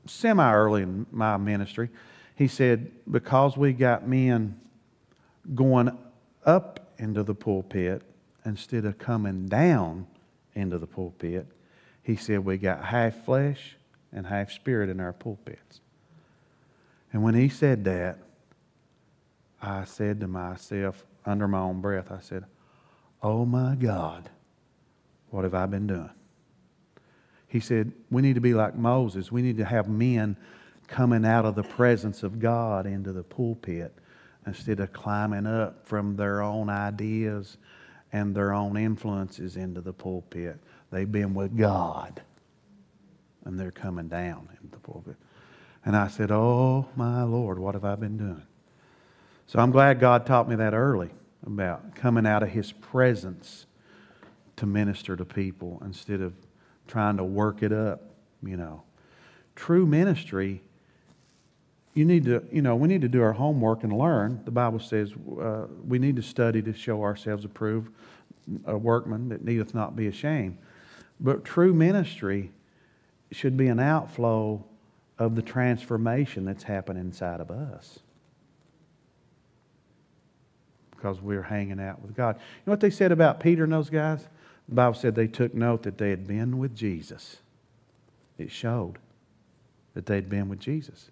semi 0.06 0.54
early 0.54 0.84
in 0.84 1.06
my 1.12 1.38
ministry, 1.38 1.90
he 2.36 2.48
said, 2.48 2.92
because 3.10 3.56
we 3.56 3.72
got 3.72 4.08
men 4.08 4.60
going 5.54 5.98
up 6.46 6.85
into 6.98 7.24
the 7.24 7.36
pulpit 7.36 8.02
instead 8.46 8.86
of 8.86 8.98
coming 8.98 9.48
down 9.48 10.08
into 10.54 10.78
the 10.78 10.88
pulpit, 10.88 11.48
he 12.04 12.16
said, 12.16 12.46
we 12.46 12.58
got 12.58 12.86
half 12.86 13.26
flesh 13.26 13.76
and 14.12 14.26
half 14.26 14.52
spirit 14.52 14.90
in 14.90 15.00
our 15.00 15.14
pulpits. 15.14 15.82
And 17.12 17.24
when 17.24 17.34
he 17.34 17.50
said 17.50 17.84
that, 17.86 18.20
I 19.62 19.86
said 19.86 20.20
to 20.20 20.28
myself 20.28 21.04
under 21.26 21.48
my 21.48 21.60
own 21.60 21.82
breath, 21.82 22.12
I 22.12 22.20
said, 22.20 22.46
Oh 23.22 23.46
my 23.46 23.76
God, 23.76 24.30
what 25.32 25.44
have 25.44 25.56
I 25.56 25.66
been 25.66 25.88
doing? 25.88 26.10
He 27.48 27.60
said, 27.60 27.92
We 28.12 28.22
need 28.22 28.36
to 28.36 28.42
be 28.42 28.54
like 28.54 28.76
Moses. 28.76 29.32
We 29.32 29.42
need 29.42 29.58
to 29.58 29.66
have 29.66 29.90
men 29.90 30.38
coming 30.88 31.26
out 31.26 31.46
of 31.46 31.56
the 31.56 31.64
presence 31.64 32.22
of 32.22 32.40
God 32.40 32.86
into 32.86 33.12
the 33.12 33.24
pulpit 33.24 33.98
instead 34.46 34.80
of 34.80 34.94
climbing 34.94 35.48
up 35.48 35.86
from 35.88 36.16
their 36.16 36.42
own 36.42 36.70
ideas 36.70 37.58
and 38.12 38.36
their 38.36 38.54
own 38.54 38.78
influences 38.78 39.58
into 39.58 39.82
the 39.82 39.94
pulpit. 39.94 40.58
They've 40.92 41.12
been 41.12 41.34
with 41.34 41.58
God 41.58 42.22
and 43.44 43.60
they're 43.60 43.72
coming 43.72 44.08
down 44.08 44.50
into 44.62 44.72
the 44.72 44.80
pulpit. 44.80 45.16
And 45.86 45.96
I 45.96 46.08
said, 46.08 46.32
Oh, 46.32 46.88
my 46.96 47.24
Lord, 47.24 47.60
what 47.60 47.76
have 47.76 47.86
I 47.86 47.96
been 47.96 48.18
doing? 48.18 48.44
So 49.48 49.60
I'm 49.60 49.72
glad 49.72 50.00
God 50.00 50.26
taught 50.26 50.50
me 50.50 50.56
that 50.56 50.74
early 50.74 51.12
about 51.46 51.96
coming 51.96 52.26
out 52.26 52.42
of 52.42 52.50
His 52.50 52.72
presence 52.72 53.68
to 54.56 54.66
minister 54.66 55.16
to 55.16 55.26
people 55.26 55.82
instead 55.86 56.22
of 56.22 56.34
trying 56.88 57.18
to 57.18 57.24
work 57.24 57.62
it 57.62 57.72
up, 57.72 58.02
you 58.44 58.58
know. 58.58 58.84
True 59.56 59.86
ministry, 59.86 60.64
you 61.96 62.04
need 62.04 62.26
to, 62.26 62.44
you 62.52 62.62
know, 62.62 62.76
we 62.76 62.90
need 62.90 63.02
to 63.02 63.08
do 63.08 63.24
our 63.24 63.32
homework 63.32 63.84
and 63.84 63.98
learn. 63.98 64.42
The 64.44 64.52
Bible 64.52 64.80
says 64.80 65.14
uh, 65.42 65.66
we 65.88 65.98
need 65.98 66.18
to 66.18 66.22
study 66.22 66.62
to 66.62 66.74
show 66.74 67.02
ourselves 67.02 67.46
approved, 67.46 67.92
a 68.66 68.78
workman 68.78 69.30
that 69.30 69.44
needeth 69.44 69.74
not 69.74 69.96
be 69.96 70.08
ashamed. 70.08 70.58
But 71.22 71.46
true 71.46 71.74
ministry 71.74 72.52
should 73.32 73.56
be 73.56 73.68
an 73.68 73.80
outflow 73.80 74.64
of 75.18 75.36
the 75.36 75.42
transformation 75.42 76.44
that's 76.44 76.64
happened 76.64 77.00
inside 77.00 77.40
of 77.40 77.50
us. 77.50 78.00
Because 80.92 81.22
we're 81.22 81.44
hanging 81.44 81.80
out 81.80 82.02
with 82.02 82.14
God. 82.14 82.36
You 82.36 82.42
know 82.68 82.74
what 82.74 82.82
they 82.82 82.90
said 82.90 83.14
about 83.14 83.40
Peter 83.40 83.64
and 83.64 83.72
those 83.72 83.90
guys? 83.90 84.28
The 84.68 84.76
Bible 84.76 84.96
said 84.96 85.16
they 85.16 85.28
took 85.28 85.54
note 85.54 85.84
that 85.84 85.98
they 85.98 86.10
had 86.10 86.28
been 86.28 86.58
with 86.58 86.76
Jesus. 86.76 87.38
It 88.38 88.52
showed 88.52 88.98
that 89.94 90.06
they'd 90.06 90.30
been 90.30 90.50
with 90.50 90.60
Jesus. 90.60 91.10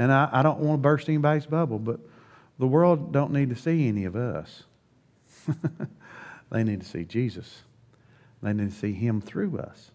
And 0.00 0.10
I, 0.10 0.30
I 0.32 0.42
don't 0.42 0.60
want 0.60 0.78
to 0.78 0.82
burst 0.82 1.10
anybody's 1.10 1.44
bubble, 1.44 1.78
but 1.78 2.00
the 2.58 2.66
world 2.66 3.12
don't 3.12 3.34
need 3.34 3.50
to 3.50 3.54
see 3.54 3.86
any 3.86 4.06
of 4.06 4.16
us. 4.16 4.62
they 6.50 6.64
need 6.64 6.80
to 6.80 6.86
see 6.86 7.04
Jesus. 7.04 7.64
They 8.42 8.54
need 8.54 8.70
to 8.70 8.74
see 8.74 8.94
Him 8.94 9.20
through 9.20 9.58
us. 9.58 9.90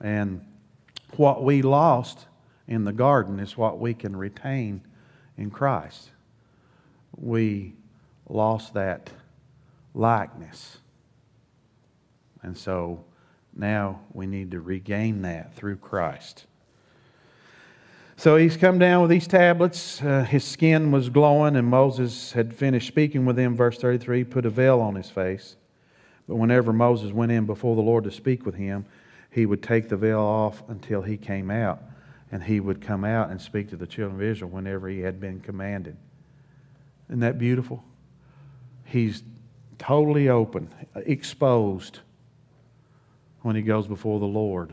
And 0.00 0.40
what 1.18 1.44
we 1.44 1.60
lost 1.60 2.24
in 2.68 2.84
the 2.84 2.92
garden 2.94 3.38
is 3.38 3.54
what 3.54 3.78
we 3.78 3.92
can 3.92 4.16
retain 4.16 4.80
in 5.36 5.50
Christ. 5.50 6.08
We 7.18 7.74
lost 8.30 8.72
that 8.72 9.10
likeness. 9.92 10.78
And 12.42 12.56
so 12.56 13.04
now 13.54 14.00
we 14.14 14.26
need 14.26 14.52
to 14.52 14.60
regain 14.62 15.20
that 15.20 15.54
through 15.54 15.76
Christ. 15.76 16.46
So 18.18 18.36
he's 18.36 18.56
come 18.56 18.78
down 18.78 19.02
with 19.02 19.10
these 19.10 19.26
tablets. 19.26 20.00
Uh, 20.00 20.24
his 20.24 20.42
skin 20.42 20.90
was 20.90 21.10
glowing, 21.10 21.54
and 21.54 21.68
Moses 21.68 22.32
had 22.32 22.54
finished 22.54 22.88
speaking 22.88 23.26
with 23.26 23.38
him. 23.38 23.54
Verse 23.54 23.76
33 23.76 24.24
put 24.24 24.46
a 24.46 24.50
veil 24.50 24.80
on 24.80 24.94
his 24.94 25.10
face. 25.10 25.56
But 26.26 26.36
whenever 26.36 26.72
Moses 26.72 27.12
went 27.12 27.30
in 27.30 27.44
before 27.44 27.76
the 27.76 27.82
Lord 27.82 28.04
to 28.04 28.10
speak 28.10 28.46
with 28.46 28.54
him, 28.54 28.86
he 29.30 29.44
would 29.44 29.62
take 29.62 29.90
the 29.90 29.98
veil 29.98 30.20
off 30.20 30.62
until 30.68 31.02
he 31.02 31.18
came 31.18 31.50
out, 31.50 31.82
and 32.32 32.42
he 32.42 32.58
would 32.58 32.80
come 32.80 33.04
out 33.04 33.30
and 33.30 33.38
speak 33.40 33.68
to 33.68 33.76
the 33.76 33.86
children 33.86 34.16
of 34.18 34.26
Israel 34.26 34.50
whenever 34.50 34.88
he 34.88 35.00
had 35.00 35.20
been 35.20 35.40
commanded. 35.40 35.96
Isn't 37.10 37.20
that 37.20 37.38
beautiful? 37.38 37.84
He's 38.86 39.22
totally 39.78 40.30
open, 40.30 40.72
exposed 40.94 42.00
when 43.42 43.56
he 43.56 43.62
goes 43.62 43.86
before 43.86 44.20
the 44.20 44.26
Lord. 44.26 44.72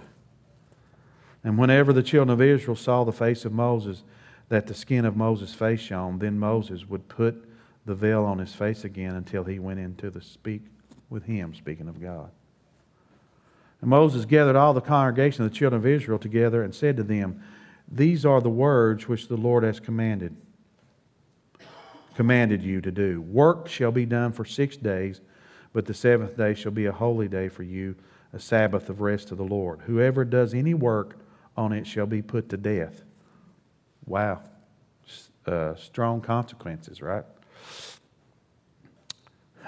And 1.43 1.57
whenever 1.57 1.91
the 1.91 2.03
children 2.03 2.33
of 2.33 2.41
Israel 2.41 2.75
saw 2.75 3.03
the 3.03 3.11
face 3.11 3.45
of 3.45 3.51
Moses, 3.51 4.03
that 4.49 4.67
the 4.67 4.73
skin 4.73 5.05
of 5.05 5.17
Moses' 5.17 5.53
face 5.53 5.79
shone, 5.79 6.19
then 6.19 6.39
Moses 6.39 6.87
would 6.87 7.07
put 7.07 7.49
the 7.85 7.95
veil 7.95 8.23
on 8.23 8.37
his 8.37 8.53
face 8.53 8.83
again 8.83 9.15
until 9.15 9.43
he 9.43 9.59
went 9.59 9.79
into 9.79 10.09
the 10.09 10.21
speak 10.21 10.61
with 11.09 11.25
him, 11.25 11.53
speaking 11.53 11.87
of 11.87 12.01
God. 12.01 12.31
And 13.81 13.89
Moses 13.89 14.25
gathered 14.25 14.55
all 14.55 14.73
the 14.73 14.81
congregation 14.81 15.43
of 15.43 15.51
the 15.51 15.57
children 15.57 15.81
of 15.81 15.85
Israel 15.85 16.17
together 16.17 16.63
and 16.63 16.73
said 16.73 16.95
to 16.97 17.03
them, 17.03 17.43
These 17.91 18.25
are 18.25 18.39
the 18.39 18.49
words 18.49 19.07
which 19.07 19.27
the 19.27 19.37
Lord 19.37 19.63
has 19.63 19.79
commanded 19.79 20.35
commanded 22.15 22.61
you 22.61 22.79
to 22.79 22.91
do. 22.91 23.21
Work 23.21 23.67
shall 23.67 23.91
be 23.91 24.05
done 24.05 24.31
for 24.31 24.45
six 24.45 24.77
days, 24.77 25.21
but 25.73 25.85
the 25.85 25.93
seventh 25.93 26.37
day 26.37 26.53
shall 26.53 26.71
be 26.71 26.85
a 26.85 26.91
holy 26.91 27.27
day 27.27 27.49
for 27.49 27.63
you, 27.63 27.95
a 28.33 28.39
Sabbath 28.39 28.89
of 28.89 29.01
rest 29.01 29.29
to 29.29 29.35
the 29.35 29.43
Lord. 29.43 29.81
Whoever 29.81 30.23
does 30.23 30.53
any 30.53 30.73
work 30.75 31.17
on 31.55 31.73
it 31.73 31.85
shall 31.85 32.05
be 32.05 32.21
put 32.21 32.49
to 32.49 32.57
death. 32.57 33.03
Wow. 34.05 34.41
Uh, 35.45 35.75
strong 35.75 36.21
consequences, 36.21 37.01
right? 37.01 37.25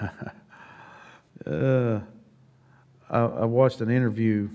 uh, 1.46 2.00
I, 3.10 3.18
I 3.18 3.44
watched 3.44 3.80
an 3.80 3.90
interview 3.90 4.48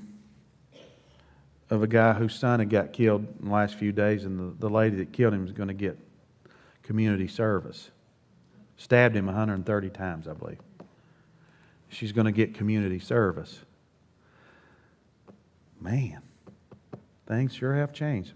of 1.70 1.84
a 1.84 1.88
guy 1.88 2.14
whose 2.14 2.36
son 2.36 2.60
had 2.60 2.70
got 2.70 2.92
killed 2.92 3.26
in 3.40 3.46
the 3.46 3.52
last 3.52 3.76
few 3.76 3.92
days, 3.92 4.26
and 4.26 4.38
the, 4.38 4.68
the 4.68 4.70
lady 4.70 4.98
that 4.98 5.14
killed 5.14 5.34
him 5.34 5.46
is 5.46 5.54
going 5.54 5.70
to 5.70 5.74
get 5.74 5.98
community 6.84 7.28
service. 7.28 7.92
Stabbed 8.78 9.16
him 9.16 9.28
130 9.28 9.90
times, 9.92 10.28
I 10.28 10.34
believe. 10.34 10.60
She's 11.90 12.12
going 12.12 12.26
to 12.26 12.32
get 12.32 12.54
community 12.54 13.00
service. 13.00 13.60
Man, 15.80 16.22
things 17.32 17.54
sure 17.54 17.74
have 17.76 17.94
changed. 17.94 18.34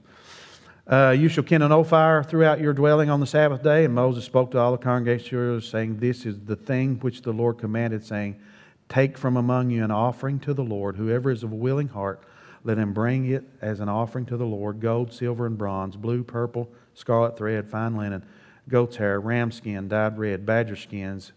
Uh, 0.87 1.13
you 1.17 1.27
shall 1.27 1.43
kindle 1.43 1.67
no 1.67 1.83
fire 1.83 2.23
throughout 2.23 2.61
your 2.61 2.71
dwelling 2.71 3.09
on 3.09 3.19
the 3.19 3.27
Sabbath 3.27 3.61
day. 3.61 3.83
And 3.83 3.93
Moses 3.93 4.23
spoke 4.23 4.51
to 4.51 4.57
all 4.57 4.71
the 4.71 4.77
congregation, 4.77 5.59
saying, 5.59 5.97
This 5.97 6.25
is 6.25 6.39
the 6.39 6.55
thing 6.55 6.97
which 6.99 7.21
the 7.21 7.33
Lord 7.33 7.57
commanded, 7.57 8.05
saying, 8.05 8.39
Take 8.87 9.17
from 9.17 9.35
among 9.35 9.69
you 9.69 9.83
an 9.83 9.91
offering 9.91 10.39
to 10.41 10.53
the 10.53 10.63
Lord. 10.63 10.95
Whoever 10.95 11.29
is 11.29 11.43
of 11.43 11.51
a 11.51 11.55
willing 11.55 11.89
heart, 11.89 12.23
let 12.63 12.77
him 12.77 12.93
bring 12.93 13.29
it 13.29 13.43
as 13.61 13.81
an 13.81 13.89
offering 13.89 14.25
to 14.27 14.37
the 14.37 14.45
Lord 14.45 14.79
gold, 14.79 15.11
silver, 15.11 15.45
and 15.45 15.57
bronze, 15.57 15.97
blue, 15.97 16.23
purple, 16.23 16.71
scarlet 16.93 17.37
thread, 17.37 17.67
fine 17.67 17.97
linen, 17.97 18.23
goat's 18.69 18.95
hair, 18.95 19.19
ram 19.19 19.51
skin, 19.51 19.89
dyed 19.89 20.17
red, 20.17 20.45
badger 20.45 20.77
skins, 20.77 21.33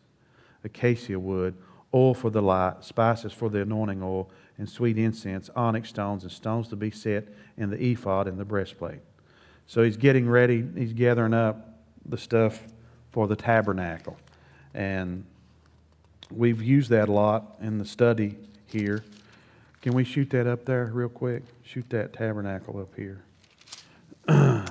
acacia 0.62 1.18
wood, 1.18 1.56
oil 1.92 2.14
for 2.14 2.30
the 2.30 2.42
light, 2.42 2.84
spices 2.84 3.32
for 3.32 3.50
the 3.50 3.62
anointing 3.62 4.00
oil, 4.00 4.30
and 4.58 4.68
sweet 4.68 4.98
incense, 4.98 5.48
onyx 5.56 5.88
stones, 5.88 6.24
and 6.24 6.32
stones 6.32 6.68
to 6.68 6.76
be 6.76 6.90
set 6.90 7.28
in 7.56 7.70
the 7.70 7.82
ephod 7.82 8.26
and 8.26 8.38
the 8.38 8.44
breastplate. 8.44 9.00
So 9.66 9.82
he's 9.82 9.96
getting 9.96 10.28
ready, 10.28 10.66
he's 10.76 10.92
gathering 10.92 11.34
up 11.34 11.78
the 12.04 12.18
stuff 12.18 12.60
for 13.12 13.26
the 13.26 13.36
tabernacle. 13.36 14.16
And 14.74 15.24
We've 16.30 16.62
used 16.62 16.90
that 16.90 17.08
a 17.08 17.12
lot 17.12 17.56
in 17.60 17.78
the 17.78 17.86
study 17.86 18.36
here. 18.66 19.02
Can 19.80 19.94
we 19.94 20.04
shoot 20.04 20.28
that 20.30 20.46
up 20.46 20.66
there 20.66 20.90
real 20.92 21.08
quick? 21.08 21.42
Shoot 21.62 21.88
that 21.90 22.12
tabernacle 22.12 22.78
up 22.80 22.94
here. 22.94 23.22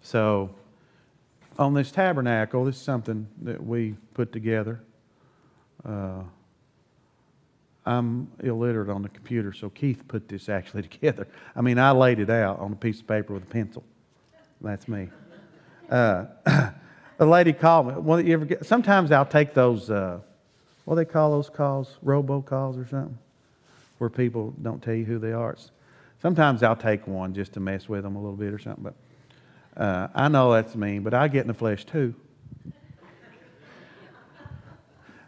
so, 0.00 0.48
on 1.58 1.74
this 1.74 1.90
tabernacle, 1.90 2.64
this 2.64 2.76
is 2.76 2.82
something 2.82 3.26
that 3.42 3.62
we 3.62 3.96
put 4.14 4.32
together. 4.32 4.80
Uh, 5.88 6.22
I'm 7.86 8.30
illiterate 8.40 8.90
on 8.90 9.00
the 9.00 9.08
computer, 9.08 9.54
so 9.54 9.70
Keith 9.70 10.06
put 10.06 10.28
this 10.28 10.50
actually 10.50 10.82
together. 10.88 11.26
I 11.56 11.62
mean, 11.62 11.78
I 11.78 11.92
laid 11.92 12.18
it 12.18 12.28
out 12.28 12.58
on 12.58 12.72
a 12.72 12.76
piece 12.76 13.00
of 13.00 13.06
paper 13.06 13.32
with 13.32 13.44
a 13.44 13.46
pencil. 13.46 13.82
That's 14.60 14.86
me. 14.86 15.08
Uh, 15.88 16.26
a 17.18 17.24
lady 17.24 17.54
called 17.54 17.88
me. 17.88 17.94
Well, 17.96 18.20
you 18.20 18.34
ever 18.34 18.44
get, 18.44 18.66
sometimes 18.66 19.10
I'll 19.10 19.24
take 19.24 19.54
those, 19.54 19.88
uh, 19.88 20.20
what 20.84 20.96
do 20.96 21.04
they 21.04 21.10
call 21.10 21.30
those 21.30 21.48
calls? 21.48 21.96
Robo 22.02 22.42
calls 22.42 22.76
or 22.76 22.86
something? 22.86 23.16
Where 23.96 24.10
people 24.10 24.52
don't 24.60 24.82
tell 24.82 24.94
you 24.94 25.06
who 25.06 25.18
they 25.18 25.32
are. 25.32 25.52
It's, 25.52 25.70
sometimes 26.20 26.62
I'll 26.62 26.76
take 26.76 27.06
one 27.06 27.32
just 27.32 27.54
to 27.54 27.60
mess 27.60 27.88
with 27.88 28.02
them 28.02 28.16
a 28.16 28.20
little 28.20 28.36
bit 28.36 28.52
or 28.52 28.58
something. 28.58 28.84
But 28.84 29.82
uh, 29.82 30.08
I 30.14 30.28
know 30.28 30.52
that's 30.52 30.76
mean, 30.76 31.02
but 31.02 31.14
I 31.14 31.28
get 31.28 31.42
in 31.42 31.48
the 31.48 31.54
flesh 31.54 31.86
too. 31.86 32.14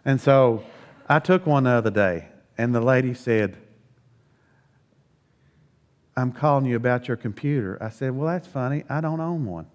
And 0.04 0.20
so 0.20 0.64
I 1.08 1.18
took 1.18 1.46
one 1.46 1.64
the 1.64 1.70
other 1.70 1.90
day, 1.90 2.28
and 2.56 2.74
the 2.74 2.80
lady 2.80 3.14
said, 3.14 3.56
I'm 6.16 6.32
calling 6.32 6.66
you 6.66 6.76
about 6.76 7.08
your 7.08 7.16
computer. 7.16 7.78
I 7.80 7.88
said, 7.88 8.14
Well, 8.14 8.28
that's 8.28 8.46
funny. 8.46 8.84
I 8.88 9.00
don't 9.00 9.20
own 9.20 9.44
one. 9.46 9.66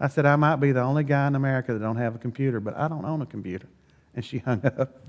I 0.00 0.08
said, 0.08 0.26
I 0.26 0.36
might 0.36 0.56
be 0.56 0.72
the 0.72 0.82
only 0.82 1.04
guy 1.04 1.26
in 1.26 1.34
America 1.34 1.72
that 1.72 1.80
don't 1.80 1.96
have 1.96 2.14
a 2.14 2.18
computer, 2.18 2.60
but 2.60 2.76
I 2.76 2.88
don't 2.88 3.04
own 3.04 3.22
a 3.22 3.26
computer. 3.26 3.66
And 4.14 4.24
she 4.24 4.38
hung 4.38 4.64
up. 4.64 5.00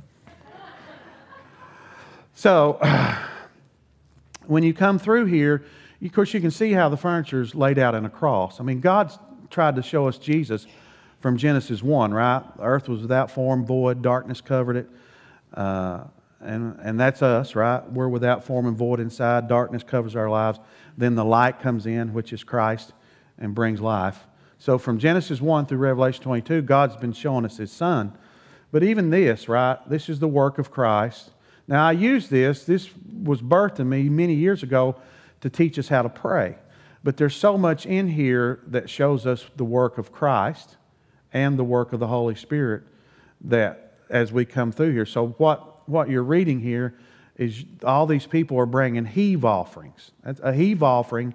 so, 2.34 2.80
when 4.48 4.64
you 4.64 4.74
come 4.74 5.00
through 5.00 5.26
here, 5.26 5.64
of 6.04 6.14
course, 6.14 6.34
you 6.34 6.42
can 6.42 6.52
see 6.52 6.72
how 6.72 6.90
the 6.90 6.98
furniture 6.98 7.42
is 7.42 7.54
laid 7.54 7.78
out 7.78 7.94
in 7.94 8.06
a 8.06 8.10
cross. 8.10 8.60
I 8.60 8.64
mean, 8.64 8.80
God's 8.80 9.18
tried 9.50 9.76
to 9.76 9.84
show 9.84 10.08
us 10.08 10.18
Jesus 10.18 10.66
from 11.20 11.38
Genesis 11.38 11.84
1, 11.84 12.14
right? 12.14 12.44
Earth 12.60 12.88
was 12.88 13.02
without 13.02 13.32
form, 13.32 13.66
void, 13.66 14.02
darkness 14.02 14.42
covered 14.42 14.78
it. 14.78 14.90
Uh, 15.54 16.04
and, 16.42 16.80
and 16.82 17.00
that's 17.00 17.22
us, 17.22 17.56
right? 17.56 17.84
We're 17.92 18.08
without 18.08 18.46
form 18.46 18.66
and 18.66 18.78
void 18.78 19.00
inside. 19.00 19.48
Darkness 19.50 19.84
covers 19.84 20.16
our 20.16 20.30
lives. 20.30 20.60
Then 20.98 21.16
the 21.16 21.26
light 21.26 21.60
comes 21.60 21.86
in, 21.86 22.14
which 22.14 22.32
is 22.32 22.44
Christ, 22.44 22.94
and 23.38 23.54
brings 23.54 23.82
life. 23.82 24.26
So 24.58 24.78
from 24.78 25.00
Genesis 25.00 25.42
1 25.42 25.66
through 25.66 25.80
Revelation 25.80 26.24
22, 26.24 26.62
God's 26.62 26.96
been 26.96 27.14
showing 27.14 27.46
us 27.46 27.58
His 27.58 27.72
Son. 27.72 28.18
But 28.72 28.84
even 28.84 29.10
this, 29.10 29.50
right? 29.50 29.78
This 29.90 30.08
is 30.08 30.20
the 30.20 30.28
work 30.28 30.60
of 30.60 30.72
Christ. 30.72 31.32
Now, 31.68 31.88
I 31.88 31.92
use 31.92 32.30
this. 32.30 32.64
This 32.64 32.90
was 33.24 33.42
birthed 33.42 33.80
in 33.80 33.90
me 33.90 34.10
many 34.10 34.34
years 34.34 34.64
ago 34.64 34.96
to 35.42 35.50
teach 35.50 35.78
us 35.78 35.88
how 35.88 36.02
to 36.02 36.10
pray. 36.10 36.56
But 37.04 37.18
there's 37.18 37.36
so 37.36 37.58
much 37.58 37.86
in 37.86 38.08
here 38.08 38.60
that 38.68 38.90
shows 38.90 39.26
us 39.26 39.46
the 39.56 39.66
work 39.66 39.98
of 39.98 40.12
Christ 40.12 40.78
and 41.34 41.58
the 41.58 41.64
work 41.64 41.94
of 41.94 42.00
the 42.00 42.08
Holy 42.08 42.36
Spirit 42.36 42.84
that 43.42 43.94
as 44.10 44.32
we 44.32 44.46
come 44.46 44.72
through 44.72 44.92
here. 44.92 45.06
So, 45.06 45.30
what 45.38 45.88
what 45.90 46.10
you're 46.10 46.24
reading 46.24 46.60
here 46.60 46.96
is 47.38 47.64
all 47.84 48.06
these 48.06 48.28
people 48.28 48.60
are 48.60 48.66
bringing 48.66 49.06
heave 49.06 49.46
offerings. 49.46 50.12
A 50.24 50.54
heave 50.54 50.84
offering 50.84 51.34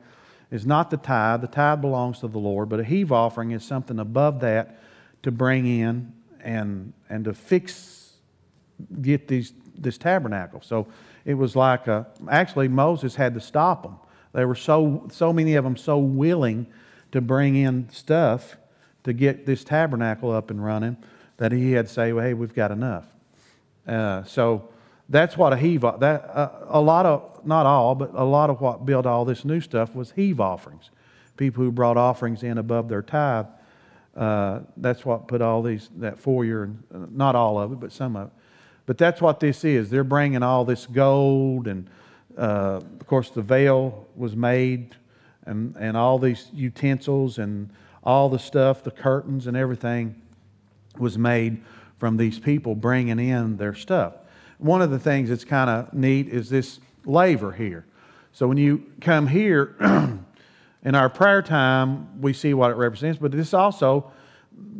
is 0.50 0.66
not 0.66 0.90
the 0.90 0.96
tithe, 0.96 1.40
the 1.40 1.48
tithe 1.48 1.80
belongs 1.80 2.20
to 2.20 2.28
the 2.28 2.38
Lord, 2.38 2.68
but 2.68 2.78
a 2.78 2.84
heave 2.84 3.10
offering 3.10 3.52
is 3.52 3.64
something 3.64 3.98
above 3.98 4.40
that 4.40 4.78
to 5.22 5.32
bring 5.32 5.66
in 5.66 6.12
and, 6.40 6.92
and 7.08 7.24
to 7.24 7.32
fix, 7.32 8.12
get 9.00 9.26
these, 9.26 9.54
this 9.76 9.96
tabernacle. 9.96 10.60
So 10.62 10.86
it 11.24 11.34
was 11.34 11.56
like 11.56 11.88
a, 11.88 12.06
actually, 12.28 12.68
Moses 12.68 13.16
had 13.16 13.32
to 13.34 13.40
stop 13.40 13.82
them. 13.82 13.96
They 14.34 14.44
were 14.44 14.54
so, 14.54 15.08
so 15.10 15.32
many 15.32 15.54
of 15.54 15.64
them 15.64 15.76
so 15.76 15.98
willing 15.98 16.66
to 17.12 17.22
bring 17.22 17.56
in 17.56 17.88
stuff 17.90 18.56
to 19.04 19.12
get 19.12 19.46
this 19.46 19.64
tabernacle 19.64 20.30
up 20.30 20.50
and 20.50 20.64
running 20.64 20.96
that 21.36 21.52
he 21.52 21.72
had 21.72 21.88
say, 21.88 22.12
well, 22.12 22.24
hey, 22.24 22.34
we've 22.34 22.54
got 22.54 22.70
enough. 22.70 23.06
Uh, 23.86 24.24
so 24.24 24.68
that's 25.08 25.36
what 25.36 25.52
a 25.52 25.56
heave 25.56 25.82
that 25.82 26.30
uh, 26.34 26.50
a 26.68 26.80
lot 26.80 27.04
of 27.04 27.44
not 27.44 27.66
all 27.66 27.94
but 27.94 28.10
a 28.14 28.24
lot 28.24 28.48
of 28.48 28.60
what 28.60 28.86
built 28.86 29.04
all 29.04 29.24
this 29.24 29.44
new 29.44 29.60
stuff 29.60 29.94
was 29.94 30.12
heave 30.12 30.40
offerings. 30.40 30.90
People 31.36 31.64
who 31.64 31.70
brought 31.70 31.96
offerings 31.96 32.42
in 32.42 32.58
above 32.58 32.88
their 32.88 33.02
tithe 33.02 33.46
uh, 34.16 34.60
that's 34.76 35.04
what 35.04 35.28
put 35.28 35.42
all 35.42 35.62
these 35.62 35.90
that 35.96 36.18
foyer 36.18 36.64
and 36.64 36.82
uh, 36.94 37.06
not 37.10 37.34
all 37.34 37.58
of 37.58 37.72
it 37.72 37.80
but 37.80 37.92
some 37.92 38.16
of 38.16 38.28
it. 38.28 38.32
But 38.86 38.98
that's 38.98 39.20
what 39.20 39.40
this 39.40 39.64
is. 39.64 39.90
They're 39.90 40.04
bringing 40.04 40.42
all 40.42 40.64
this 40.64 40.86
gold 40.86 41.66
and 41.66 41.90
uh, 42.38 42.80
of 43.00 43.06
course 43.06 43.28
the 43.28 43.42
veil 43.42 44.06
was 44.16 44.34
made 44.34 44.96
and, 45.44 45.76
and 45.76 45.96
all 45.96 46.18
these 46.18 46.48
utensils 46.54 47.36
and 47.38 47.68
all 48.04 48.28
the 48.28 48.38
stuff 48.38 48.84
the 48.84 48.90
curtains 48.90 49.46
and 49.46 49.56
everything 49.56 50.20
was 50.98 51.18
made 51.18 51.62
from 51.98 52.16
these 52.16 52.38
people 52.38 52.74
bringing 52.74 53.18
in 53.18 53.56
their 53.56 53.74
stuff. 53.74 54.14
One 54.58 54.82
of 54.82 54.90
the 54.90 54.98
things 54.98 55.30
that's 55.30 55.44
kind 55.44 55.70
of 55.70 55.92
neat 55.92 56.28
is 56.28 56.48
this 56.48 56.78
laver 57.04 57.52
here. 57.52 57.84
So 58.32 58.46
when 58.46 58.56
you 58.56 58.84
come 59.00 59.26
here, 59.26 59.74
in 60.84 60.94
our 60.94 61.08
prayer 61.08 61.42
time, 61.42 62.20
we 62.20 62.32
see 62.32 62.54
what 62.54 62.70
it 62.70 62.76
represents, 62.76 63.18
but 63.18 63.32
this 63.32 63.54
also 63.54 64.12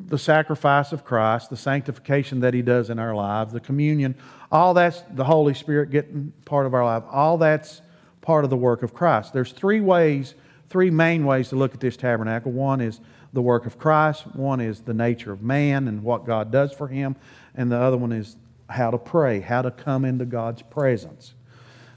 the 0.06 0.18
sacrifice 0.18 0.92
of 0.92 1.04
Christ, 1.04 1.50
the 1.50 1.56
sanctification 1.56 2.40
that 2.40 2.54
He 2.54 2.62
does 2.62 2.90
in 2.90 2.98
our 2.98 3.14
lives, 3.14 3.52
the 3.52 3.60
communion, 3.60 4.14
all 4.52 4.74
that's 4.74 5.02
the 5.14 5.24
Holy 5.24 5.54
Spirit 5.54 5.90
getting 5.90 6.32
part 6.44 6.66
of 6.66 6.74
our 6.74 6.84
life. 6.84 7.02
All 7.10 7.38
that's 7.38 7.82
part 8.20 8.44
of 8.44 8.50
the 8.50 8.56
work 8.56 8.82
of 8.82 8.94
Christ. 8.94 9.32
There's 9.32 9.52
three 9.52 9.80
ways, 9.80 10.34
three 10.68 10.90
main 10.90 11.24
ways 11.24 11.48
to 11.48 11.56
look 11.56 11.74
at 11.74 11.80
this 11.80 11.96
tabernacle. 11.96 12.52
One 12.52 12.80
is 12.80 13.00
the 13.34 13.42
work 13.42 13.66
of 13.66 13.78
Christ, 13.78 14.26
one 14.34 14.60
is 14.60 14.80
the 14.80 14.94
nature 14.94 15.32
of 15.32 15.42
man 15.42 15.88
and 15.88 16.02
what 16.02 16.24
God 16.24 16.50
does 16.50 16.72
for 16.72 16.88
him, 16.88 17.16
and 17.54 17.70
the 17.70 17.78
other 17.78 17.96
one 17.96 18.12
is 18.12 18.36
how 18.70 18.90
to 18.90 18.98
pray, 18.98 19.40
how 19.40 19.60
to 19.62 19.70
come 19.70 20.04
into 20.04 20.24
God's 20.24 20.62
presence. 20.62 21.34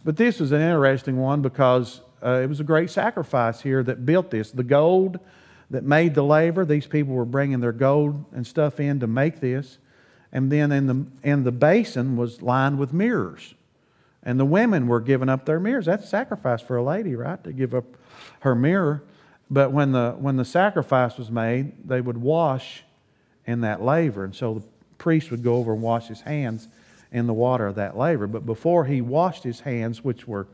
But 0.04 0.18
this 0.18 0.40
was 0.40 0.52
an 0.52 0.62
interesting 0.62 1.18
one 1.18 1.42
because 1.42 2.02
uh, 2.24 2.42
it 2.44 2.48
was 2.48 2.60
a 2.60 2.64
great 2.64 2.90
sacrifice 2.90 3.62
here 3.62 3.84
that 3.84 4.06
built 4.06 4.32
this. 4.32 4.52
The 4.52 4.64
gold 4.64 5.20
that 5.70 5.84
made 5.84 6.16
the 6.16 6.24
laver, 6.24 6.66
these 6.66 6.88
people 6.88 7.14
were 7.14 7.26
bringing 7.26 7.60
their 7.60 7.72
gold 7.72 8.26
and 8.34 8.46
stuff 8.46 8.80
in 8.80 9.00
to 9.02 9.08
make 9.08 9.40
this. 9.40 9.78
And 10.32 10.52
then 10.52 10.72
in 10.72 10.88
the, 10.88 11.06
in 11.24 11.44
the 11.44 11.52
basin 11.52 12.18
was 12.18 12.42
lined 12.42 12.80
with 12.80 12.94
mirrors. 12.94 13.54
And 14.24 14.40
the 14.40 14.46
women 14.46 14.88
were 14.88 15.00
giving 15.00 15.30
up 15.30 15.46
their 15.46 15.60
mirrors. 15.60 15.86
That's 15.86 16.04
a 16.04 16.08
sacrifice 16.08 16.62
for 16.62 16.78
a 16.78 16.84
lady, 16.84 17.16
right? 17.16 17.42
To 17.44 17.54
give 17.54 17.74
up 17.74 17.86
her 18.42 18.56
mirror. 18.56 19.04
But 19.50 19.72
when 19.72 19.92
the, 19.92 20.16
when 20.20 20.36
the 20.36 20.46
sacrifice 20.46 21.18
was 21.18 21.32
made, 21.32 21.88
they 21.88 22.02
would 22.02 22.18
wash 22.18 22.84
in 23.46 23.62
that 23.62 23.82
laver. 23.82 24.26
And 24.26 24.36
so 24.36 24.56
the 24.56 24.64
priest 24.98 25.32
would 25.32 25.44
go 25.44 25.56
over 25.56 25.74
and 25.74 25.82
wash 25.82 26.08
his 26.08 26.22
hands 26.22 26.68
in 27.12 27.28
the 27.28 27.34
water 27.34 27.66
of 27.68 27.76
that 27.76 27.98
laver. 27.98 28.28
But 28.28 28.46
before 28.46 28.86
he 28.86 29.02
washed 29.02 29.44
his 29.44 29.62
hands, 29.62 30.04
which 30.04 30.28
were 30.28 30.48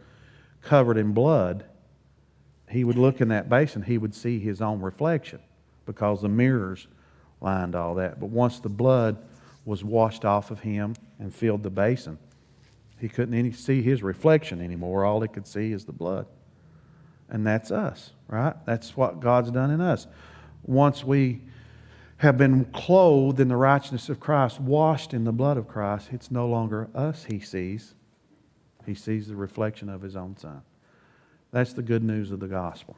covered 0.61 0.97
in 0.97 1.13
blood, 1.13 1.65
he 2.69 2.83
would 2.83 2.97
look 2.97 3.21
in 3.21 3.29
that 3.29 3.49
basin, 3.49 3.81
he 3.81 3.97
would 3.97 4.15
see 4.15 4.39
his 4.39 4.61
own 4.61 4.81
reflection 4.81 5.39
because 5.85 6.21
the 6.21 6.29
mirrors 6.29 6.87
lined 7.41 7.75
all 7.75 7.95
that. 7.95 8.19
But 8.19 8.29
once 8.29 8.59
the 8.59 8.69
blood 8.69 9.17
was 9.65 9.83
washed 9.83 10.25
off 10.25 10.51
of 10.51 10.59
him 10.59 10.95
and 11.19 11.33
filled 11.33 11.63
the 11.63 11.69
basin, 11.69 12.17
he 12.99 13.09
couldn't 13.09 13.33
any, 13.33 13.51
see 13.51 13.81
his 13.81 14.01
reflection 14.01 14.61
anymore. 14.61 15.03
All 15.03 15.19
he 15.21 15.27
could 15.27 15.47
see 15.47 15.71
is 15.71 15.83
the 15.83 15.91
blood. 15.91 16.25
And 17.29 17.45
that's 17.45 17.71
us, 17.71 18.11
right? 18.27 18.55
That's 18.65 18.95
what 18.95 19.19
God's 19.19 19.51
done 19.51 19.71
in 19.71 19.81
us. 19.81 20.07
Once 20.63 21.03
we 21.03 21.41
have 22.17 22.37
been 22.37 22.65
clothed 22.65 23.39
in 23.39 23.47
the 23.47 23.55
righteousness 23.55 24.09
of 24.09 24.19
Christ, 24.19 24.59
washed 24.59 25.13
in 25.13 25.23
the 25.23 25.31
blood 25.31 25.57
of 25.57 25.67
Christ, 25.67 26.09
it's 26.11 26.31
no 26.31 26.47
longer 26.47 26.89
us 26.95 27.25
he 27.25 27.39
sees. 27.39 27.95
He 28.85 28.95
sees 28.95 29.27
the 29.27 29.35
reflection 29.35 29.89
of 29.89 30.01
his 30.01 30.15
own 30.15 30.37
son. 30.37 30.61
That's 31.51 31.73
the 31.73 31.81
good 31.81 32.03
news 32.03 32.31
of 32.31 32.39
the 32.39 32.47
gospel. 32.47 32.97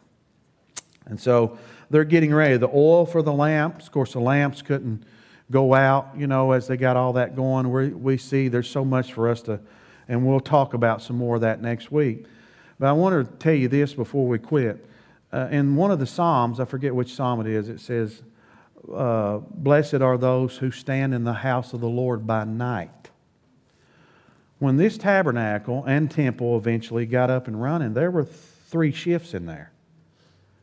And 1.06 1.20
so 1.20 1.58
they're 1.90 2.04
getting 2.04 2.34
ready. 2.34 2.58
The 2.58 2.70
oil 2.70 3.06
for 3.06 3.22
the 3.22 3.34
lamps, 3.34 3.86
of 3.86 3.92
course, 3.92 4.14
the 4.14 4.20
lamps 4.20 4.62
couldn't 4.62 5.04
go 5.52 5.74
out, 5.74 6.10
you 6.18 6.28
know, 6.28 6.52
as 6.52 6.68
they 6.68 6.78
got 6.78 6.98
all 6.98 7.14
that 7.14 7.36
going. 7.36 7.72
We, 7.72 7.90
we 7.90 8.18
see 8.18 8.48
there's 8.48 8.70
so 8.70 8.84
much 8.84 9.14
for 9.14 9.30
us 9.30 9.42
to, 9.44 9.60
and 10.08 10.26
we'll 10.26 10.40
talk 10.40 10.74
about 10.74 11.02
some 11.02 11.18
more 11.18 11.36
of 11.36 11.42
that 11.42 11.62
next 11.62 11.92
week. 11.92 12.26
But 12.80 12.88
I 12.88 12.92
want 12.92 13.26
to 13.26 13.38
tell 13.38 13.54
you 13.54 13.68
this 13.68 13.94
before 13.94 14.28
we 14.28 14.40
quit. 14.40 14.86
Uh, 15.32 15.48
in 15.52 15.76
one 15.76 15.92
of 15.92 16.00
the 16.00 16.06
Psalms, 16.06 16.60
I 16.60 16.66
forget 16.66 16.94
which 16.94 17.14
Psalm 17.14 17.42
it 17.42 17.48
is, 17.48 17.70
it 17.70 17.80
says, 17.80 18.22
uh, 18.94 19.38
Blessed 19.38 19.96
are 19.96 20.18
those 20.18 20.58
who 20.58 20.72
stand 20.72 21.14
in 21.14 21.24
the 21.24 21.34
house 21.34 21.74
of 21.74 21.82
the 21.82 21.90
Lord 21.90 22.28
by 22.28 22.44
night. 22.44 23.10
When 24.60 24.78
this 24.78 24.98
tabernacle 24.98 25.84
and 25.86 26.10
temple 26.10 26.58
eventually 26.58 27.06
got 27.06 27.30
up 27.30 27.48
and 27.48 27.62
running, 27.62 27.94
there 27.94 28.12
were 28.12 28.24
three 28.24 28.92
shifts 28.92 29.34
in 29.34 29.46
there. 29.46 29.72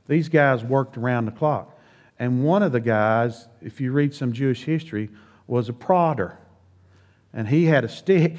These 0.09 0.29
guys 0.29 0.65
worked 0.65 0.97
around 0.97 1.27
the 1.27 1.33
clock. 1.33 1.79
And 2.19 2.45
one 2.45 2.63
of 2.63 2.73
the 2.73 2.81
guys, 2.81 3.49
if 3.61 3.81
you 3.81 3.93
read 3.93 4.15
some 4.15 4.33
Jewish 4.33 4.65
history, 4.65 5.11
was 5.47 5.69
a 5.69 5.73
prodder. 5.73 6.37
And 7.33 7.49
he 7.49 7.65
had 7.65 7.85
a 7.85 7.89
stick 7.91 8.37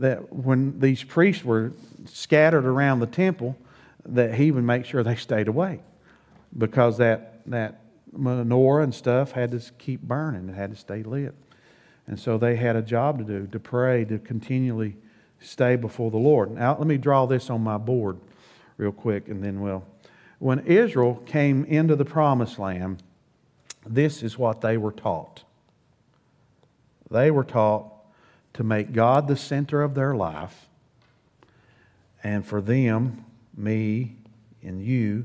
that 0.00 0.32
when 0.32 0.80
these 0.80 1.04
priests 1.04 1.44
were 1.44 1.72
scattered 2.06 2.64
around 2.64 3.00
the 3.00 3.06
temple, 3.06 3.56
that 4.06 4.34
he 4.34 4.50
would 4.50 4.64
make 4.64 4.86
sure 4.86 5.02
they 5.02 5.14
stayed 5.14 5.46
away 5.46 5.80
because 6.56 6.96
that, 6.98 7.42
that 7.46 7.80
menorah 8.16 8.82
and 8.82 8.94
stuff 8.94 9.32
had 9.32 9.50
to 9.52 9.60
keep 9.78 10.00
burning, 10.00 10.48
it 10.48 10.54
had 10.54 10.70
to 10.70 10.76
stay 10.76 11.02
lit. 11.02 11.34
And 12.06 12.18
so 12.18 12.38
they 12.38 12.56
had 12.56 12.76
a 12.76 12.82
job 12.82 13.18
to 13.18 13.24
do, 13.24 13.46
to 13.48 13.60
pray, 13.60 14.04
to 14.06 14.18
continually 14.18 14.96
stay 15.38 15.76
before 15.76 16.10
the 16.10 16.16
Lord. 16.16 16.50
Now, 16.50 16.76
let 16.76 16.86
me 16.86 16.96
draw 16.96 17.26
this 17.26 17.50
on 17.50 17.62
my 17.62 17.76
board 17.76 18.18
real 18.78 18.92
quick, 18.92 19.28
and 19.28 19.44
then 19.44 19.60
we'll. 19.60 19.84
When 20.38 20.60
Israel 20.60 21.22
came 21.26 21.66
into 21.66 21.94
the 21.94 22.06
promised 22.06 22.58
land, 22.58 23.02
this 23.86 24.22
is 24.22 24.38
what 24.38 24.62
they 24.62 24.78
were 24.78 24.92
taught. 24.92 25.44
They 27.10 27.30
were 27.30 27.44
taught 27.44 27.89
to 28.60 28.64
make 28.64 28.92
God 28.92 29.26
the 29.26 29.38
center 29.38 29.80
of 29.80 29.94
their 29.94 30.14
life, 30.14 30.68
and 32.22 32.44
for 32.44 32.60
them, 32.60 33.24
me, 33.56 34.16
and 34.62 34.84
you 34.84 35.24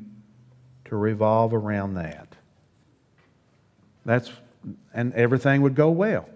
to 0.86 0.96
revolve 0.96 1.54
around 1.54 1.96
that. 1.96 2.30
That's 4.06 4.32
and 4.94 5.14
everything 5.16 5.62
would 5.64 5.76
go 5.76 5.90
well. 5.90 6.30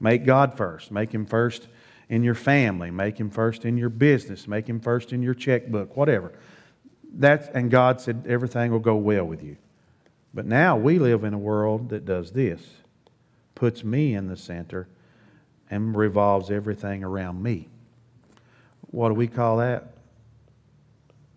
Make 0.00 0.24
God 0.24 0.56
first. 0.56 0.90
Make 0.90 1.12
him 1.12 1.26
first 1.26 1.68
in 2.08 2.22
your 2.22 2.34
family, 2.34 2.90
make 2.90 3.20
him 3.20 3.28
first 3.28 3.66
in 3.66 3.76
your 3.76 3.90
business, 3.90 4.48
make 4.48 4.66
him 4.66 4.80
first 4.80 5.12
in 5.12 5.20
your 5.20 5.34
checkbook, 5.34 5.94
whatever. 5.94 6.32
That's 7.12 7.48
and 7.48 7.70
God 7.70 8.00
said 8.00 8.24
everything 8.26 8.72
will 8.72 8.78
go 8.78 8.96
well 8.96 9.26
with 9.26 9.42
you. 9.42 9.58
But 10.32 10.46
now 10.46 10.78
we 10.78 10.98
live 10.98 11.22
in 11.22 11.34
a 11.34 11.38
world 11.38 11.90
that 11.90 12.06
does 12.06 12.30
this. 12.30 12.62
Puts 13.54 13.84
me 13.84 14.14
in 14.14 14.28
the 14.28 14.38
center 14.38 14.88
and 15.70 15.96
revolves 15.96 16.50
everything 16.50 17.02
around 17.02 17.42
me. 17.42 17.68
What 18.90 19.08
do 19.08 19.14
we 19.14 19.26
call 19.26 19.58
that? 19.58 19.92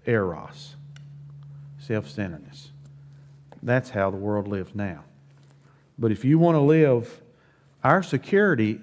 Eros, 0.05 0.75
self 1.79 2.07
centeredness. 2.07 2.71
That's 3.61 3.89
how 3.89 4.09
the 4.11 4.17
world 4.17 4.47
lives 4.47 4.73
now. 4.73 5.03
But 5.97 6.11
if 6.11 6.23
you 6.23 6.39
want 6.39 6.55
to 6.55 6.61
live, 6.61 7.21
our 7.83 8.01
security, 8.01 8.79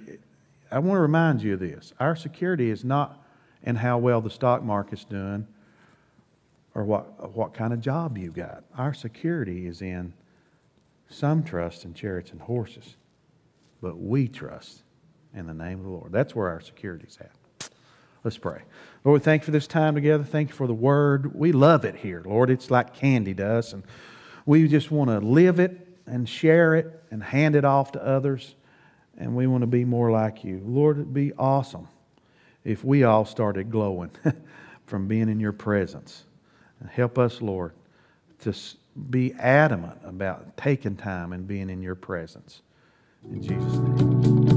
I 0.71 0.79
want 0.79 0.99
to 0.99 1.01
remind 1.01 1.43
you 1.43 1.55
of 1.55 1.61
this. 1.61 1.93
Our 1.99 2.15
security 2.15 2.71
is 2.71 2.85
not 2.85 3.23
in 3.63 3.77
how 3.77 3.99
well 3.99 4.21
the 4.21 4.31
stock 4.31 4.63
market's 4.63 5.05
doing 5.05 5.47
or 6.75 6.85
what, 6.85 7.35
what 7.35 7.55
kind 7.55 7.73
of 7.73 7.81
job 7.81 8.19
you 8.19 8.31
got. 8.31 8.65
Our 8.77 8.93
security 8.93 9.67
is 9.67 9.81
in 9.81 10.13
some 11.09 11.43
trust 11.43 11.85
in 11.85 11.95
chariots 11.95 12.33
and 12.33 12.41
horses, 12.41 12.97
but 13.81 13.99
we 13.99 14.29
trust 14.29 14.83
in 15.37 15.47
the 15.47 15.55
name 15.55 15.79
of 15.79 15.85
the 15.85 15.91
Lord. 15.91 16.11
That's 16.11 16.35
where 16.35 16.49
our 16.49 16.61
security 16.61 17.07
is 17.07 17.19
at. 17.21 17.71
Let's 18.25 18.39
pray. 18.39 18.63
Lord, 19.05 19.21
we 19.21 19.25
thank 19.25 19.43
you 19.43 19.45
for 19.45 19.51
this 19.53 19.69
time 19.69 19.95
together. 19.95 20.25
Thank 20.25 20.49
you 20.49 20.55
for 20.57 20.67
the 20.67 20.75
word. 20.75 21.39
We 21.39 21.53
love 21.53 21.85
it 21.85 21.95
here, 21.95 22.23
Lord. 22.25 22.51
It's 22.51 22.73
like 22.73 22.95
candy 22.95 23.35
to 23.35 23.47
us, 23.47 23.73
and 23.73 23.85
we 24.47 24.67
just 24.67 24.91
want 24.91 25.11
to 25.11 25.21
live 25.21 25.61
it 25.61 25.87
and 26.07 26.29
share 26.29 26.75
it 26.75 27.05
and 27.13 27.23
hand 27.23 27.55
it 27.55 27.65
off 27.65 27.93
to 27.93 28.05
others. 28.05 28.57
And 29.19 29.37
we 29.37 29.47
want 29.47 29.63
to 29.63 29.69
be 29.69 29.85
more 29.85 30.11
like 30.11 30.43
you. 30.43 30.61
Lord, 30.65 30.97
it'd 30.97 31.15
be 31.15 31.33
awesome 31.35 31.89
if 32.65 32.85
we 32.85 33.05
all 33.05 33.25
started 33.25 33.71
glowing 33.71 34.11
from 34.87 35.07
being 35.07 35.29
in 35.29 35.39
your 35.39 35.53
presence. 35.53 36.25
And 36.81 36.91
help 36.91 37.19
us, 37.19 37.41
Lord, 37.41 37.73
to 38.41 38.53
be 39.11 39.35
adamant 39.35 39.99
about 40.05 40.57
taking 40.57 40.97
time 40.97 41.33
and 41.33 41.47
being 41.47 41.71
in 41.71 41.81
your 41.81 41.95
presence. 41.95 42.63
In 43.31 43.43
Jesus' 43.43 43.79
name. 43.79 44.56